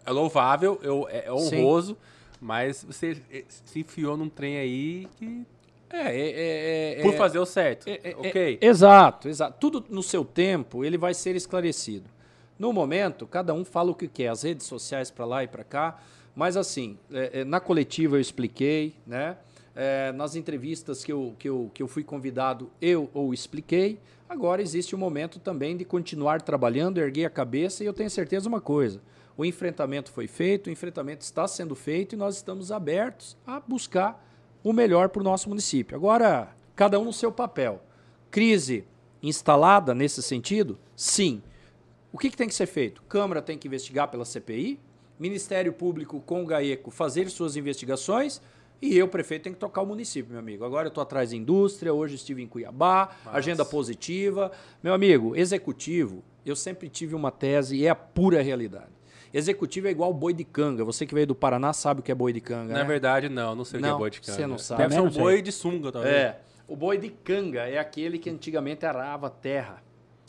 [0.05, 1.98] é louvável, eu, é, é honroso, Sim.
[2.40, 5.46] mas você se enfiou num trem aí que.
[5.93, 7.88] É, é, é, é Por fazer o certo.
[7.88, 8.59] É, é, ok.
[8.61, 9.59] exato, exato.
[9.59, 12.09] Tudo no seu tempo ele vai ser esclarecido.
[12.59, 15.64] No momento, cada um fala o que quer, as redes sociais para lá e para
[15.64, 15.99] cá.
[16.36, 16.97] Mas assim,
[17.47, 19.36] na coletiva eu expliquei, né?
[20.14, 23.99] nas entrevistas que eu, que, eu, que eu fui convidado, eu ou expliquei.
[24.28, 28.09] Agora existe o um momento também de continuar trabalhando, erguer a cabeça, e eu tenho
[28.09, 29.01] certeza uma coisa:
[29.36, 34.24] o enfrentamento foi feito, o enfrentamento está sendo feito e nós estamos abertos a buscar
[34.62, 35.96] o melhor para o nosso município.
[35.96, 37.82] Agora, cada um no seu papel.
[38.30, 38.84] Crise
[39.22, 40.78] instalada nesse sentido?
[40.96, 41.42] Sim.
[42.12, 43.02] O que, que tem que ser feito?
[43.02, 44.80] Câmara tem que investigar pela CPI,
[45.18, 48.40] Ministério Público com o GAECO fazer suas investigações
[48.82, 50.64] e eu, prefeito, tenho que tocar o município, meu amigo.
[50.64, 54.50] Agora eu estou atrás da indústria, hoje estive em Cuiabá, agenda positiva.
[54.82, 58.99] Meu amigo, executivo, eu sempre tive uma tese e é a pura realidade.
[59.32, 60.84] Executivo é igual boi de canga.
[60.84, 62.72] Você que veio do Paraná sabe o que é boi de canga.
[62.72, 62.84] Na né?
[62.84, 63.54] verdade, não.
[63.54, 64.32] Não sei o que é boi de canga.
[64.32, 64.82] Você não sabe.
[64.82, 66.14] Deve ser um boi de sunga, talvez.
[66.14, 66.40] É.
[66.66, 69.82] O boi de canga é aquele que antigamente arava terra.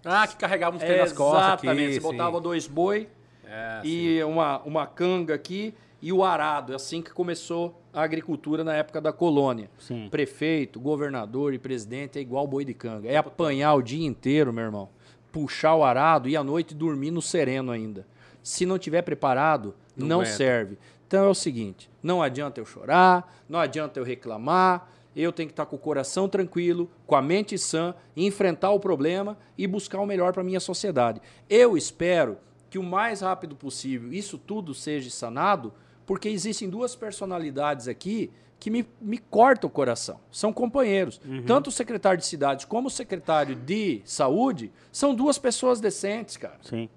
[0.04, 1.42] Ah, que carregava uns é, nas costas.
[1.42, 1.84] Exatamente.
[1.84, 2.08] Aqui, Você sim.
[2.08, 3.08] botava dois boi
[3.46, 6.74] é, e uma, uma canga aqui e o arado.
[6.74, 9.70] É assim que começou a agricultura na época da colônia.
[9.78, 10.08] Sim.
[10.10, 13.08] Prefeito, governador e presidente é igual boi de canga.
[13.08, 14.90] É apanhar o dia inteiro, meu irmão.
[15.32, 18.06] Puxar o arado e à noite dormir no sereno ainda.
[18.44, 20.78] Se não tiver preparado, não, não serve.
[21.08, 24.90] Então é o seguinte: não adianta eu chorar, não adianta eu reclamar.
[25.14, 29.38] Eu tenho que estar com o coração tranquilo, com a mente sã, enfrentar o problema
[29.58, 31.22] e buscar o melhor para a minha sociedade.
[31.50, 32.38] Eu espero
[32.70, 35.74] que o mais rápido possível isso tudo seja sanado,
[36.06, 40.20] porque existem duas personalidades aqui que me, me cortam o coração.
[40.32, 41.20] São companheiros.
[41.26, 41.44] Uhum.
[41.44, 46.60] Tanto o secretário de cidades como o secretário de saúde são duas pessoas decentes, cara.
[46.62, 46.88] Sim.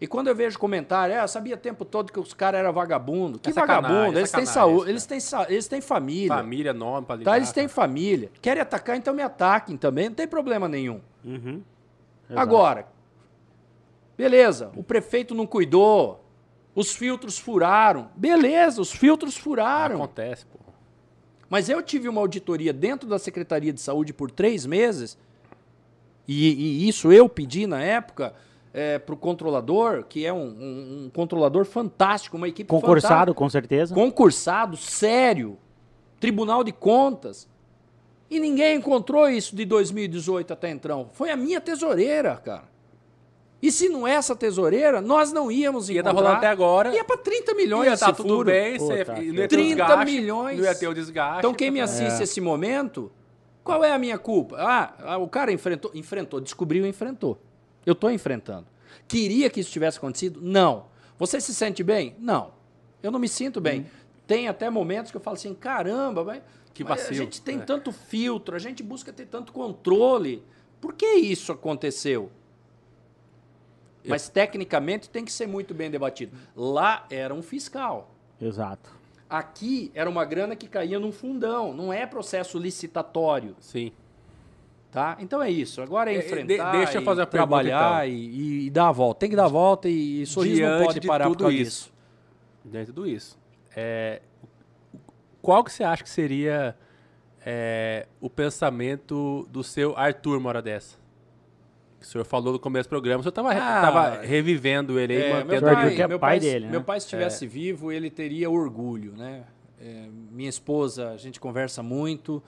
[0.00, 2.72] E quando eu vejo comentário, é, eu sabia o tempo todo que os caras eram
[2.72, 3.38] vagabundo.
[3.38, 4.18] Que é vagabundo?
[4.18, 6.36] Eles têm saúde, eles têm, eles têm família.
[6.36, 7.32] Família, nome pra ligar.
[7.32, 8.30] Tá, eles têm família.
[8.40, 11.02] Querem atacar, então me ataquem também, não tem problema nenhum.
[11.22, 11.62] Uhum.
[12.34, 12.86] Agora,
[14.16, 16.24] beleza, o prefeito não cuidou,
[16.74, 18.08] os filtros furaram.
[18.16, 19.96] Beleza, os filtros furaram.
[19.96, 20.58] Acontece, pô.
[21.50, 25.18] Mas eu tive uma auditoria dentro da Secretaria de Saúde por três meses,
[26.26, 28.32] e, e isso eu pedi na época
[28.72, 33.48] é, para o controlador, que é um, um, um, controlador fantástico, uma equipe Concursado, com
[33.48, 33.94] certeza.
[33.94, 35.58] Concursado, sério.
[36.18, 37.48] Tribunal de Contas.
[38.30, 41.10] E ninguém encontrou isso de 2018 até então.
[41.12, 42.70] Foi a minha tesoureira, cara.
[43.62, 46.30] E se não é essa tesoureira, nós não íamos ia tá encontrar.
[46.30, 46.94] Ia estar rolando até agora.
[46.94, 48.44] Ia para 30 milhões ia tá tudo furo.
[48.46, 48.94] bem, Pô, tá.
[48.94, 50.58] ia ter 30 desgaste, milhões.
[50.58, 51.38] Não ia ter o desgaste.
[51.40, 52.22] Então quem me assiste é.
[52.22, 53.12] esse momento,
[53.62, 54.56] qual é a minha culpa?
[54.58, 57.38] Ah, o cara enfrentou, enfrentou, descobriu e enfrentou.
[57.84, 58.66] Eu estou enfrentando.
[59.06, 60.40] Queria que isso tivesse acontecido?
[60.42, 60.86] Não.
[61.18, 62.14] Você se sente bem?
[62.18, 62.52] Não.
[63.02, 63.80] Eu não me sinto bem.
[63.80, 63.84] Hum.
[64.26, 67.10] Tem até momentos que eu falo assim, caramba, mas, que vacilo.
[67.10, 67.62] a gente tem é.
[67.62, 70.42] tanto filtro, a gente busca ter tanto controle.
[70.80, 72.30] Por que isso aconteceu?
[74.04, 74.10] Eu...
[74.10, 76.36] Mas tecnicamente tem que ser muito bem debatido.
[76.56, 78.14] Lá era um fiscal.
[78.40, 78.90] Exato.
[79.28, 83.54] Aqui era uma grana que caía num fundão, não é processo licitatório.
[83.60, 83.92] Sim.
[84.90, 85.16] Tá?
[85.20, 85.80] Então é isso.
[85.80, 88.40] Agora é enfrentar, de, deixa eu fazer a trabalhar pergunta, então.
[88.40, 89.20] e, e, dar a volta.
[89.20, 91.62] Tem que dar a volta e, e sorriso Diante não pode parar de tudo isso.
[91.62, 91.92] Disso.
[92.64, 93.38] Diante de tudo isso.
[93.76, 94.20] É,
[95.40, 96.76] qual que você acha que seria
[97.46, 100.98] é, o pensamento do seu Arthur uma hora dessa?
[102.00, 105.44] o senhor falou no começo do programa, o senhor estava ah, revivendo ele aí, é,
[105.44, 106.64] meu pai, que é meu pai, pai dele.
[106.64, 106.70] Né?
[106.70, 107.48] Meu pai, se estivesse é.
[107.48, 109.44] vivo, ele teria orgulho, né?
[109.78, 112.42] É, minha esposa, a gente conversa muito.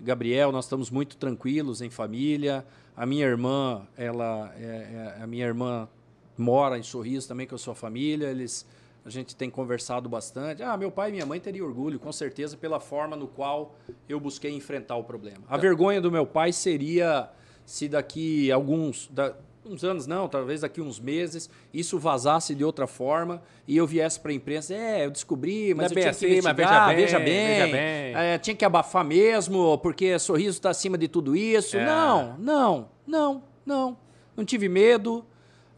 [0.00, 2.64] Gabriel, nós estamos muito tranquilos em família.
[2.96, 5.88] A minha irmã, ela, é, é, a minha irmã
[6.36, 8.26] mora em Sorriso também com a sua família.
[8.26, 8.66] Eles,
[9.04, 10.62] a gente tem conversado bastante.
[10.62, 13.74] Ah, meu pai e minha mãe teriam orgulho, com certeza, pela forma no qual
[14.08, 15.44] eu busquei enfrentar o problema.
[15.48, 17.30] A vergonha do meu pai seria
[17.64, 19.34] se daqui alguns, da,
[19.68, 24.18] uns anos não, talvez daqui uns meses, isso vazasse de outra forma e eu viesse
[24.20, 26.96] para a imprensa, é, eu descobri, mas eu bem tinha assim, que mas investigar, veja
[26.96, 28.14] veja bem, bem, veja bem.
[28.14, 31.76] é, tinha que abafar mesmo, porque sorriso está acima de tudo isso.
[31.76, 31.84] É.
[31.84, 33.96] Não, não, não, não.
[34.36, 35.24] Não tive medo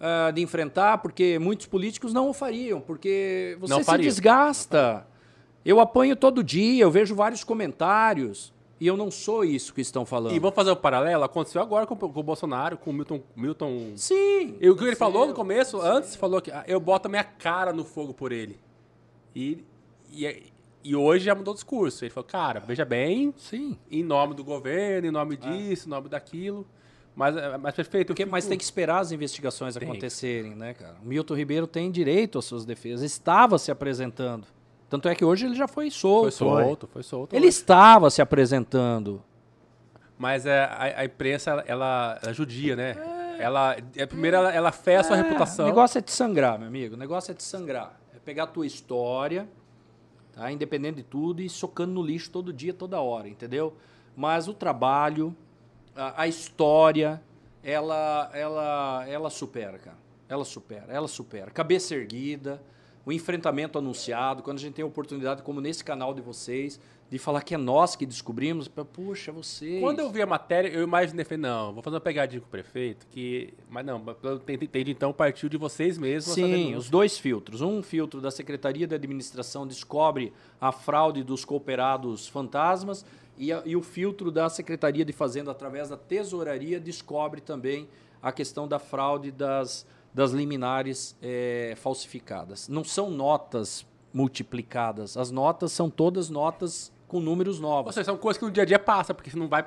[0.01, 4.05] ah, de enfrentar, porque muitos políticos não o fariam, porque você Não se fariam.
[4.09, 5.06] desgasta.
[5.65, 10.06] Eu apanho todo dia, eu vejo vários comentários e eu não sou isso que estão
[10.06, 10.34] falando.
[10.34, 11.24] E vamos fazer o paralelo?
[11.24, 13.20] Aconteceu agora com, com o Bolsonaro, com o Milton.
[13.34, 14.56] Milton Sim.
[14.60, 17.24] E o que ele falou no começo, antes, falou que ah, eu boto a minha
[17.24, 18.59] cara no fogo por ele.
[19.34, 19.64] E,
[20.12, 20.44] e,
[20.84, 22.05] e hoje já mudou o discurso.
[22.05, 23.76] Ele falou, cara, veja bem, Sim.
[23.90, 26.66] em nome do governo, em nome disso, em nome daquilo.
[27.16, 28.06] Mas, eh, mas perfeito.
[28.09, 29.88] Porque, fico- mas tem que esperar as investigações Tem.
[29.88, 30.96] acontecerem, né, cara?
[31.02, 34.46] O Milton Ribeiro tem direito às suas defesas, estava se apresentando.
[34.89, 36.23] Tanto é que hoje ele já foi solto.
[36.23, 37.36] Foi solto, foi solto.
[37.36, 39.23] Ele estava se apresentando.
[40.16, 42.97] Mas é, a, a imprensa, ela, ela, judia, né?
[43.39, 45.66] Ela, é, primeiro, ela, ela fé a sua É, reputação.
[45.66, 46.94] O negócio é te sangrar, meu amigo.
[46.94, 48.01] O negócio é te sangrar.
[48.15, 49.48] É pegar a tua história,
[50.32, 50.51] tá?
[50.51, 53.77] independente de tudo, e socando no lixo todo dia, toda hora, entendeu?
[54.16, 55.36] Mas o trabalho,
[55.94, 57.23] a, a história,
[57.62, 59.98] ela, ela, ela supera, cara.
[60.28, 61.51] Ela supera, ela supera.
[61.51, 62.60] Cabeça erguida,
[63.09, 66.78] o enfrentamento anunciado, quando a gente tem a oportunidade, como nesse canal de vocês,
[67.10, 69.80] de falar que é nós que descobrimos, pra, puxa, vocês.
[69.80, 72.51] Quando eu vi a matéria, eu imaginei, falei, não, vou fazer uma pegadinha com o
[72.51, 73.55] prefeito, que...
[73.70, 74.02] Mas não,
[74.47, 76.35] entendi, então partiu de vocês mesmos.
[76.35, 77.62] Sim, os dois filtros.
[77.62, 80.30] Um filtro da Secretaria de Administração descobre
[80.60, 83.06] a fraude dos cooperados fantasmas
[83.39, 87.89] e, a- e o filtro da Secretaria de Fazenda, através da Tesouraria, descobre também
[88.20, 92.68] a questão da fraude das, das liminares eh, falsificadas.
[92.68, 97.94] Não são notas multiplicadas, as notas são todas notas com números Ou novos.
[97.94, 99.66] seja, são coisas que no dia a dia passa, porque você não vai...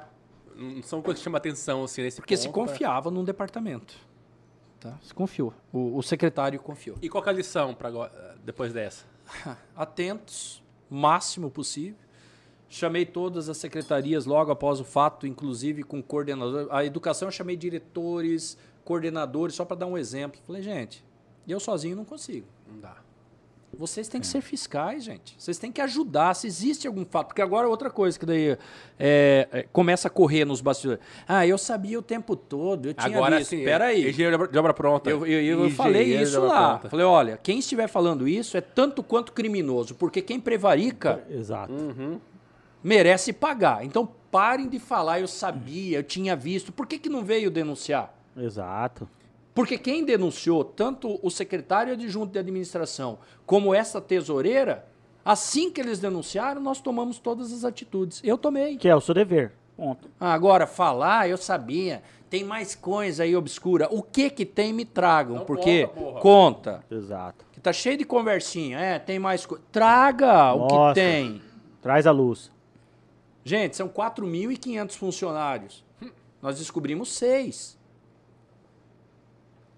[0.55, 2.67] Não são coisas que chamam atenção, assim, nesse Porque se ponto, né?
[2.67, 3.95] confiava num departamento.
[4.79, 4.97] Tá?
[5.01, 5.53] Se confiou.
[5.71, 6.97] O, o secretário confiou.
[7.01, 9.05] E qual é a lição pra agora, depois dessa?
[9.75, 11.97] atentos, máximo possível.
[12.67, 16.67] Chamei todas as secretarias logo após o fato, inclusive com coordenador.
[16.71, 20.39] A educação eu chamei diretores, coordenadores, só para dar um exemplo.
[20.45, 21.03] Falei, gente,
[21.47, 22.47] eu sozinho não consigo.
[22.71, 22.95] Não dá.
[23.73, 25.33] Vocês têm que ser fiscais, gente.
[25.39, 27.27] Vocês têm que ajudar se existe algum fato.
[27.27, 28.57] Porque agora outra coisa que daí
[28.99, 31.01] é, é, começa a correr nos bastidores.
[31.25, 33.51] Ah, eu sabia o tempo todo, eu tinha Agora visto.
[33.51, 34.09] sim, Espera aí.
[34.09, 35.09] engenheiro de obra- pronta.
[35.09, 36.71] Eu, eu- eu Engenheiro falei isso lá.
[36.71, 36.89] pronta.
[36.89, 41.73] Falei, olha, quem estiver falando isso é tanto quanto criminoso, porque quem prevarica Exato.
[42.83, 43.85] merece pagar.
[43.85, 46.73] Então parem de falar, eu sabia, eu tinha visto.
[46.73, 48.13] Por que, que não veio denunciar?
[48.35, 49.07] Exato.
[49.53, 54.85] Porque quem denunciou, tanto o secretário adjunto de administração como essa tesoureira,
[55.25, 58.21] assim que eles denunciaram, nós tomamos todas as atitudes.
[58.23, 58.77] Eu tomei.
[58.77, 59.53] Que é o seu dever.
[59.75, 60.09] Ponto.
[60.19, 62.01] Ah, Agora, falar, eu sabia.
[62.29, 63.89] Tem mais coisa aí obscura.
[63.91, 65.37] O que que tem, me tragam.
[65.37, 66.85] Não porque conta, conta.
[66.89, 67.45] Exato.
[67.51, 68.79] Que tá cheio de conversinha.
[68.79, 69.61] É, tem mais coisa.
[69.69, 71.41] Traga o que tem.
[71.81, 72.49] Traz a luz.
[73.43, 75.83] Gente, são 4.500 funcionários.
[76.41, 77.77] Nós descobrimos seis.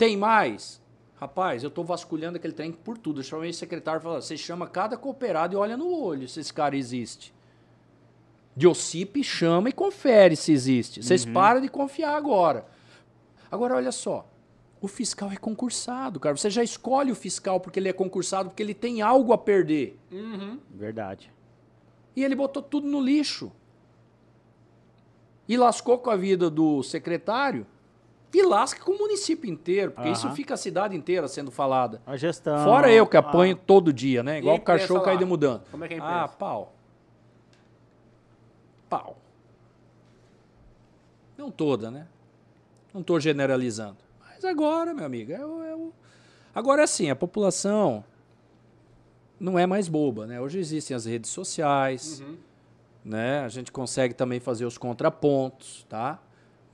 [0.04, 0.82] Tem mais?
[1.16, 3.22] Rapaz, eu tô vasculhando aquele trem por tudo.
[3.22, 6.42] Eu chamei o secretário e falei, você chama cada cooperado e olha no olho se
[6.42, 7.34] esse cara existe.
[8.54, 11.02] Diocipe chama e confere se existe.
[11.02, 12.66] Vocês param de confiar agora.
[13.50, 14.30] Agora, olha só.
[14.82, 16.36] O fiscal é concursado, cara.
[16.36, 19.98] Você já escolhe o fiscal porque ele é concursado, porque ele tem algo a perder.
[20.70, 21.32] Verdade.
[22.14, 23.54] E ele botou tudo no lixo.
[25.48, 27.66] E lascou com a vida do secretário
[28.34, 32.02] e lasca com o município inteiro, porque isso fica a cidade inteira sendo falada.
[32.06, 32.64] A gestão.
[32.64, 34.40] Fora eu que apanho todo dia, né?
[34.40, 35.28] Igual o cachorro caído lá?
[35.30, 35.64] mudando.
[35.70, 36.34] Como é que é a Ah, imprensa?
[36.38, 36.74] pau.
[38.90, 39.18] Pau.
[41.38, 42.08] Não toda, né?
[42.94, 43.98] Não estou generalizando.
[44.20, 45.94] Mas agora, meu amigo, é o, é o-
[46.56, 48.04] Agora é assim, a população
[49.40, 50.40] não é mais boba, né?
[50.40, 52.38] Hoje existem as redes sociais, Uhum.
[53.04, 53.40] né?
[53.40, 56.20] A gente consegue também fazer os contrapontos, tá?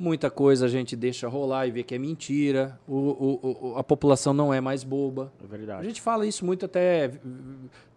[0.02, 2.80] Muita coisa a gente deixa rolar e vê que é mentira.
[2.88, 5.30] O, o- o- a população não é mais boba.
[5.42, 5.86] É A verdade.
[5.88, 7.20] gente fala isso muito até v-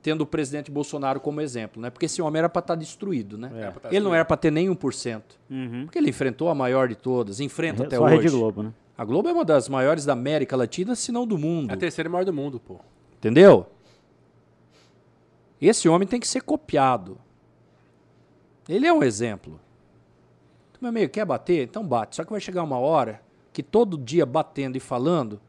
[0.03, 1.91] tendo o presidente Bolsonaro como exemplo, né?
[1.91, 3.49] Porque esse homem era para estar destruído, né?
[3.71, 5.23] Pra tá Ele não era para ter nem 1%.
[5.49, 5.85] Uhum.
[5.85, 8.17] Porque ele enfrentou a maior de todas, enfrenta até Só a hoje.
[8.25, 8.75] Rede Globo, né?
[8.99, 11.71] A Globo é uma das maiores da América Latina, se não do mundo.
[11.71, 12.81] É a terceira maior do mundo, pô.
[13.17, 13.67] Entendeu?
[15.61, 17.17] Esse homem tem que ser copiado.
[18.69, 19.61] Ele é um exemplo.
[20.83, 21.63] Meu amigo, quer bater?
[21.63, 22.17] Então bate.
[22.17, 23.21] Só que vai chegar uma hora
[23.53, 25.41] que todo dia batendo e falando,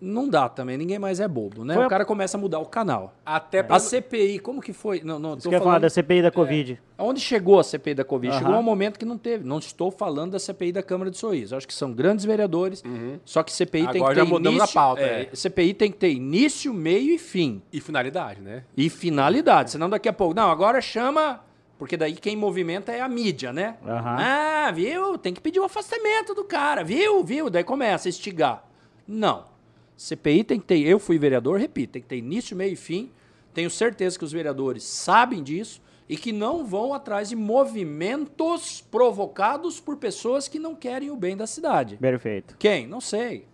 [0.00, 1.74] Não dá também, ninguém mais é bobo, né?
[1.74, 3.14] Foi o a- cara começa a mudar o canal.
[3.26, 3.76] Até pra...
[3.76, 5.02] A CPI, como que foi?
[5.04, 5.82] Não, não, Você tô quer falar falando...
[5.82, 6.80] da CPI da Covid?
[6.96, 8.36] Aonde chegou a CPI da Covid?
[8.38, 9.44] Chegou um momento que não teve.
[9.44, 11.54] Não estou falando da CPI da Câmara de Sorriso.
[11.56, 12.82] Acho que são grandes vereadores,
[13.24, 14.08] só que CPI tem Uhum.
[14.08, 14.78] Agora que já ter mudamos início...
[14.80, 15.36] a pauta, é, é.
[15.36, 17.60] CPI tem que ter início, meio e fim.
[17.72, 18.64] E finalidade, né?
[18.76, 19.72] E finalidade.
[19.72, 20.34] Senão daqui a pouco...
[20.34, 21.40] Não, agora chama...
[21.82, 23.76] Porque daí quem movimenta é a mídia, né?
[23.84, 24.16] Aham.
[24.16, 25.18] Ah, viu?
[25.18, 27.24] Tem que pedir o afastamento do cara, viu?
[27.24, 27.50] Viu?
[27.50, 28.64] Daí começa a instigar.
[29.04, 29.46] Não.
[29.96, 30.78] CPI tem que ter...
[30.78, 33.10] Eu fui vereador, repito, tem que ter início, meio e fim.
[33.52, 39.80] Tenho certeza que os vereadores sabem disso e que não vão atrás de movimentos provocados
[39.80, 41.96] por pessoas que não querem o bem da cidade.
[41.96, 42.54] Perfeito.
[42.60, 42.86] Quem?
[42.86, 43.44] Não sei.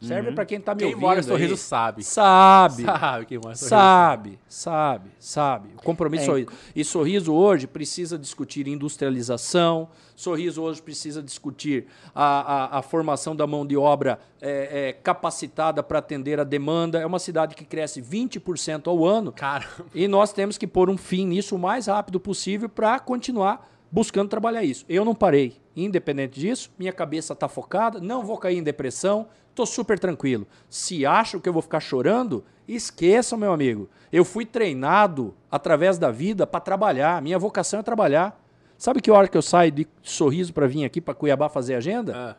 [0.00, 1.28] Serve pra quem tá me Quem ouvindo mora em aí.
[1.28, 2.04] Sorriso sabe.
[2.04, 2.82] Sabe.
[2.84, 5.68] Sabe quem mora em Sorriso Sabe, sabe, sabe.
[5.76, 6.26] O compromisso É.
[6.26, 6.48] Sorriso.
[6.74, 13.46] E Sorriso hoje precisa discutir industrialização, Sorriso hoje precisa discutir a, a, a formação da
[13.46, 16.98] mão de obra é, é, capacitada para atender a demanda.
[16.98, 19.32] É uma cidade que cresce 20% ao ano.
[19.32, 23.68] Cara, E nós temos que pôr um fim nisso o mais rápido possível para continuar
[23.90, 24.84] buscando trabalhar isso.
[24.88, 25.56] Eu não parei.
[25.74, 29.28] Independente disso, minha cabeça está focada, não vou cair em depressão,
[29.58, 30.46] estou super tranquilo.
[30.70, 33.88] Se acham que eu vou ficar chorando, esqueçam, meu amigo.
[34.12, 37.20] Eu fui treinado através da vida para trabalhar.
[37.20, 38.40] Minha vocação é trabalhar.
[38.76, 42.12] Sabe que hora que eu saio de sorriso para vir aqui para Cuiabá fazer agenda?
[42.16, 42.36] ah,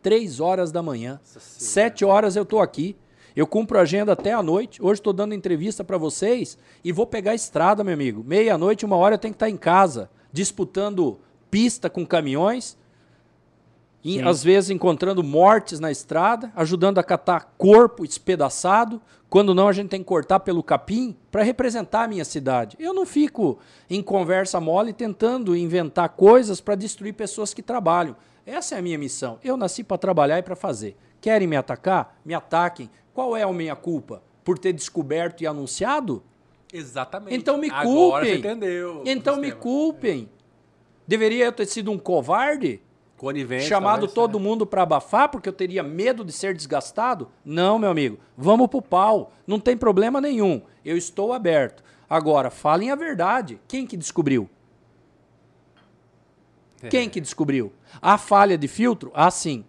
[0.00, 1.20] Três horas da manhã.
[1.24, 2.96] Sete horas eu tô aqui.
[3.36, 4.82] Eu cumpro a agenda até a noite.
[4.82, 8.24] Hoje estou dando entrevista para vocês e vou pegar a estrada, meu amigo.
[8.24, 11.20] Meia-noite, uma hora eu tenho que estar em casa, disputando
[11.50, 12.76] pista com caminhões.
[14.04, 19.00] E, às vezes encontrando mortes na estrada, ajudando a catar corpo espedaçado.
[19.28, 22.76] Quando não, a gente tem que cortar pelo capim para representar a minha cidade.
[22.80, 23.58] Eu não fico
[23.90, 28.16] em conversa mole tentando inventar coisas para destruir pessoas que trabalham.
[28.46, 29.38] Essa é a minha missão.
[29.44, 30.96] Eu nasci para trabalhar e para fazer.
[31.20, 32.18] Querem me atacar?
[32.24, 32.88] Me ataquem.
[33.12, 34.22] Qual é a minha culpa?
[34.42, 36.22] Por ter descoberto e anunciado?
[36.72, 37.36] Exatamente.
[37.36, 38.30] Então me Agora culpem.
[38.30, 39.02] você entendeu.
[39.04, 40.30] Então me culpem.
[41.06, 42.80] Deveria eu ter sido um covarde?
[43.18, 43.68] Conivência.
[43.68, 44.40] chamado talvez, todo é.
[44.40, 47.28] mundo para abafar porque eu teria medo de ser desgastado?
[47.44, 48.18] Não, meu amigo.
[48.36, 49.32] Vamos pro pau.
[49.44, 50.62] Não tem problema nenhum.
[50.84, 51.82] Eu estou aberto.
[52.08, 53.60] Agora, falem a verdade.
[53.66, 54.48] Quem que descobriu?
[56.80, 56.88] É.
[56.88, 57.72] Quem que descobriu?
[58.00, 59.10] A falha de filtro?
[59.12, 59.64] Ah, sim.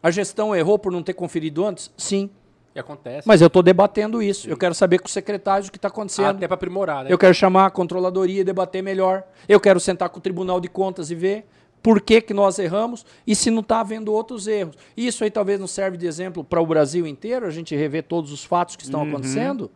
[0.00, 1.90] A gestão errou por não ter conferido antes?
[1.96, 2.30] Sim.
[2.74, 3.28] E acontece.
[3.28, 4.48] Mas eu estou debatendo isso.
[4.48, 6.36] Eu quero saber com os secretários o que está acontecendo.
[6.36, 7.12] Até pra aprimorar, né?
[7.12, 9.24] Eu quero chamar a controladoria e debater melhor.
[9.48, 11.46] Eu quero sentar com o Tribunal de Contas e ver
[11.82, 14.76] por que, que nós erramos e se não está havendo outros erros.
[14.96, 18.30] Isso aí talvez não serve de exemplo para o Brasil inteiro, a gente rever todos
[18.32, 19.70] os fatos que estão acontecendo.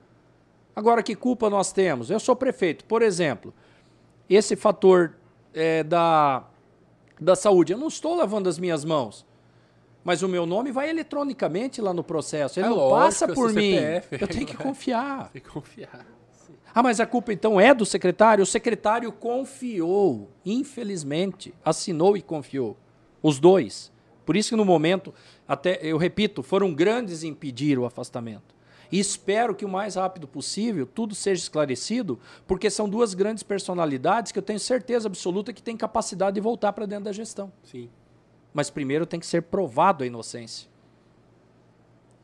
[0.75, 2.11] Agora, que culpa nós temos?
[2.11, 3.53] Eu sou prefeito, por exemplo,
[4.29, 5.15] esse fator
[5.53, 6.45] é, da,
[7.21, 9.27] da saúde, eu não estou lavando as minhas mãos.
[10.05, 12.61] Mas o meu nome vai eletronicamente lá no processo.
[12.61, 13.75] Ele É não lógico, passa é por mim.
[13.75, 14.19] CPF.
[14.21, 15.31] Eu tenho que confiar.
[15.31, 16.07] Tem que confiar.
[16.79, 18.43] Ah, mas a culpa então é do secretário?
[18.43, 22.77] O secretário confiou, infelizmente, assinou e confiou.
[23.23, 23.91] Os dois.
[24.27, 25.15] Por isso que no momento,
[25.49, 28.55] até eu repito, foram grandes em pedir o afastamento.
[28.93, 34.31] E espero que o mais rápido possível tudo seja esclarecido, porque são duas grandes personalidades
[34.31, 37.51] que eu tenho certeza absoluta que têm capacidade de voltar para dentro da gestão.
[37.65, 37.89] Sim.
[38.53, 40.69] Mas primeiro tem que ser provado a inocência.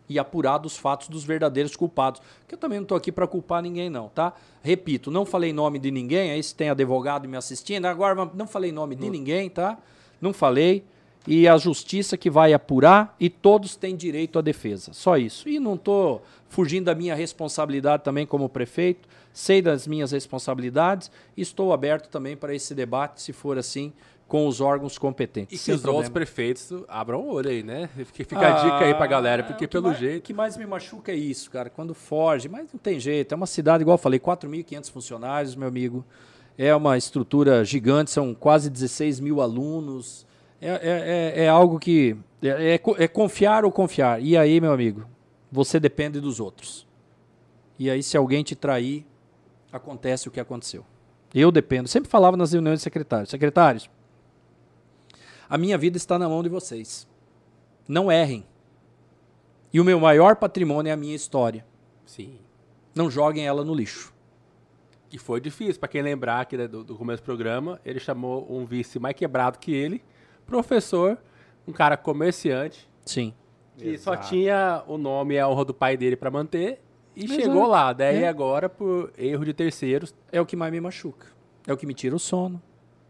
[0.09, 2.21] E apurado os fatos dos verdadeiros culpados.
[2.47, 4.35] Que eu também não estou aqui para culpar ninguém, não, tá?
[4.63, 8.73] Repito, não falei nome de ninguém, aí se tem advogado me assistindo, agora não falei
[8.73, 9.79] nome de ninguém, tá?
[10.21, 10.85] Não falei.
[11.27, 14.93] E a justiça que vai apurar e todos têm direito à defesa.
[14.93, 15.49] Só isso.
[15.49, 19.09] E não estou fugindo da minha responsabilidade também como prefeito.
[19.33, 23.93] Sei das minhas responsabilidades e estou aberto também para esse debate, se for assim,
[24.33, 25.53] com os órgãos competentes.
[25.55, 27.91] E que sem os outros prefeitos abram o olho aí, né?
[28.15, 30.21] Fica fica a dica aí pra galera, porque Ah, o que pelo mais- jeito.
[30.21, 33.31] O que mais me machuca é isso, cara, quando foge, mas não tem jeito.
[33.31, 36.03] É uma cidade, igual eu falei, 4.500 funcionários, meu amigo.
[36.57, 40.27] É uma estrutura gigante, são quase 16 mil alunos.
[40.63, 42.17] É, é, é, é algo que.
[42.43, 44.19] É, é é confiar ou confiar.
[44.23, 45.05] E aí, meu amigo,
[45.51, 46.87] você depende dos outros.
[47.79, 49.05] E aí, se alguém te trair,
[49.71, 50.87] acontece o que aconteceu.
[51.35, 51.87] Eu dependo.
[51.87, 53.91] Sempre falava nas reuniões de secretários: secretários,
[55.53, 57.07] a minha vida está na mão de vocês.
[57.87, 58.47] Não errem.
[59.71, 61.63] E o meu maior patrimônio é a minha história.
[62.07, 62.39] Sim.
[62.95, 64.15] Não joguem ela no lixo.
[65.13, 65.79] E foi difícil.
[65.79, 69.15] Pra quem lembrar aqui né, do, do começo do programa, ele chamou um vice mais
[69.15, 70.03] quebrado que ele,
[70.47, 71.19] professor,
[71.69, 73.35] um cara comerciante, Sim.
[73.77, 74.29] que só Exato.
[74.31, 76.81] tinha o nome e a honra do pai dele pra manter,
[77.15, 77.41] e Exato.
[77.43, 77.93] chegou lá.
[77.93, 78.29] Daí É.
[78.29, 81.27] agora, por erro de terceiros, É o que mais me machuca.
[81.67, 82.61] É o que me tira o sono.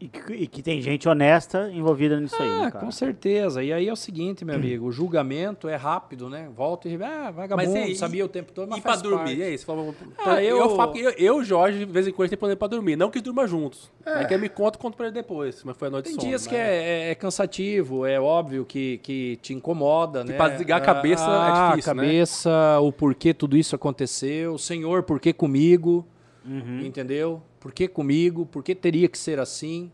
[0.03, 2.85] E que, e que tem gente honesta envolvida nisso aí, Ah, né, cara?
[2.85, 3.63] com certeza.
[3.63, 6.49] E aí é o seguinte, meu amigo, o julgamento é rápido, né?
[6.57, 9.03] Volta e ah, vagabundo, Mas e aí, sabia o tempo todo, mas E pra faz
[9.03, 9.37] dormir, parte.
[9.39, 9.57] e aí?
[9.57, 12.31] Você falou, Ah, eu, eu- eu, falo que eu, eu, Jorge, de vez em quando,
[12.31, 12.97] tem problema pra dormir.
[12.97, 13.93] Não que durma juntos.
[14.05, 14.25] É.
[14.25, 15.63] que eu me conto, conto pra ele depois.
[15.63, 16.27] Mas foi a noite Tem sono.
[16.27, 20.33] dias que mas- é, é- é cansativo, é óbvio que, que te incomoda, né?
[20.35, 22.03] pra desligar a cabeça Ah, é difícil, a né?
[22.03, 26.05] cabeça, o porquê tudo isso aconteceu, Senhor, por que comigo?
[26.45, 26.81] Uhum.
[26.85, 27.41] Entendeu?
[27.63, 28.45] Por que comigo?
[28.45, 29.91] Por que teria que ser assim?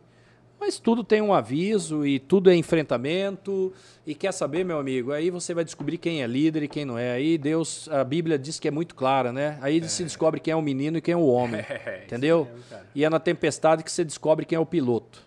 [0.58, 3.72] Mas tudo tem um aviso e tudo é enfrentamento.
[4.06, 5.12] E quer saber, meu amigo?
[5.12, 7.12] Aí você vai descobrir quem é líder e quem não é.
[7.12, 9.58] Aí Deus, a Bíblia diz que é muito clara, né?
[9.60, 11.60] Aí se descobre quem é o menino e quem é o homem.
[11.68, 12.48] É, entendeu?
[12.70, 12.86] cara.
[12.94, 15.22] E é na tempestade que você descobre quem é o piloto.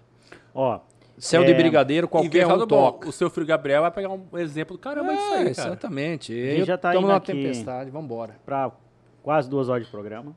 [0.53, 0.79] Ó,
[1.17, 3.07] Céu É, de brigadeiro, qualquer um bom, toca.
[3.07, 5.67] O seu filho Gabriel vai pegar um exemplo do caramba disso É, aí, cara.
[5.69, 6.33] exatamente.
[6.65, 7.31] tá Estamos numa aqui.
[7.31, 8.35] tempestade, vamos embora.
[8.43, 8.71] pra
[9.21, 10.35] quase duas horas de programa.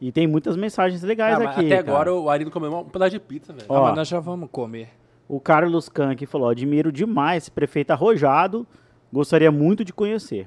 [0.00, 1.66] E tem muitas mensagens legais Ah, aqui.
[1.66, 1.90] até cara.
[1.90, 3.66] agora o Ari não comeu um pedaço de pizza, velho.
[3.68, 4.90] Ó, Ah, mas nós já vamos comer.
[5.28, 8.66] O Carlos Can aqui falou: admiro demais esse prefeito arrojado,
[9.12, 10.46] gostaria muito de conhecer.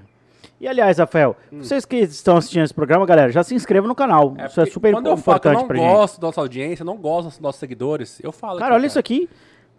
[0.60, 4.36] E aliás, Rafael, vocês que estão assistindo esse programa, galera, já se inscrevam no canal.
[4.46, 5.92] isso é super quando eu falo que eu importante não pra gente.
[6.00, 9.28] gosto da nossa audiência, não gosto dos nossos seguidores, eu falo Cara, olha isso aqui.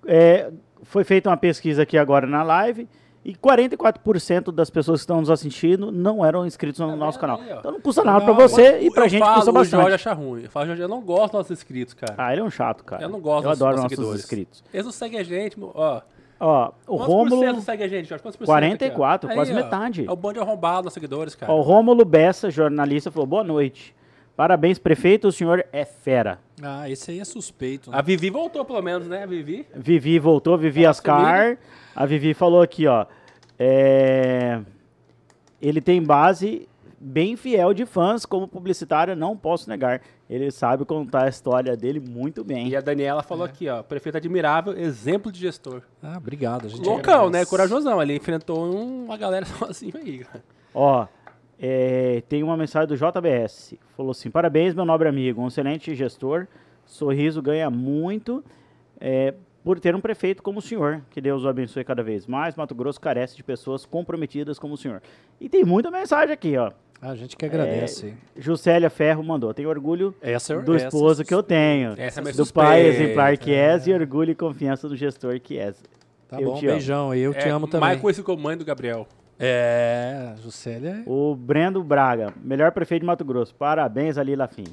[0.06, 0.50] É,
[0.82, 2.88] foi feita uma pesquisa aqui agora na live.
[3.24, 7.40] E 44% das pessoas que estão nos assistindo não eram inscritos no Tá nosso canal.
[7.40, 7.58] aí, ó?
[7.60, 9.70] Então não custa nada pra Não, você e pra eu gente falo, custa o Jorge
[9.76, 9.94] bastante.
[9.94, 10.42] acha ruim.
[10.42, 12.14] Eu falo, Jorge, eu não gosto dos nossos inscritos, cara.
[12.18, 13.02] Ah, ele é um chato, cara.
[13.02, 14.64] eu não gosto Eu dos adoro nossos nossos inscritos.
[14.74, 16.00] Eles não seguem a gente, ó.
[16.40, 17.60] Ó, o Quantos Rômulo...
[17.60, 18.20] segue a gente, Jorge?
[18.20, 19.38] Quantos por cento 44, aqui, ó?
[19.38, 20.06] quase Aí, ó, metade.
[20.08, 21.52] É o bando arrombado dos seguidores, cara.
[21.52, 23.94] Ó, o Rômulo Bessa, jornalista, falou: boa noite.
[24.42, 26.40] Parabéns, prefeito, o senhor é fera.
[26.60, 27.92] Ah, esse aí é suspeito.
[27.92, 27.96] né?
[27.96, 29.22] A Vivi voltou, pelo menos, né?
[29.22, 29.64] A Vivi.
[29.72, 31.58] Vivi voltou, Vivi Fala Ascar.
[31.94, 33.06] A Vivi falou aqui, ó.
[33.56, 34.60] é,
[35.60, 40.00] Ele tem base bem fiel de fãs, como publicitário, não posso negar.
[40.28, 42.66] Ele sabe contar a história dele muito bem.
[42.66, 43.80] E a Daniela falou aqui, ó.
[43.84, 45.82] Prefeito admirável, exemplo de gestor.
[46.02, 46.66] Ah, obrigado.
[46.66, 47.44] A gente Loucão, né?
[47.44, 48.02] Corajosão.
[48.02, 50.42] Ele enfrentou um- uma galera sozinho aí, cara.
[50.74, 51.06] Ó,
[51.64, 53.74] é, tem uma mensagem do JBS.
[54.02, 56.48] Falou assim: parabéns, meu nobre amigo, um excelente gestor.
[56.84, 58.44] Sorriso ganha muito
[59.00, 61.02] é, por ter um prefeito como o senhor.
[61.10, 62.56] Que Deus o abençoe cada vez mais.
[62.56, 65.00] Mato Grosso carece de pessoas comprometidas como o senhor.
[65.40, 66.72] E tem muita mensagem aqui, ó.
[67.00, 68.14] A gente que agradece.
[68.36, 69.54] Juscelia Ferro mandou.
[69.54, 71.94] Tenho orgulho Essa do essa- esposo que eu tenho.
[71.96, 73.78] Essa é do pai exemplar que é.
[73.86, 75.80] e orgulho e confiança do gestor que és.
[76.28, 77.14] Tá Eu bom, beijão.
[77.14, 77.80] Eu te É, amo também.
[77.88, 79.06] Mais conhecido como mãe do Gabriel.
[79.44, 81.02] É, Juscelia.
[81.04, 83.52] O Brendo Braga, melhor prefeito de Mato Grosso.
[83.52, 84.66] Parabéns ali, Lafim.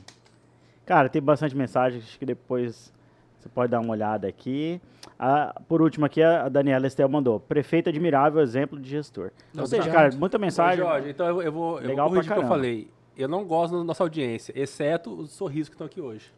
[0.86, 2.94] Cara, tem bastante mensagem, acho que depois
[3.40, 4.80] você pode dar uma olhada aqui.
[5.18, 7.40] Ah, por último aqui, a Daniela Estel mandou.
[7.40, 9.32] Prefeito admirável, exemplo de gestor.
[9.58, 10.84] Ou seja, cara, muita Ô, mensagem.
[10.86, 12.92] Jorge, então eu, eu vou, eu Legal vou corrigir o que eu falei.
[13.18, 16.32] Eu não gosto da nossa audiência, exceto os sorrisos que estão aqui hoje.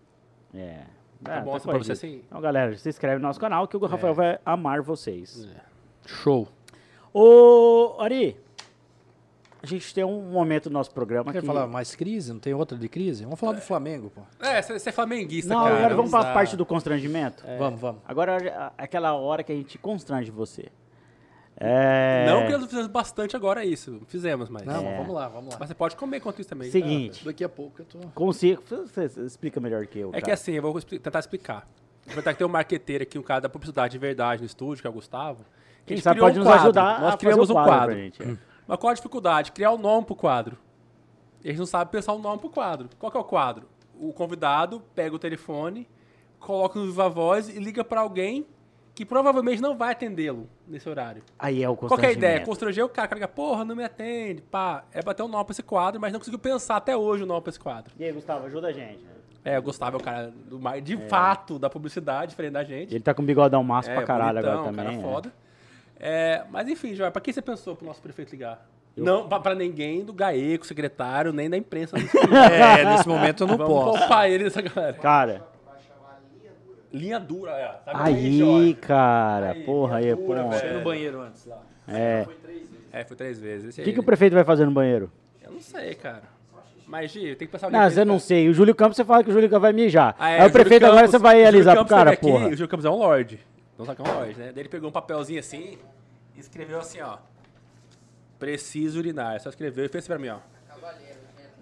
[0.54, 0.84] É.
[1.22, 2.22] Tá É, bom, tá pra você assim.
[2.26, 5.48] Então, galera, se inscreve no nosso canal que o Rafael vai amar vocês.
[6.06, 6.48] Show.
[7.14, 8.38] Ô, Ari,
[9.62, 11.46] a gente tem um momento no nosso programa Quer que...
[11.48, 12.32] falar mais crise?
[12.34, 13.24] Não tem outra de crise?
[13.24, 14.22] Vamos falar do Flamengo, pô.
[14.46, 15.78] É, você é flamenguista, Não, cara.
[15.78, 17.44] agora vamos para a parte do constrangimento.
[17.60, 18.02] Vamos, vamos.
[18.06, 20.70] Agora é aquela hora que a gente constrange você.
[21.64, 22.26] É...
[22.28, 24.02] Não que nós fizemos bastante agora isso.
[24.08, 24.64] Fizemos, mas.
[24.64, 24.98] Não, É.
[24.98, 25.58] vamos lá, vamos lá.
[25.60, 26.72] Mas você pode comer enquanto isso também.
[26.72, 28.00] Seguinte, Daqui a pouco eu tô...
[28.16, 28.64] consigo...
[28.68, 30.34] Você explica melhor que eu, É que cara.
[30.34, 31.68] assim, eu vou tentar explicar.
[32.02, 34.88] Aproveitar que tem um marqueteiro aqui, um cara da publicidade de verdade no estúdio, que
[34.88, 35.46] é o Gustavo.
[35.86, 36.64] Quem gente sabe pode um nos quadro.
[36.64, 37.96] ajudar Nós criamos o um quadro, quadro.
[37.96, 38.24] pra gente.
[38.24, 38.38] é.
[38.68, 39.52] Mas qual a dificuldade?
[39.52, 40.58] Criar um nome pro quadro.
[41.44, 42.90] E gente não sabe pensar um nome pro quadro.
[43.00, 43.68] Qual que é o quadro?
[44.00, 45.88] O convidado pega o telefone,
[46.40, 48.46] coloca no Viva Voz e liga pra alguém
[48.94, 51.24] que provavelmente não vai atendê-lo nesse horário.
[51.40, 52.18] Aí é o Qual que é a constrangimento.
[52.20, 52.46] ideia?
[52.46, 54.84] Constranger o cara, o cara liga, porra, não me atende, pá.
[54.92, 57.26] É pra ter um nome pra esse quadro, mas não conseguiu pensar até hoje o
[57.26, 57.94] nome pra esse quadro.
[57.98, 59.00] E aí, Gustavo, ajuda a gente.
[59.44, 62.94] É, o Gustavo é o cara do mais, de fato da publicidade, diferente da gente.
[62.94, 64.86] Ele tá com bigodão massa é, pra caralho bonitão, agora também.
[64.86, 65.02] cara é.
[65.12, 65.34] foda.
[66.04, 68.68] É, mas enfim, João, pra quem você pensou pro nosso prefeito ligar?
[68.98, 71.96] Não, pra, pra ninguém do GAECO, secretário, nem da imprensa.
[72.52, 74.00] É, nesse momento eu não Vamos posso.
[74.00, 74.94] poupar ele dessa galera.
[74.94, 75.44] Cara,
[76.92, 77.80] Linha dura, é.
[77.86, 78.74] Sabe aí, Jorge?
[78.74, 80.78] cara, Aí, porra, aí, dura, Fui velho.
[80.80, 81.60] no banheiro antes lá.
[81.88, 82.26] É.
[82.92, 83.74] É, foi três vezes.
[83.74, 85.10] O que, aí- que o prefeito vai fazer no banheiro?
[85.42, 86.24] Eu não sei, cara.
[86.86, 88.50] Mas, Gi, tem que pensar Não, você não sei.
[88.50, 90.14] O Júlio Campos, você fala que o Júlio Campos vai mijar.
[90.20, 92.10] Ah, é, aí o prefeito Júlio agora Campos- você vai o alisar pro Campos cara,
[92.18, 92.48] teve aqui, porra.
[92.48, 93.40] O Júlio Campos é um lorde.
[93.86, 94.52] Não é lorde, né?
[94.54, 95.78] Daí ele pegou um papelzinho assim
[96.36, 97.18] e escreveu assim, ó.
[98.40, 99.40] Preciso urinar.
[99.40, 100.38] Só escreveu e fez assim pra mim, ó.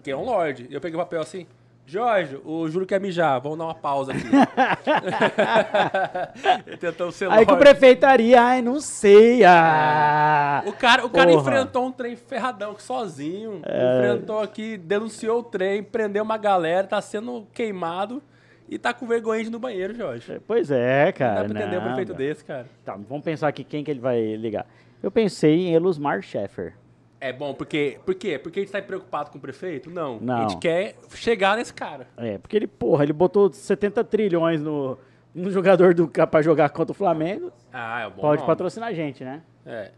[0.03, 0.67] Que é um lorde.
[0.71, 1.45] Eu peguei o papel assim.
[1.85, 3.41] Jorge, o Júlio quer mijar.
[3.41, 4.21] Vamos dar uma pausa aqui.
[6.67, 7.69] ele tentou ser Aí que o lorde.
[7.69, 9.43] prefeitaria, ai, não sei.
[9.43, 10.61] Ah.
[10.67, 11.41] O cara, o cara Porra.
[11.41, 13.61] enfrentou um trem ferradão sozinho.
[13.65, 13.97] É.
[13.97, 18.21] Enfrentou aqui, denunciou o trem, prendeu uma galera, tá sendo queimado.
[18.69, 20.39] E tá com vergonha de ir no banheiro, Jorge.
[20.45, 21.35] Pois é, Não cara.
[21.43, 22.17] dá pra entender um não, prefeito cara.
[22.17, 22.67] desse, cara.
[22.85, 24.67] Tá, vamos pensar aqui quem que ele vai ligar.
[25.01, 26.75] Eu pensei em Elusmar Sheffer.
[27.21, 27.99] É bom, porque.
[28.05, 28.37] Por quê?
[28.37, 29.89] Porque a gente tá preocupado com o prefeito?
[29.89, 30.19] Não.
[30.19, 30.37] Não.
[30.37, 32.07] A gente quer chegar nesse cara.
[32.15, 34.97] É, porque ele, porra, ele botou 70 trilhões no,
[35.33, 37.51] no jogador do pra jogar contra o Flamengo.
[37.73, 38.21] Ah, é um bom.
[38.21, 38.47] Pode nome.
[38.47, 39.41] patrocinar a gente, né?
[39.65, 39.91] É.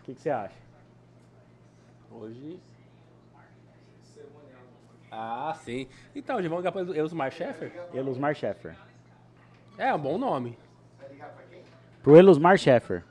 [0.00, 0.54] O que, que você acha?
[2.10, 2.58] Hoje.
[5.16, 5.86] Ah, sim.
[6.14, 7.72] Então, já vamos ligar para Elsmar Sheffer?
[7.94, 8.74] Elusmar Sheffer.
[9.78, 10.58] É um bom nome.
[12.02, 13.04] Pro Elusmar Sheffer.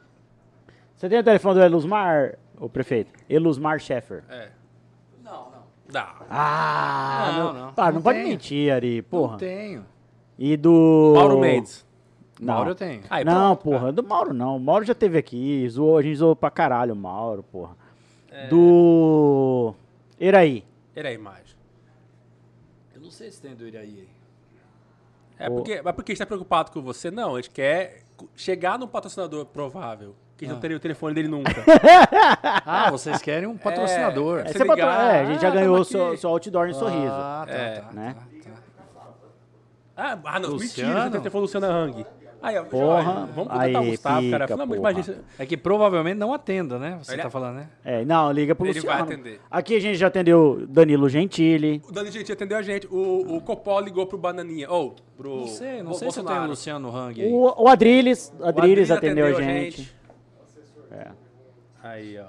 [0.96, 3.12] Você tem o telefone do Elusmar, o prefeito?
[3.30, 4.24] Elusmar Sheffer.
[4.30, 4.50] É.
[5.24, 5.64] Não, não.
[5.90, 6.16] Dá.
[6.30, 7.74] Ah, Não, não, não.
[7.78, 8.30] Ah, não, Não pode tenho.
[8.30, 9.32] mentir, Ari, porra.
[9.32, 9.86] Não tenho.
[10.38, 11.14] E do...
[11.16, 11.86] Mauro Mendes.
[12.40, 12.54] Não.
[12.56, 13.04] Mauro eu tenho.
[13.10, 13.92] Aí, não, pronto, porra, cara.
[13.94, 14.58] do Mauro não.
[14.58, 17.76] O Mauro já teve aqui, zoou, a gente zoou pra caralho o Mauro, porra.
[18.32, 18.48] É.
[18.48, 19.74] Do...
[20.20, 20.64] Eraí.
[20.96, 21.14] Era a
[23.32, 24.08] tem do Iraí.
[25.40, 27.10] É porque, mas porque a gente tá preocupado com você?
[27.12, 28.04] Não, a gente quer
[28.36, 30.16] chegar num patrocinador provável.
[30.38, 31.52] Que a gente não teria o telefone dele nunca.
[32.66, 34.40] Ah, vocês querem um patrocinador.
[34.40, 37.12] É, você patro- é, a gente já ah, ganhou seu, seu outdoor em sorriso.
[37.12, 37.80] Ah, tá, É.
[37.82, 38.16] tá, Né?
[38.44, 38.52] tá,
[38.94, 39.08] tá.
[39.98, 40.90] ah, ah, não, Luciano?
[40.90, 42.06] mentira, você tem o telefone do Luciano Hang.
[42.44, 44.44] Aí, ó, Porra, vamos contratar aí, o Gustavo, cara.
[44.44, 44.94] pica, Pelo amor de porra.
[44.95, 46.99] Deus, imagina- É que provavelmente não atenda, né?
[47.02, 47.70] Você Ele- tá falando, né?
[47.86, 49.03] É, não, liga pro Ele vai Luciano.
[49.14, 49.40] atender.
[49.49, 51.82] Aqui a gente já atendeu Danilo Gentili.
[51.88, 52.86] O Dani Gentil atendeu a gente.
[52.88, 54.70] O, o Copó ligou pro Bananinha.
[54.70, 55.38] Ou, pro.
[55.38, 56.48] Não sei, não sei se eu tenho o.
[56.48, 57.32] Luciano Hang aí.
[57.32, 59.95] O, o Adriles, O Adriles Adriano atendeu, a gente.
[60.91, 61.07] É.
[61.82, 62.26] Aí, ó.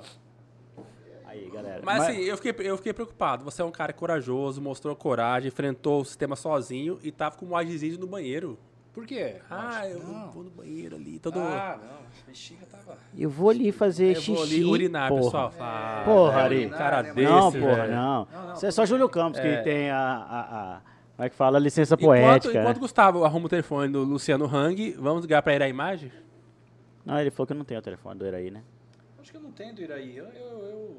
[1.27, 1.81] Aí, galera.
[1.85, 3.45] Mas, assim, eu fiquei, eu fiquei preocupado.
[3.45, 7.57] Você é um cara corajoso, mostrou coragem, enfrentou o sistema sozinho e tava com um
[7.57, 8.57] adizídio no banheiro.
[8.95, 9.37] Por quê?
[9.51, 10.31] Ah, eu Não.
[10.31, 11.39] vou no banheiro ali, todo.
[11.41, 11.95] Ah, não.
[11.97, 12.97] A bexiga tava...
[13.19, 14.33] eu vou ali fazer eu xixi.
[14.33, 15.23] vou ali urinar, porra.
[15.25, 15.53] pessoal.
[15.59, 16.67] Ah, Porra, velho, Ari.
[16.67, 17.93] um cara Não, desse, Não, porra, velho.
[17.93, 18.29] não.
[18.55, 19.63] Isso é só Júlio Campos que É.
[19.63, 20.41] tem a, a,
[20.77, 20.81] a-
[21.17, 21.59] Como é que fala?
[21.59, 22.51] A licença Enquanto, poética.
[22.61, 22.79] enquanto né?
[22.79, 26.13] o Gustavo arruma o telefone do Luciano Hang, vamos ligar pra ele a imagem?
[27.05, 28.63] Não, ele falou que não tem o telefone do Eraí, né?
[29.21, 30.17] Acho que eu não tenho do Iraí.
[30.17, 30.97] Eu, eu, eu-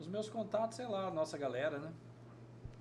[0.00, 1.88] Os meus contatos, sei lá, nossa galera, né?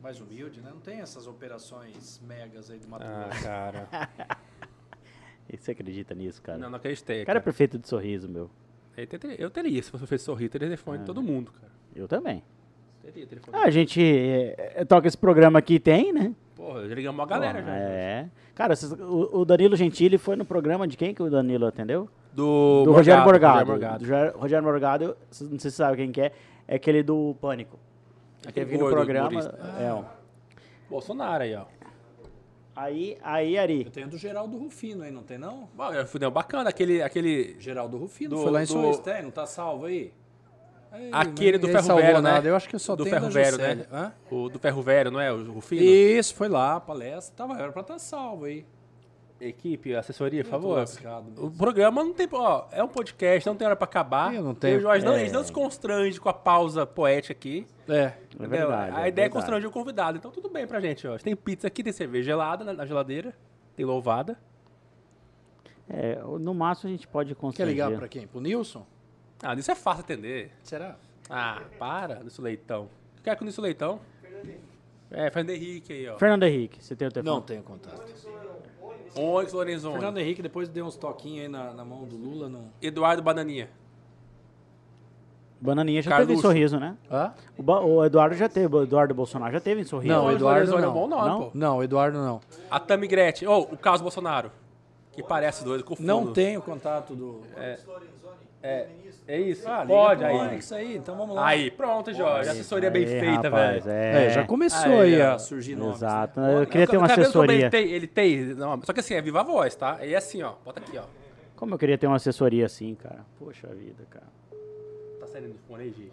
[0.04, 0.70] Mais humilde, né?
[0.70, 3.42] Não tem essas operações megas aí do Mato Ah, Grosso.
[3.48, 3.88] cara.
[5.50, 6.58] E Você acredita nisso, cara?
[6.58, 7.24] Não, não acreditei.
[7.24, 8.50] O cara é prefeito de sorriso, meu.
[8.98, 11.72] Eu teria, eu teria, se você fez sorrir, teria telefone de todo mundo, cara.
[11.96, 12.44] Eu também.
[13.02, 13.58] Teria telefone.
[13.58, 16.36] Ah, a gente é, é, toca esse programa aqui, tem, né?
[16.56, 17.80] Porra, já ligamos uma galera Porra, já.
[17.80, 18.30] É.
[18.54, 22.10] Cara, vocês- o, o Danilo Gentili foi no programa de quem que o Danilo atendeu?
[22.34, 23.60] Do, Do Rogério Morgado.
[23.60, 23.98] Rogério Morgado.
[24.06, 26.32] Do Rogério- Morgado, vocês- não sei se você sabe quem que é,
[26.68, 27.80] é aquele do Pânico.
[28.48, 29.30] Aquele Teve no programa.
[29.30, 29.57] humorista.
[29.80, 30.03] É, ó.
[30.90, 31.65] Bolsonaro aí, ó.
[32.76, 33.84] Aí, aí, Ari.
[33.86, 35.70] Eu tenho do Geraldo Rufino aí, não tem não?
[35.76, 39.02] Bom, eu fui não, bacana, aquele, aquele, Geraldo Rufino Do- foi lá em do- Suíça,
[39.03, 39.22] tem?
[39.22, 40.11] Não tá salvo aí?
[40.91, 42.32] Ei, aquele do Ferro Velho, né?
[42.32, 42.48] nada.
[42.48, 43.86] Eu acho que eu só do tenho Ferro Velho, né?
[43.91, 44.11] Hã?
[44.30, 45.32] O do Ferro Velho, não é?
[45.32, 45.82] O Rufino?
[45.84, 47.36] Isso, foi lá, palestra.
[47.36, 48.65] Tava, era pra estar salvo aí.
[49.48, 50.78] Equipe, assessoria, por favor.
[50.78, 51.45] lascado.
[51.45, 52.28] O programa não tem.
[52.32, 54.34] Ó, é um podcast, não tem hora pra acabar.
[54.34, 55.15] Eu não tenho- e o Jorge não, é.
[55.15, 57.68] a gente não se constrange com a pausa poética aqui.
[57.88, 58.14] É.
[58.40, 58.95] É verdade.
[58.95, 59.30] a é ideia é verdade.
[59.32, 60.18] constranger o convidado.
[60.18, 61.18] Então tudo bem pra gente, ó.
[61.18, 63.36] Tem pizza aqui, tem cerveja gelada na, na geladeira,
[63.76, 64.38] tem louvada.
[65.90, 67.74] É, no máximo a gente pode Quer constranger.
[67.74, 68.26] ligar pra quem?
[68.26, 68.86] Pro Nilson?
[69.41, 70.52] Ah, isso é fácil atender.
[70.64, 70.95] Será?
[71.30, 72.90] Ah, para, Nisso Leitão.
[73.24, 73.99] Quer com o Nisso Leitão?
[75.11, 76.18] É, Fernando Henrique aí, ó.
[76.18, 77.36] Fernando Henrique, você tem o telefone?
[77.36, 78.02] Não tenho contato.
[79.18, 79.94] Onyx Lorenzoni.
[79.94, 82.49] Fernando Henrique depois deu uns toquinhos aí na, na mão do Lula.
[82.49, 82.65] Não...
[82.81, 83.69] Eduardo Bananinha.
[85.61, 86.27] Bananinha já Carluxo.
[86.27, 86.98] teve em sorriso, né?
[87.10, 87.34] Hã?
[87.57, 90.14] O, Ba- o Eduardo já teve, o Eduardo Bolsonaro já teve em sorriso.
[90.14, 90.90] Não, Onyx Eduardo é não.
[90.90, 91.40] um bom nome, Não?
[91.41, 91.52] pô.
[91.53, 92.41] Não, Eduardo não.
[92.69, 93.48] A Tami Gretchen.
[93.48, 94.52] Ou o Carlos Bolsonaro.
[95.14, 96.06] Que parece doido, confundo.
[96.07, 97.41] Não tenho contato do.
[97.56, 97.80] É,
[98.61, 98.90] é
[99.28, 99.68] isso.
[99.68, 100.36] Ah, liga Pode aí.
[100.36, 101.48] Onyx aí, então vamos lá.
[101.48, 102.50] Aí, pronto, Jorge.
[102.50, 104.18] Assessoria bem Aí, feita, rapaz, velho.
[104.18, 105.34] É, É, já começou Aí, aí, ó.
[105.36, 106.02] a surgir nomes.
[106.02, 106.08] né?
[106.08, 106.40] Exato.
[106.41, 107.56] Eu queria ter uma assessoria.
[107.56, 108.45] Ele tem, ele tem.
[108.56, 110.06] Não, só que assim, é viva a voz, tá?
[110.06, 110.54] E é assim, ó.
[110.66, 111.04] Bota aqui, ó.
[111.56, 113.26] Como eu queria ter uma assessoria assim, cara.
[113.40, 114.26] Poxa vida, cara.
[115.20, 116.12] Tá saindo do fone aí, Gi?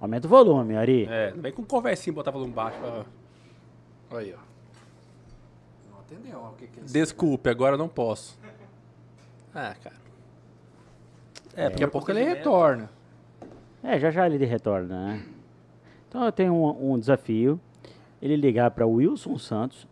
[0.00, 1.06] Aumenta o volume, Ari.
[1.10, 2.78] É, não vem com conversinha botar volume baixo.
[2.78, 4.18] Pra...
[4.18, 5.90] Aí, ó.
[5.90, 6.50] Não atendeu, ó.
[6.50, 6.92] O que que é isso?
[6.92, 8.38] Desculpe, agora eu não posso.
[9.54, 9.96] Ah, cara.
[11.56, 12.90] É, Daqui a pouco ele retorna.
[13.82, 15.22] É, já já ele retorna, né?
[16.08, 17.58] Então eu tenho um, um desafio.
[18.20, 19.86] Ele ligar para Wilson Santos,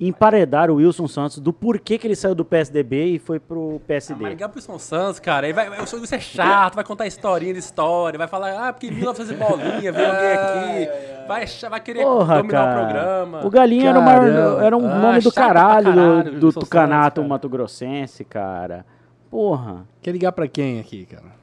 [0.00, 3.72] emparedar o Wilson Santos do porquê que ele saiu do PSDB e foi pro Ah,
[3.74, 4.28] mas PSD.
[4.28, 7.58] ligar pro Wilson Santos, cara, aí vai, vai, isso é chato, vai contar historinha de
[7.58, 12.04] história, vai falar, ah, porque em 1900 e bolinha, veio alguém aqui, vai, vai querer
[12.04, 12.70] Porra, dominar cara.
[12.70, 13.46] o programa.
[13.46, 14.64] O Galinha era, o Caramba.
[14.64, 17.28] era um Ah, nome do pra caralho, caralho, do, do Tucanato Santos, cara.
[17.28, 18.86] Mato Grossense, cara.
[19.30, 19.86] Porra.
[20.00, 21.38] Quer ligar pra quem aqui, cara?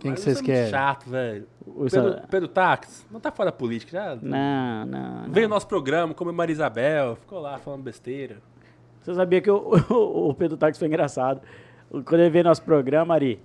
[0.00, 0.70] Quem Mas que vocês é muito querem?
[0.70, 1.46] chato, velho.
[1.66, 4.16] O Pedro, Pedro Táxi, não tá fora da política, já.
[4.16, 5.30] Não, não.
[5.30, 8.38] Veio no nosso programa, como Maria Isabel, ficou lá falando besteira.
[9.02, 11.42] Você sabia que o, o, o Pedro Táxi foi engraçado.
[11.90, 13.40] Quando ele veio no nosso programa, Ari,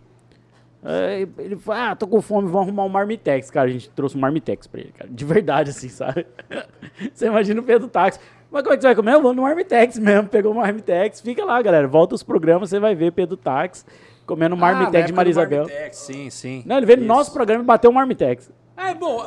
[0.84, 3.50] eh, ele falou, ah, tô com fome, vamos arrumar um Marmitex.
[3.50, 5.10] Cara, a gente trouxe um Marmitex pra ele, cara.
[5.10, 6.26] De verdade, assim, sabe?
[7.14, 8.20] Você imagina o Pedro Táxi.
[8.52, 9.14] Mas como é que você vai comer?
[9.14, 10.30] Eu vou no Marmitex mesmo.
[10.30, 11.20] Pegou o Marmitex.
[11.22, 11.88] Fica lá, galera.
[11.88, 13.84] Volta os programas, você vai ver Pedro Táxi
[14.26, 15.64] comendo um Ah, Marmitex de época Maria do Isabel.
[15.66, 16.64] Marmitex, Sim, sim.
[16.66, 18.50] Não, ele veio no nosso programa e bateu o Marmitex.
[18.78, 19.26] É, bom,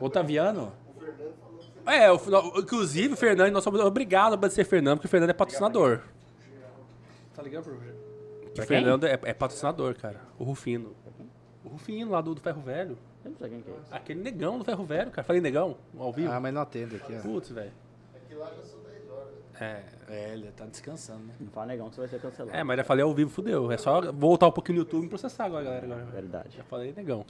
[0.00, 0.72] Otaviano?
[1.86, 5.30] é, o, o- inclusive o Fernando, nós somos obrigados a ser Fernando, porque o Fernando
[5.30, 6.00] é patrocinador.
[7.34, 8.66] Tá ligado pro O?
[8.66, 10.20] Fernando é, é patrocinador, cara.
[10.38, 10.92] O Rufino.
[11.64, 12.98] O Rufino lá do, do Ferro Velho.
[13.24, 13.94] Eu não sei quem que é esse.
[13.94, 15.24] Aquele negão do Ferro Velho, cara.
[15.24, 16.30] Falei negão, ao vivo.
[16.32, 17.14] Ah, mas não atende aqui.
[17.16, 17.20] ó.
[17.22, 17.70] Putz, velho.
[19.60, 21.34] É, É, ele tá descansando, né?
[21.40, 22.56] Não fala negão que você vai ser cancelado.
[22.56, 23.70] é, mas já falei ao vivo, fudeu.
[23.72, 25.84] É só voltar um pouquinho no YouTube e processar agora, galera.
[25.84, 26.04] Agora.
[26.06, 26.56] Verdade.
[26.56, 27.24] Já falei negão.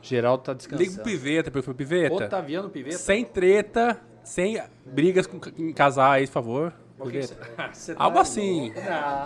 [0.00, 1.02] Geraldo tá Liga pro descansando.
[1.04, 2.14] Piveta, perfil Piveta.
[2.14, 2.96] Otaviano Piveta?
[2.96, 6.72] Sem treta, sem brigas com, com casais, por favor.
[7.02, 7.36] Piveta.
[7.74, 8.72] Você tá Algo assim.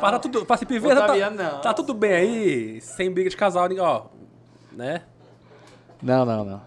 [0.01, 1.61] Para tudo, para se Piveta, Otaviano, tá, não.
[1.61, 4.07] tá tudo bem aí, sem briga de casal, ó.
[4.73, 5.03] Né?
[6.03, 6.63] Não, não, não.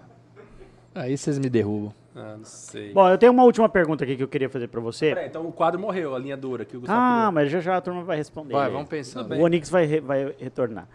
[0.93, 1.91] Aí vocês me derrubam.
[2.15, 2.93] Ah, não sei.
[2.93, 5.09] Bom, eu tenho uma última pergunta aqui que eu queria fazer pra você.
[5.09, 7.31] Peraí, então o quadro morreu, a linha dura que o Gustavo Ah, criou.
[7.33, 8.53] mas já já a turma vai responder.
[8.53, 9.33] Vai, vamos pensando.
[9.35, 10.87] O Onix vai, re- vai retornar.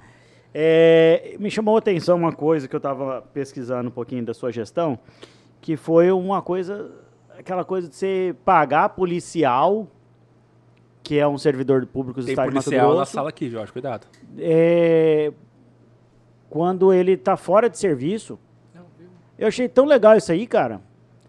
[0.54, 4.50] É, me chamou a atenção uma coisa que eu estava pesquisando um pouquinho da sua
[4.50, 4.98] gestão,
[5.60, 6.90] que foi uma coisa,
[7.38, 9.86] aquela coisa de você pagar policial,
[11.02, 13.48] que é um servidor público do Tem Estado de Mato policial na Grosso, sala aqui,
[13.50, 14.06] Jorge, cuidado.
[14.38, 15.32] é,
[16.48, 18.38] quando ele tá fora de serviço.
[19.38, 20.80] Eu achei tão legal isso aí, cara.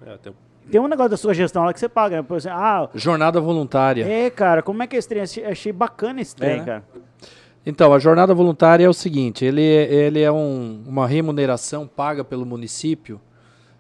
[0.06, 0.34] É, tem-
[0.70, 2.24] Tem um negócio da sua gestão lá que você paga, né?
[2.24, 4.06] Por exemplo, ah, Jornada voluntária.
[4.08, 5.22] é, cara, como é que é esse trem?
[5.22, 6.66] Achei, achei bacana esse trem, né?
[6.66, 6.84] cara.
[7.66, 12.46] Então, a jornada voluntária é o seguinte: ele, ele é um- uma remuneração paga pelo
[12.46, 13.20] município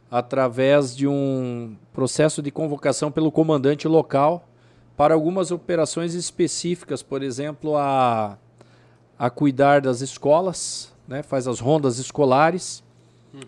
[0.09, 4.47] através de um processo de convocação pelo comandante local
[4.97, 8.37] para algumas operações específicas, por exemplo, a,
[9.17, 12.83] a cuidar das escolas, né, faz as rondas escolares,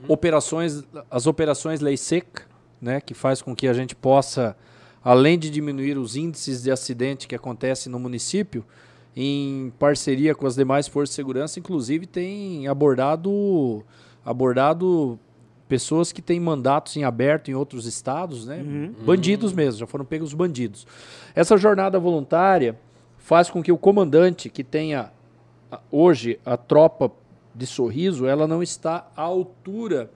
[0.08, 2.44] operações, as operações lei seca,
[2.84, 4.56] né, que faz com que a gente possa,
[5.02, 8.66] além de diminuir os índices de acidente que acontecem no município,
[9.16, 13.84] em parceria com as demais forças de segurança, inclusive tem abordado
[14.26, 15.20] abordado
[15.68, 18.58] pessoas que têm mandatos em aberto em outros estados, né?
[19.06, 20.86] Bandidos mesmo, já foram pegos bandidos.
[21.34, 22.78] Essa jornada voluntária
[23.18, 25.12] faz com que o comandante que tenha
[25.92, 27.12] hoje a tropa
[27.56, 30.12] de sorriso, ela não está à altura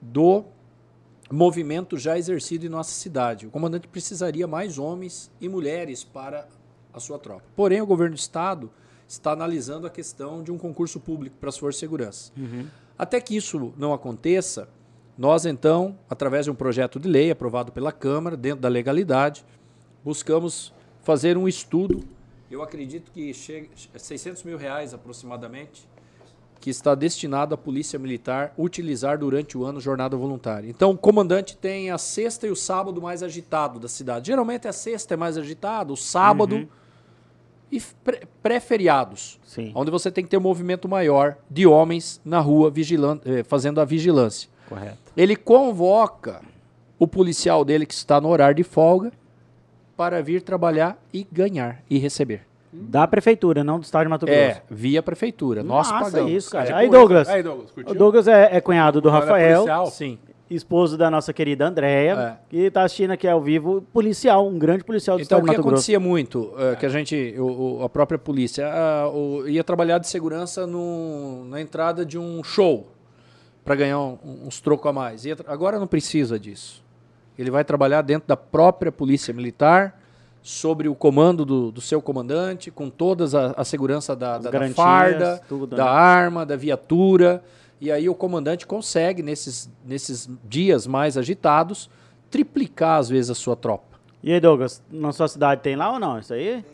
[0.00, 0.44] do
[1.30, 3.46] movimento já exercido em nossa cidade.
[3.46, 6.48] O comandante precisaria mais homens e mulheres para
[6.92, 7.44] a sua tropa.
[7.54, 8.70] Porém, o governo do estado
[9.06, 12.32] está analisando a questão de um concurso público para as forças de segurança.
[12.96, 14.68] Até que isso não aconteça,
[15.16, 19.44] nós então, através de um projeto de lei aprovado pela Câmara, dentro da legalidade,
[20.04, 20.72] buscamos
[21.02, 22.04] fazer um estudo.
[22.50, 25.88] Eu acredito que chega a 600 mil reais aproximadamente,
[26.60, 30.68] que está destinado à Polícia Militar utilizar durante o ano jornada voluntária.
[30.68, 34.26] Então, o comandante tem a sexta e o sábado mais agitado da cidade.
[34.28, 36.68] Geralmente a sexta é mais agitada, o sábado
[37.70, 39.38] e pré- pré-feriados,
[39.74, 42.72] onde você tem que ter um movimento maior de homens na rua
[43.24, 44.48] eh, fazendo a vigilância.
[44.68, 44.98] Correto.
[45.16, 46.40] Ele convoca
[46.98, 49.12] o policial dele que está no horário de folga
[49.96, 52.42] para vir trabalhar e ganhar e receber.
[52.72, 54.38] Da prefeitura, não do estado de Mato Grosso.
[54.40, 55.62] É, via prefeitura.
[55.62, 56.32] Nós Massa pagamos.
[56.32, 56.68] isso, cara.
[56.68, 56.90] É Aí.
[56.90, 57.28] Douglas.
[57.28, 57.92] Aí, Douglas, curtiu?
[57.92, 59.86] O Douglas é, é cunhado do Agora é Rafael, policial?
[59.86, 60.18] Sim.
[60.50, 62.36] esposo da nossa querida Andréia, É.
[62.48, 65.50] que tá assistindo aqui ao vivo, policial, um grande policial do Então, estado o de
[65.50, 65.74] que Mato Grosso.
[65.76, 69.98] acontecia muito, eh, que a gente, o- o- a própria polícia, ah, o- ia trabalhar
[69.98, 72.86] de segurança no- na entrada de um show,
[73.62, 75.26] para ganhar um- uns trocos a mais.
[75.26, 76.82] Ia agora não precisa disso.
[77.38, 79.97] Ele vai trabalhar dentro da própria polícia militar,
[80.48, 84.70] sobre o comando do, do seu comandante, com todas a, a segurança da, da, da
[84.70, 85.90] farda, tudo, da né?
[85.90, 87.44] arma, da viatura.
[87.78, 91.90] E aí o comandante consegue, nesses, nesses dias mais agitados,
[92.30, 93.98] triplicar às vezes a sua tropa.
[94.22, 96.18] E aí, Douglas, na sua cidade tem lá ou não?
[96.18, 96.64] Isso aí?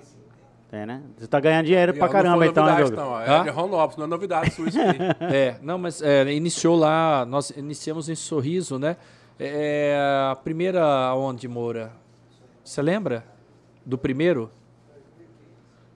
[0.71, 1.03] Tem, né?
[1.19, 3.29] Você tá ganhando dinheiro pra Não caramba, então, né, novidade, Douglas?
[3.29, 3.35] não.
[3.35, 4.99] É de Ron Lopes, não é novidade sua isso aí.
[5.35, 8.97] É, não, mas é, iniciou lá, nós iniciamos em Sorriso, né?
[9.37, 9.97] É,
[10.31, 11.91] a primeira onde, Moura?
[12.63, 13.34] Você lembra
[13.85, 14.51] do primeiro?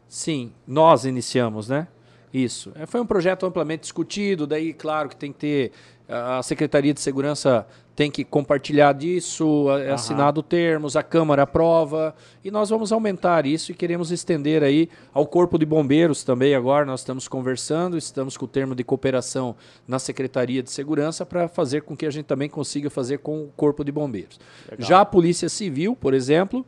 [0.08, 1.88] Sim, nós iniciamos, né?
[2.32, 2.72] Isso.
[2.74, 5.72] É, foi um projeto amplamente discutido, daí, claro, que tem que ter.
[6.08, 12.50] A Secretaria de Segurança tem que compartilhar disso, é assinado termos, a Câmara aprova, e
[12.50, 17.00] nós vamos aumentar isso e queremos estender aí ao Corpo de Bombeiros também agora, nós
[17.00, 19.54] estamos conversando, estamos com o termo de cooperação
[19.86, 23.48] na Secretaria de Segurança para fazer com que a gente também consiga fazer com o
[23.48, 24.38] Corpo de Bombeiros.
[24.70, 24.88] Legal.
[24.88, 26.64] Já a Polícia Civil, por exemplo,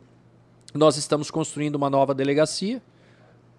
[0.73, 2.81] nós estamos construindo uma nova delegacia,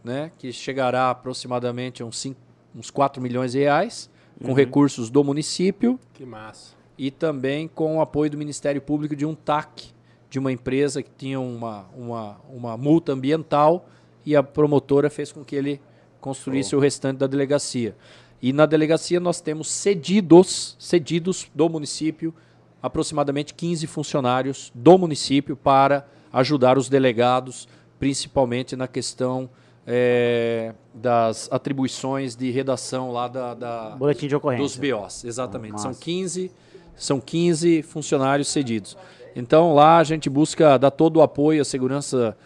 [0.03, 2.41] né, que chegará aproximadamente a uns, 5,
[2.75, 4.11] uns 4 milhões de reais,
[4.41, 4.55] com uhum.
[4.55, 5.99] recursos do município.
[6.15, 9.93] Que massa e também com o apoio do Ministério Público de um TAC,
[10.31, 13.89] de uma empresa que tinha uma, uma, uma multa ambiental
[14.25, 15.81] e a promotora fez com que ele
[16.21, 16.79] construísse oh.
[16.79, 17.97] o restante da delegacia.
[18.41, 22.35] E na delegacia nós temos cedidos, cedidos do município,
[22.83, 27.69] aproximadamente 15 funcionários do município para ajudar os delegados,
[27.99, 29.51] principalmente na questão
[29.87, 34.63] é, das atribuições de redação lá da, da Boletim de ocorrência.
[34.63, 35.25] dos BOs.
[35.25, 35.81] Exatamente.
[35.81, 36.51] São 15
[36.97, 38.97] são 15 funcionários cedidos.
[39.35, 42.37] Então lá a gente busca dar todo o apoio à segurança.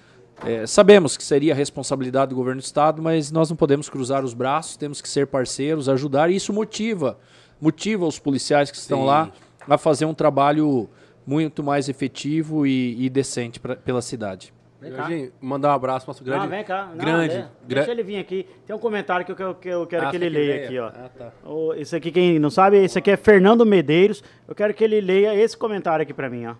[0.44, 4.24] É, sabemos que seria a responsabilidade do governo do estado, mas nós não podemos cruzar
[4.24, 7.18] os braços, temos que ser parceiros, ajudar, e isso motiva,
[7.60, 9.06] motiva os policiais que estão Sim.
[9.06, 9.32] lá
[9.66, 10.88] a fazer um trabalho
[11.26, 14.54] muito mais efetivo e, e decente pra, pela cidade.
[14.80, 16.42] Vem mandar um abraço para nosso grande.
[16.42, 16.86] Não, vem cá.
[16.86, 17.34] Não, grande.
[17.34, 18.46] Deixa, deixa ele vir aqui.
[18.66, 20.86] Tem um comentário que eu, que eu quero ah, que ele leia, leia, aqui, ó.
[20.88, 21.32] Ah, tá.
[21.44, 24.22] O, esse aqui, quem não sabe, esse aqui é Fernando Medeiros.
[24.46, 26.54] Eu quero que ele leia esse comentário aqui para mim, ó.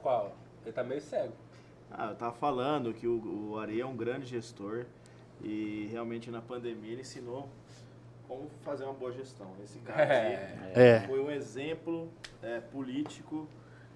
[0.00, 0.36] Qual?
[0.64, 1.32] Ele tá meio cego.
[1.90, 4.86] Ah, eu tava falando que o, o Ari é um grande gestor
[5.42, 7.48] e realmente na pandemia ele ensinou
[8.28, 9.48] como fazer uma boa gestão.
[9.64, 10.56] Esse cara é.
[10.74, 11.00] é.
[11.00, 12.08] foi um exemplo
[12.40, 13.48] é, político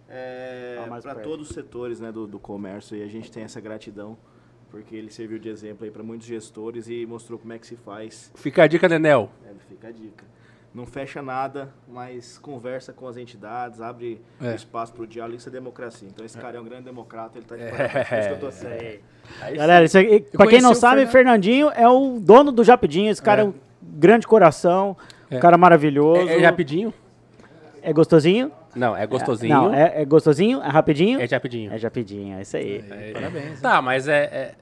[0.09, 4.17] é, para todos os setores né, do, do comércio e a gente tem essa gratidão
[4.75, 7.77] porque ele serviu de exemplo aí para muitos gestores e mostrou como é que se
[7.77, 8.33] faz.
[8.35, 9.31] Fica a dica, Nenel.
[9.47, 10.25] É, fica a dica.
[10.75, 14.57] Não fecha nada, mas conversa com as entidades, abre é.
[14.57, 16.09] espaço para o diálogo, isso é democracia.
[16.13, 17.71] Então esse cara é um grande democrata, ele está de é.
[17.71, 18.19] parabéns, é.
[18.19, 18.67] isso que eu tô assim.
[18.67, 19.01] É.
[19.53, 19.87] Galera,
[20.33, 23.55] para quem não sabe, Fernandinho é o dono do Japidinho, esse cara é, é um
[23.81, 24.97] grande coração,
[25.31, 26.29] um cara maravilhoso.
[26.29, 26.93] É, é Japidinho?
[27.81, 28.51] É gostosinho?
[28.75, 29.55] Não, é gostosinho.
[29.55, 30.63] Não, é, é gostosinho?
[30.63, 31.21] É rapidinho?
[31.21, 31.73] É rapidinho.
[31.73, 32.85] É rapidinho, é isso aí.
[32.91, 33.61] É, parabéns.
[33.61, 34.55] Tá, mas é, é,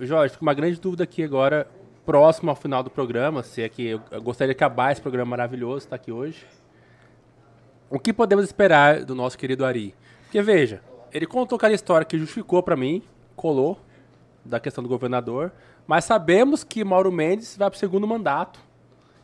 [0.00, 1.66] Jorge, fica uma grande dúvida aqui agora,
[2.06, 5.78] próximo ao final do programa, se é que eu, gostaria de acabar esse programa maravilhoso,
[5.84, 6.46] está aqui hoje.
[7.90, 9.94] O que podemos esperar do nosso querido Ari?
[10.22, 10.82] Porque veja,
[11.12, 13.02] ele contou aquela história que justificou para mim,
[13.34, 13.80] colou,
[14.44, 15.52] da questão do governador,
[15.86, 18.60] mas sabemos que Mauro Mendes vai para o segundo mandato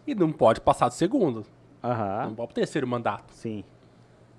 [0.06, 1.46] e não pode passar do segundo.
[1.82, 2.24] Uhum.
[2.24, 3.32] Não pode pro terceiro mandato.
[3.32, 3.64] Sim.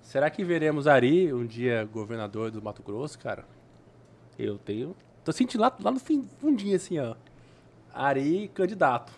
[0.06, 3.44] Será que veremos Ari um dia governador do Mato Grosso, cara?
[4.38, 4.96] Eu tenho.
[5.24, 7.16] Tô sentindo lá, lá no fim, fundinho assim, ó.
[7.92, 9.12] Ari candidato.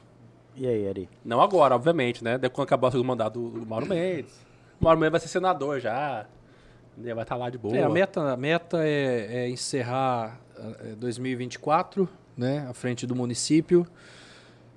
[0.55, 1.09] E aí, Ari?
[1.25, 2.37] Não agora, obviamente, né?
[2.37, 4.33] Depois quando acabar o segundo mandato do, do Mauro Mendes.
[4.79, 6.25] O Mauro Mendes vai ser senador já.
[6.97, 7.75] Vai estar tá lá de boa.
[7.75, 10.39] É, a meta, a meta é, é encerrar
[10.97, 12.65] 2024, é, né?
[12.69, 13.85] À frente do município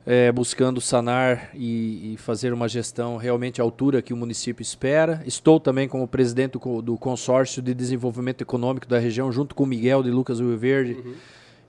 [0.07, 5.23] é, buscando sanar e, e, fazer uma gestão realmente à altura que o município espera.
[5.27, 9.67] Estou também como presidente do, do consórcio de desenvolvimento econômico da região, junto com o
[9.67, 10.95] Miguel de Lucas Rio Verde.
[10.95, 11.15] Uhum.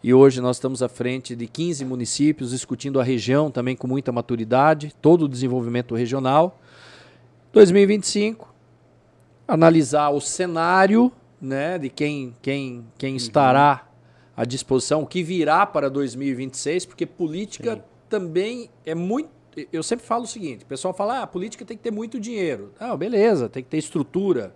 [0.03, 4.12] E hoje nós estamos à frente de 15 municípios, discutindo a região também com muita
[4.12, 6.60] maturidade, todo o desenvolvimento regional.
[7.53, 8.52] 2025,
[9.48, 13.18] analisar o cenário né, de quem, quem, quem uhum.
[13.18, 13.88] estará
[14.36, 19.29] à disposição, o que virá para 2026, porque política Sim também é muito.
[19.71, 22.19] Eu sempre falo o seguinte: o pessoal fala, ah, a política tem que ter muito
[22.19, 22.73] dinheiro.
[22.77, 24.53] Ah, beleza, tem que ter estrutura.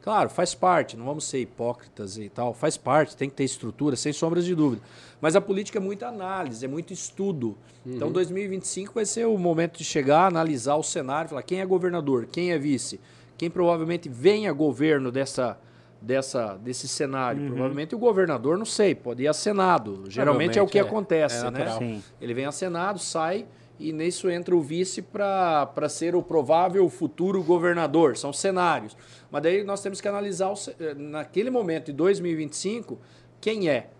[0.00, 3.94] Claro, faz parte, não vamos ser hipócritas e tal, faz parte, tem que ter estrutura,
[3.94, 4.82] sem sombras de dúvida.
[5.20, 7.56] Mas a política é muita análise, é muito estudo.
[7.86, 7.94] Uhum.
[7.94, 12.26] Então 2025 vai ser o momento de chegar, analisar o cenário, falar quem é governador,
[12.26, 12.98] quem é vice,
[13.38, 15.56] quem provavelmente vem a governo dessa,
[16.02, 17.42] dessa, desse cenário.
[17.42, 17.48] Uhum.
[17.48, 20.04] Provavelmente o governador, não sei, pode ir a Senado.
[20.08, 21.78] Geralmente é o que é, acontece, é né?
[21.78, 22.02] Sim.
[22.20, 23.46] Ele vem a Senado, sai
[23.78, 28.16] e nisso entra o vice para ser o provável futuro governador.
[28.16, 28.96] São cenários.
[29.30, 32.98] Mas daí nós temos que analisar, o, eh, naquele momento, de 2025,
[33.40, 33.90] quem é?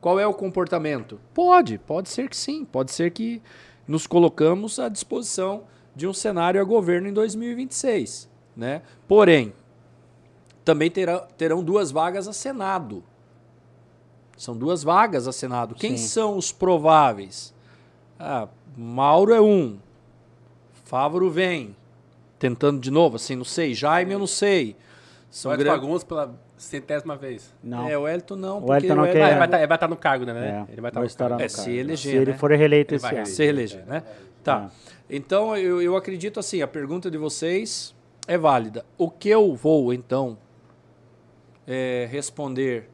[0.00, 1.20] Qual é o comportamento?
[1.32, 2.64] Pode, pode ser que sim.
[2.64, 3.40] Pode ser que
[3.86, 5.64] nos colocamos à disposição
[5.94, 8.28] de um cenário a governo em 2026.
[8.56, 8.82] Né?
[9.08, 9.54] Porém,
[10.64, 13.02] também terá, terão duas vagas a Senado.
[14.36, 15.74] São duas vagas a Senado.
[15.74, 16.08] Quem Sim.
[16.08, 17.54] são os prováveis?
[18.18, 19.78] Ah, Mauro é um.
[20.84, 21.76] Fávoro vem.
[22.38, 23.74] Tentando de novo, assim, não sei.
[23.74, 24.76] Jaime, eu não sei.
[25.30, 27.54] São Elton Fagundes pela centésima vez.
[27.62, 27.88] Não.
[27.88, 28.64] É, o Elton não.
[28.64, 29.30] O Elton não quer...
[29.30, 30.66] Ele vai, estar, vai estar no cargo, né?
[30.68, 31.42] É, ele vai estar no cargo.
[31.42, 32.38] É, se eleger, Se ele né?
[32.38, 33.26] for reeleito esse ano.
[33.26, 34.02] Se eleger, né?
[34.42, 34.70] Tá.
[35.08, 35.16] É.
[35.16, 37.94] Então, eu, eu acredito assim, a pergunta de vocês
[38.26, 38.84] é válida.
[38.98, 40.36] O que eu vou, então,
[41.66, 42.88] é, responder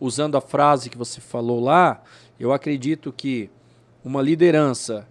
[0.00, 2.02] usando a frase que você falou lá,
[2.38, 3.48] eu acredito que
[4.04, 5.06] uma liderança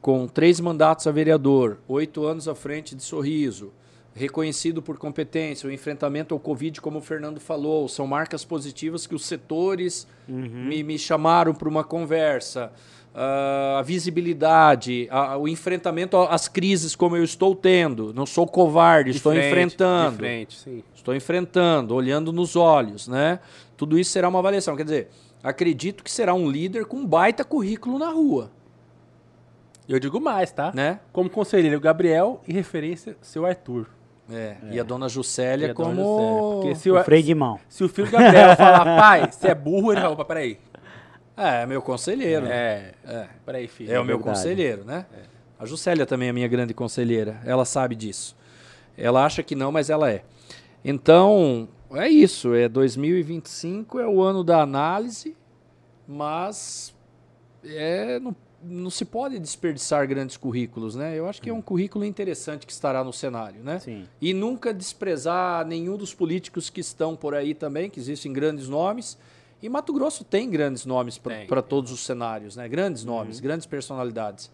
[0.00, 3.72] com três mandatos a vereador, oito anos à frente de Sorriso,
[4.14, 9.14] reconhecido por competência, o enfrentamento ao Covid, como o Fernando falou, são marcas positivas que
[9.14, 10.66] os setores uhum.
[10.66, 12.72] me, me chamaram para uma conversa.
[13.20, 18.14] A visibilidade, a, o enfrentamento às crises como eu estou tendo.
[18.14, 20.16] Não sou covarde, de estou frente, enfrentando.
[20.16, 23.40] Frente, estou enfrentando, olhando nos olhos, né?
[23.76, 24.76] Tudo isso será uma avaliação.
[24.76, 25.08] Quer dizer,
[25.42, 28.52] acredito que será um líder com um baita currículo na rua.
[29.88, 30.70] Eu digo mais, tá?
[30.72, 31.00] Né?
[31.12, 33.88] Como conselheiro Gabriel e referência seu Arthur.
[34.30, 34.58] É, é.
[34.72, 35.94] E a dona Juscelia como...
[35.94, 36.52] Juscelia.
[36.52, 37.58] Porque se o, o freio de mão.
[37.68, 40.58] Se o filho Gabriel falar, pai, você é burro, ele fala, opa, peraí.
[41.38, 42.46] É, é meu conselheiro.
[42.46, 43.28] É, é.
[43.46, 43.90] Peraí, filho.
[43.90, 45.06] É, é o meu conselheiro, né?
[45.12, 45.22] É.
[45.58, 47.40] A Juscelia também é minha grande conselheira.
[47.44, 48.36] Ela sabe disso.
[48.96, 50.24] Ela acha que não, mas ela é.
[50.84, 52.54] Então, é isso.
[52.54, 55.36] É 2025 é o ano da análise,
[56.06, 56.94] mas
[57.64, 61.16] é, não não se pode desperdiçar grandes currículos, né?
[61.16, 63.78] Eu acho que é um currículo interessante que estará no cenário, né?
[63.78, 64.04] Sim.
[64.20, 69.16] E nunca desprezar nenhum dos políticos que estão por aí também, que existem grandes nomes.
[69.60, 72.68] E Mato Grosso tem grandes nomes para todos os cenários, né?
[72.68, 73.10] Grandes uhum.
[73.10, 73.42] nomes, uhum.
[73.42, 74.50] grandes personalidades.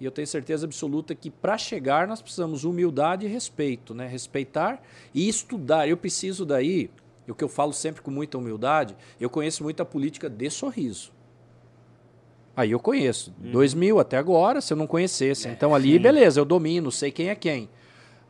[0.00, 4.06] E eu tenho certeza absoluta que para chegar nós precisamos humildade e respeito, né?
[4.06, 4.82] Respeitar
[5.12, 5.88] e estudar.
[5.88, 6.90] Eu preciso daí,
[7.28, 11.12] o que eu falo sempre com muita humildade, eu conheço muita política de sorriso.
[12.56, 13.34] Aí eu conheço.
[13.42, 13.50] Uhum.
[13.50, 15.48] 2000 até agora, se eu não conhecesse.
[15.48, 17.68] É, então ali, beleza, eu domino, sei quem é quem.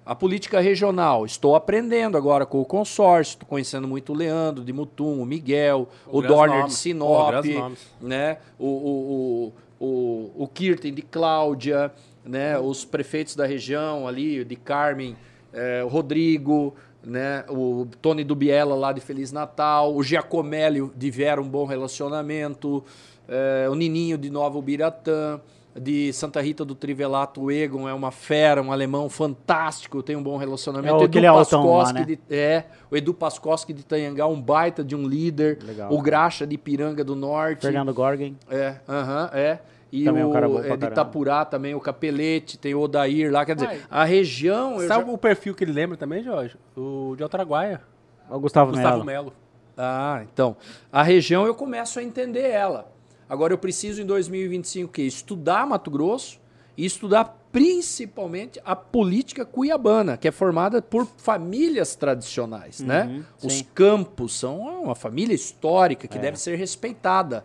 [0.07, 4.73] A política regional, estou aprendendo agora com o consórcio, estou conhecendo muito o Leandro de
[4.73, 6.75] Mutum, o Miguel, o, o Dorner nomes.
[6.75, 8.37] de Sinop, oh, né?
[8.59, 11.91] o, o, o, o, o Kirten de Cláudia,
[12.23, 12.59] né?
[12.59, 15.17] os prefeitos da região ali, de Carmen,
[15.55, 17.43] é, o Rodrigo, né?
[17.49, 22.85] o Tony Dubiela lá de Feliz Natal, o Giacomelli de Vera, um bom relacionamento
[23.29, 25.41] é, o Nininho de Nova Ubiratã,
[25.81, 30.23] de Santa Rita do Trivelato, o Egon é uma fera, um alemão fantástico, tem um
[30.23, 30.97] bom relacionamento.
[30.97, 32.05] É, Edu Pascoski lá, né?
[32.05, 35.59] de, é, o Edu Pascoski de Tanhangá, um baita de um líder.
[35.63, 37.63] Legal, o Graxa de Piranga do Norte.
[37.63, 38.37] Fernando Gorgen.
[38.49, 39.59] É, aham, uh -huh, é.
[39.93, 42.81] E também o, é um cara bom é, de Itapurá também, o Capelete, tem o
[42.81, 43.45] Odair lá.
[43.45, 44.81] Quer dizer, Ai, a região.
[44.81, 45.13] Sabe já...
[45.13, 46.57] o perfil que ele lembra também, Jorge?
[46.77, 47.81] O de Altraguaia.
[48.29, 49.05] O Gustavo, Gustavo Melo.
[49.05, 49.33] Melo.
[49.77, 50.57] Ah, então.
[50.91, 52.93] A região eu começo a entender ela.
[53.29, 56.41] Agora eu preciso em 2025 que estudar Mato Grosso
[56.77, 63.05] e estudar principalmente a política cuiabana, que é formada por famílias tradicionais, né?
[63.05, 63.25] uhum, né?
[63.39, 63.47] Sim.
[63.47, 66.21] Os campos são uma família histórica que é.
[66.21, 67.45] deve ser respeitada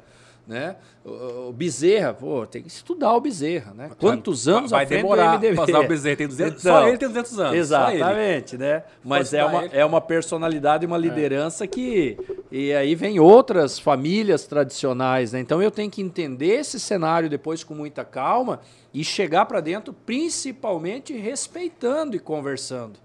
[0.50, 0.78] né?
[1.06, 3.92] O, Bezerra, pô, tem que estudar o Bezerra, né?
[4.00, 6.16] Quantos anos vai demorar para passar o Bezerra?
[6.16, 7.56] Tem 200, então, só ele tem 200 anos.
[7.56, 8.84] Exatamente, né?
[9.04, 11.68] Mas é uma, é uma personalidade, uma liderança é.
[11.68, 12.18] que...
[12.52, 15.40] E aí vem outras famílias tradicionais, né?
[15.40, 18.60] Então eu tenho que entender esse cenário depois com muita calma
[18.92, 23.00] e chegar para dentro principalmente respeitando e conversando.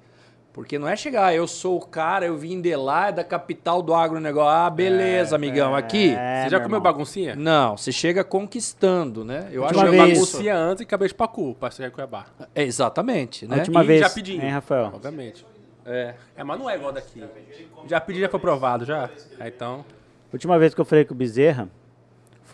[0.54, 3.24] Porque não é chegar, ah, eu sou o cara, eu vim de lá, é da
[3.24, 4.48] capital do agronegócio.
[4.48, 6.10] Ah, beleza, é, amigão, é, aqui.
[6.10, 6.80] você já comeu irmão.
[6.80, 7.34] baguncinha?
[7.34, 9.48] Não, você chega conquistando, né?
[9.50, 10.16] Eu acho que vez...
[10.16, 12.26] baguncinha antes e cabeça de pacu, para chegar em Cuiabá.
[12.54, 13.56] É, exatamente, né?
[13.56, 14.34] A última e vez, já pedi.
[14.34, 14.92] Hein, Rafael?
[14.94, 15.44] Obviamente.
[15.84, 16.14] É.
[16.36, 17.20] é, mas não é igual daqui.
[17.88, 19.10] Já pedi, já foi aprovado, já.
[19.40, 19.84] É, então...
[20.32, 21.68] Última vez que eu falei com o Bezerra,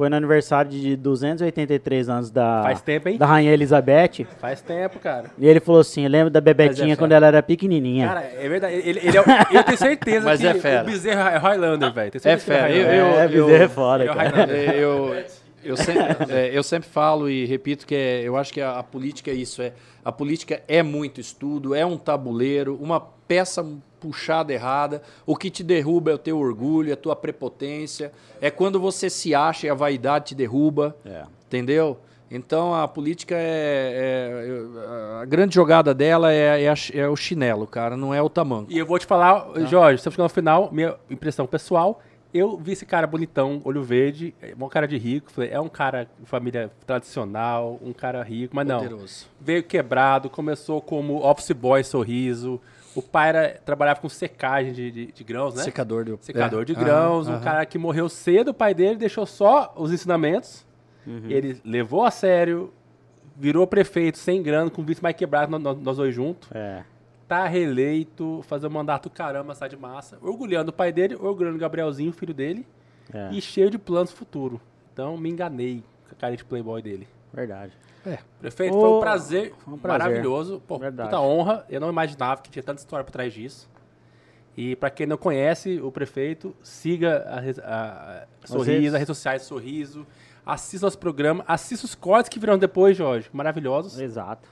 [0.01, 3.19] foi no aniversário de 283 anos da, Faz tempo, hein?
[3.19, 4.25] da Rainha Elizabeth.
[4.39, 5.31] Faz tempo, cara.
[5.37, 8.09] E ele falou assim: lembra da Bebetinha é quando ela era pequenininha.
[8.09, 8.77] Cara, é verdade.
[8.77, 9.21] Ele, ele é,
[9.59, 10.85] eu tenho certeza Mas que é fera.
[10.85, 12.13] o Bezerra é Highlander, velho.
[12.25, 12.71] É fera.
[12.71, 14.51] Eu, eu, é, Bezerra é foda, eu, cara.
[14.51, 15.25] Eu,
[15.63, 18.83] eu, sempre, é, eu sempre falo e repito que é, eu acho que a, a
[18.83, 19.61] política é isso.
[19.61, 23.63] É, a política é muito estudo, é um tabuleiro, uma peça
[24.01, 25.03] puxada errada.
[25.27, 28.13] O que te derruba é o teu orgulho, é a tua prepotência.
[28.41, 30.97] É quando você se acha e a vaidade te derruba.
[31.05, 31.25] É.
[31.47, 31.99] Entendeu?
[32.31, 37.67] Então a política é, é, A grande jogada dela é, é, a, é, o chinelo,
[37.67, 38.67] cara, não é o tamanho.
[38.69, 39.65] E eu vou te falar, tá?
[39.65, 42.01] Jorge, você no final, minha impressão pessoal.
[42.33, 45.33] Eu vi esse cara bonitão, olho verde, é um cara de rico.
[45.33, 49.27] Falei, é um cara de família tradicional, um cara rico, mas Poderoso.
[49.27, 49.45] não.
[49.45, 52.61] Veio quebrado, começou como office boy sorriso,
[52.95, 55.63] o pai era, trabalhava com secagem de, de, de grãos, né?
[55.63, 56.65] Secador, de, Secador é.
[56.65, 57.29] de grãos.
[57.29, 57.41] Um uhum.
[57.41, 60.67] cara que morreu cedo, o pai dele deixou só os ensinamentos.
[61.07, 61.31] Uhum.
[61.31, 62.73] Ele levou a sério,
[63.37, 66.49] virou prefeito sem grana, com o vice mais quebrado, nós, nós dois juntos.
[66.53, 66.83] É.
[67.29, 70.19] Tá reeleito, fazer um mandato caramba, sai de massa.
[70.21, 72.67] Orgulhando o pai dele, orgulhando o Gabrielzinho, filho dele.
[73.13, 73.31] É.
[73.33, 74.61] E cheio de planos futuro.
[74.93, 77.07] Então me enganei com a cara de playboy dele.
[77.33, 77.73] Verdade.
[78.07, 78.19] É.
[78.41, 79.99] Prefeito, Ô, foi um prazer, foi um prazer.
[80.01, 80.63] maravilhoso.
[80.67, 81.11] Pô, Verdade.
[81.11, 81.67] puta honra.
[81.69, 83.69] Eu não imaginava que tinha tanta história por trás disso.
[84.57, 88.89] E pra quem não conhece o prefeito, siga a, a- a Sorriso, redes.
[88.95, 90.07] as redes sociais Sorriso.
[90.45, 93.29] Assista nosso programa, assista os cortes que virão depois, Jorge.
[93.33, 94.49] Maravilhosos, Exato.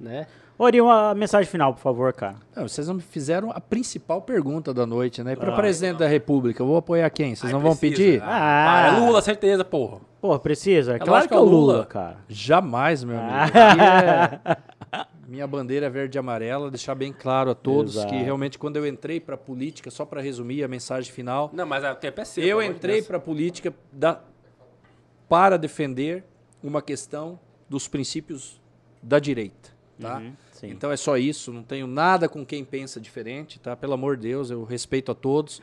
[0.00, 0.26] né?
[0.62, 2.36] Ori, uma mensagem final, por favor, cara.
[2.54, 5.34] Não, vocês não me fizeram a principal pergunta da noite, né?
[5.34, 5.56] Para Ah.
[5.56, 7.34] presidente da República, eu vou apoiar quem?
[7.34, 7.96] Vocês Ai, não vão precisa.
[8.02, 8.22] pedir?
[8.22, 8.86] Ah, Ah.
[8.96, 9.98] é Lula, certeza, porra.
[10.20, 10.98] Pô, precisa?
[11.00, 11.86] claro lógico que é o que é o Lula, Lula.
[11.86, 12.16] cara.
[12.28, 13.32] Jamais, meu amigo.
[13.34, 14.24] Ah.
[14.52, 18.12] Aqui é- Minha bandeira é verde e amarela, deixar bem claro a todos Exato.
[18.12, 21.82] que realmente quando eu entrei para política, só para resumir a mensagem final, Não, mas
[21.82, 22.44] o tempo é seu.
[22.44, 24.20] eu entrei para a política da-
[25.28, 26.22] para defender
[26.62, 28.60] uma questão dos princípios
[29.02, 30.18] da direita, tá?
[30.18, 30.32] Uhum,
[30.62, 30.72] sim.
[30.72, 33.76] Então é só isso, não tenho nada com quem pensa diferente, tá?
[33.76, 35.60] Pelo amor de Deus, eu respeito a todos,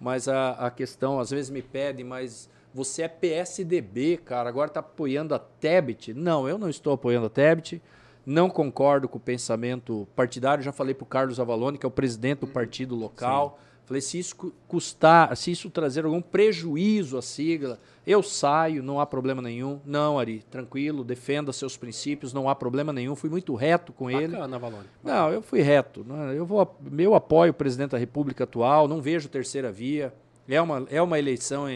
[0.00, 4.80] mas a, a questão, às vezes me pedem, mas você é PSDB, cara, agora tá
[4.80, 6.14] apoiando a Tebet.
[6.14, 7.82] Não, eu não estou apoiando a Tebet,
[8.24, 12.40] não concordo com o pensamento partidário, já falei pro Carlos Avalone, que é o presidente
[12.40, 13.58] do partido local,
[13.92, 18.98] falei, se isso cu- custar, se isso trazer algum prejuízo à sigla, eu saio, não
[19.00, 19.80] há problema nenhum.
[19.86, 24.32] Não, Ari, tranquilo, defenda seus princípios, não há problema nenhum, fui muito reto com ele.
[24.34, 24.86] Bacana, Valone.
[25.04, 26.04] Não, eu fui reto.
[26.04, 26.36] né?
[26.36, 30.12] Eu vou, meu apoio o presidente da República atual, não vejo terceira via.
[30.48, 31.66] É uma, é uma eleição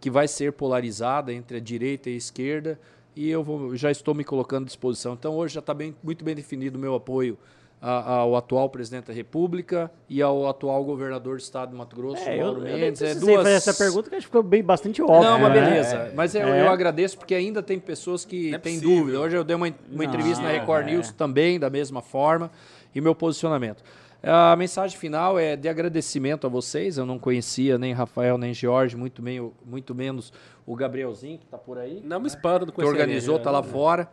[0.00, 2.78] que vai ser polarizada entre a direita e a esquerda
[3.16, 5.14] e eu vou- já estou me colocando à disposição.
[5.14, 7.36] Então hoje já está bem, muito bem definido o meu apoio
[7.82, 12.22] a- ao atual presidente da República e ao atual governador do estado do Mato Grosso,
[12.28, 13.00] É, eu, Mauro eu nem Mendes.
[13.00, 13.42] É precisei duas...
[13.44, 15.22] fazer essa pergunta, que acho que ficou bem, bastante óbvio.
[15.22, 15.60] Não, mas né?
[15.60, 16.12] beleza.
[16.14, 16.62] Mas eu, É.
[16.62, 18.96] eu agradeço porque ainda tem pessoas que Não é têm possível.
[18.98, 19.20] dúvida.
[19.20, 20.90] Hoje eu dei uma, uma Não, entrevista na Record é.
[20.92, 22.50] News também, da mesma forma,
[22.94, 23.82] e meu posicionamento.
[24.22, 26.98] A mensagem final é de agradecimento a vocês.
[26.98, 30.30] Eu não conhecia nem Rafael, nem Jorge, muito, meio, muito menos
[30.66, 34.06] o Gabrielzinho, que está por aí, Não me espanta do que organizou, está lá fora.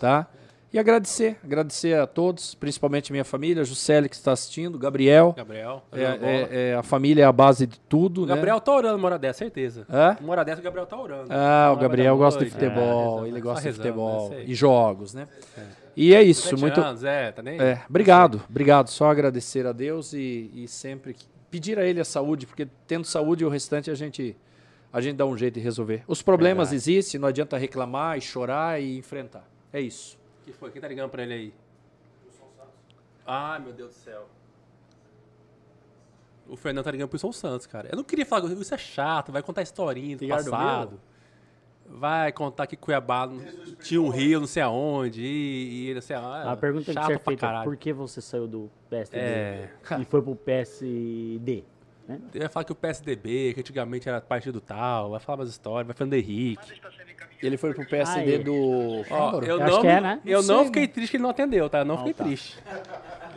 [0.00, 0.26] Tá?
[0.72, 5.34] E agradecer, agradecer a todos, principalmente minha família, a Juscelia que está assistindo, Gabriel.
[5.36, 5.82] Gabriel.
[5.92, 8.34] É, é- é- a família é a base de tudo, o né?
[8.34, 9.86] Gabriel tá orando uma hora dessa, certeza.
[9.90, 10.16] Hã?
[10.18, 11.26] Uma hora dessa o Gabriel tá orando.
[11.28, 14.44] Ah, o Gabriel gosta de futebol, é, ele só gosta de futebol né?
[14.46, 15.28] E jogos, né?
[15.94, 16.80] E é isso, muito.
[16.80, 18.88] anos, é, tá nem É, obrigado, obrigado.
[18.88, 21.14] Só agradecer a Deus e, e sempre
[21.50, 24.34] pedir a Ele a saúde, porque tendo saúde o restante a gente
[24.90, 26.02] a gente dá um jeito de resolver.
[26.06, 29.44] Os problemas existem, não adianta reclamar e chorar e enfrentar.
[29.72, 30.21] É isso.
[30.44, 30.70] Que foi?
[30.70, 31.54] Quem tá ligando pra ele aí?
[33.26, 34.28] Ai, meu Deus do céu.
[36.48, 37.88] O Fernando tá ligando pro Wilson Santos, cara.
[37.90, 41.00] Eu não queria falar, com isso é chato, vai contar historinha do Ligaram do passado.
[41.86, 43.42] Vai contar que Cuiabá não-
[43.82, 46.48] tinha um rio, não sei aonde, e, e não sei aonde.
[46.48, 47.64] A pergunta tem que chato ser pra feita, caralho.
[47.64, 49.70] por que você saiu do PSD É.
[50.00, 51.64] e foi pro PSD?
[52.12, 52.20] Né?
[52.34, 55.86] Ele vai falar que o PSDB, que antigamente era partido tal, vai falar umas histórias,
[55.86, 56.72] vai Fernando Henrique.
[57.42, 58.38] Ele foi pro PSD Ai.
[58.38, 60.20] do Ó, eu não, que é, né?
[60.24, 60.88] eu Não não fiquei né?
[60.88, 61.78] triste que ele não atendeu, tá?
[61.78, 62.24] Eu não fiquei tá.
[62.24, 62.58] triste.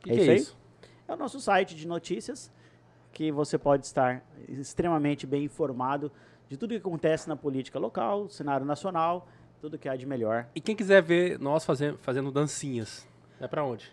[0.03, 0.37] que isso é aí?
[0.37, 0.55] isso?
[1.07, 2.51] É o nosso site de notícias
[3.11, 6.11] que você pode estar extremamente bem informado
[6.47, 9.27] de tudo que acontece na política local, cenário nacional,
[9.59, 10.45] tudo que há de melhor.
[10.53, 13.07] E quem quiser ver nós fazendo, fazendo dancinhas,
[13.39, 13.85] é pra onde?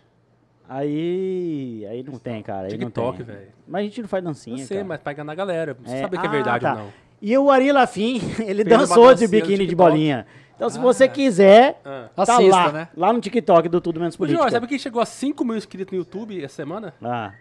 [0.69, 2.63] Aí, aí não tem, cara.
[2.67, 3.47] Aí TikTok, não velho.
[3.67, 4.87] Mas a gente não faz dancinha, Não sei, cara.
[4.87, 5.77] mas pra enganar a galera.
[5.83, 6.73] Você É, saber que é ah, verdade tá.
[6.73, 6.93] ou não.
[7.21, 8.15] E o Ari Lafim,
[8.45, 10.25] ele Fez dançou de biquíni de bolinha.
[10.55, 12.09] Então, se você quiser, Ah.
[12.15, 12.89] tá Assista, lá, né?
[12.97, 14.41] lá no TikTok do Tudo Menos Ô, Política.
[14.41, 16.93] Jorge, sabe quem chegou a 5 mil inscritos no YouTube essa semana?
[17.01, 17.31] Ah,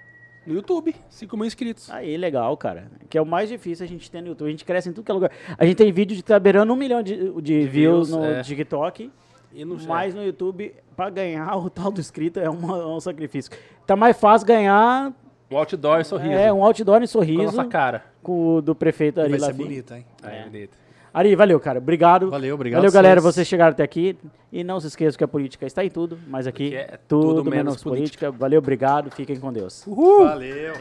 [0.46, 1.90] No YouTube, 5 mil inscritos.
[1.90, 2.88] aí, legal, cara.
[3.10, 4.46] Que é o mais difícil a gente ter no YouTube.
[4.46, 5.30] A gente cresce em tudo que é lugar.
[5.58, 8.42] A gente tem vídeo de tá beirando um milhão de, de, views, views, no é.
[8.42, 9.10] TikTok.
[9.52, 12.98] E no Mas no YouTube, pra ganhar o tal do inscrito é, uma- é um
[13.00, 13.52] sacrifício.
[13.86, 15.12] Tá mais fácil ganhar
[15.50, 16.32] um outdoor e sorriso.
[16.32, 18.02] é, um outdoor em com a sorriso nossa cara.
[18.22, 19.62] com o do prefeito Ari Vai ser Lafim.
[19.62, 20.06] bonito, hein?
[20.22, 20.76] É, bonito.
[21.14, 21.78] Ari, valeu, cara.
[21.78, 22.28] Obrigado.
[22.28, 22.80] Valeu, obrigado.
[22.80, 23.20] Valeu, galera.
[23.22, 24.18] Vocês chegaram até aqui.
[24.52, 27.44] E não se esqueçam que a política está em tudo, mas aqui, é tudo, tudo
[27.50, 28.30] menos, menos política.
[28.30, 29.10] Valeu, obrigado.
[29.10, 29.84] Fiquem com Deus.
[29.86, 30.74] Valeu.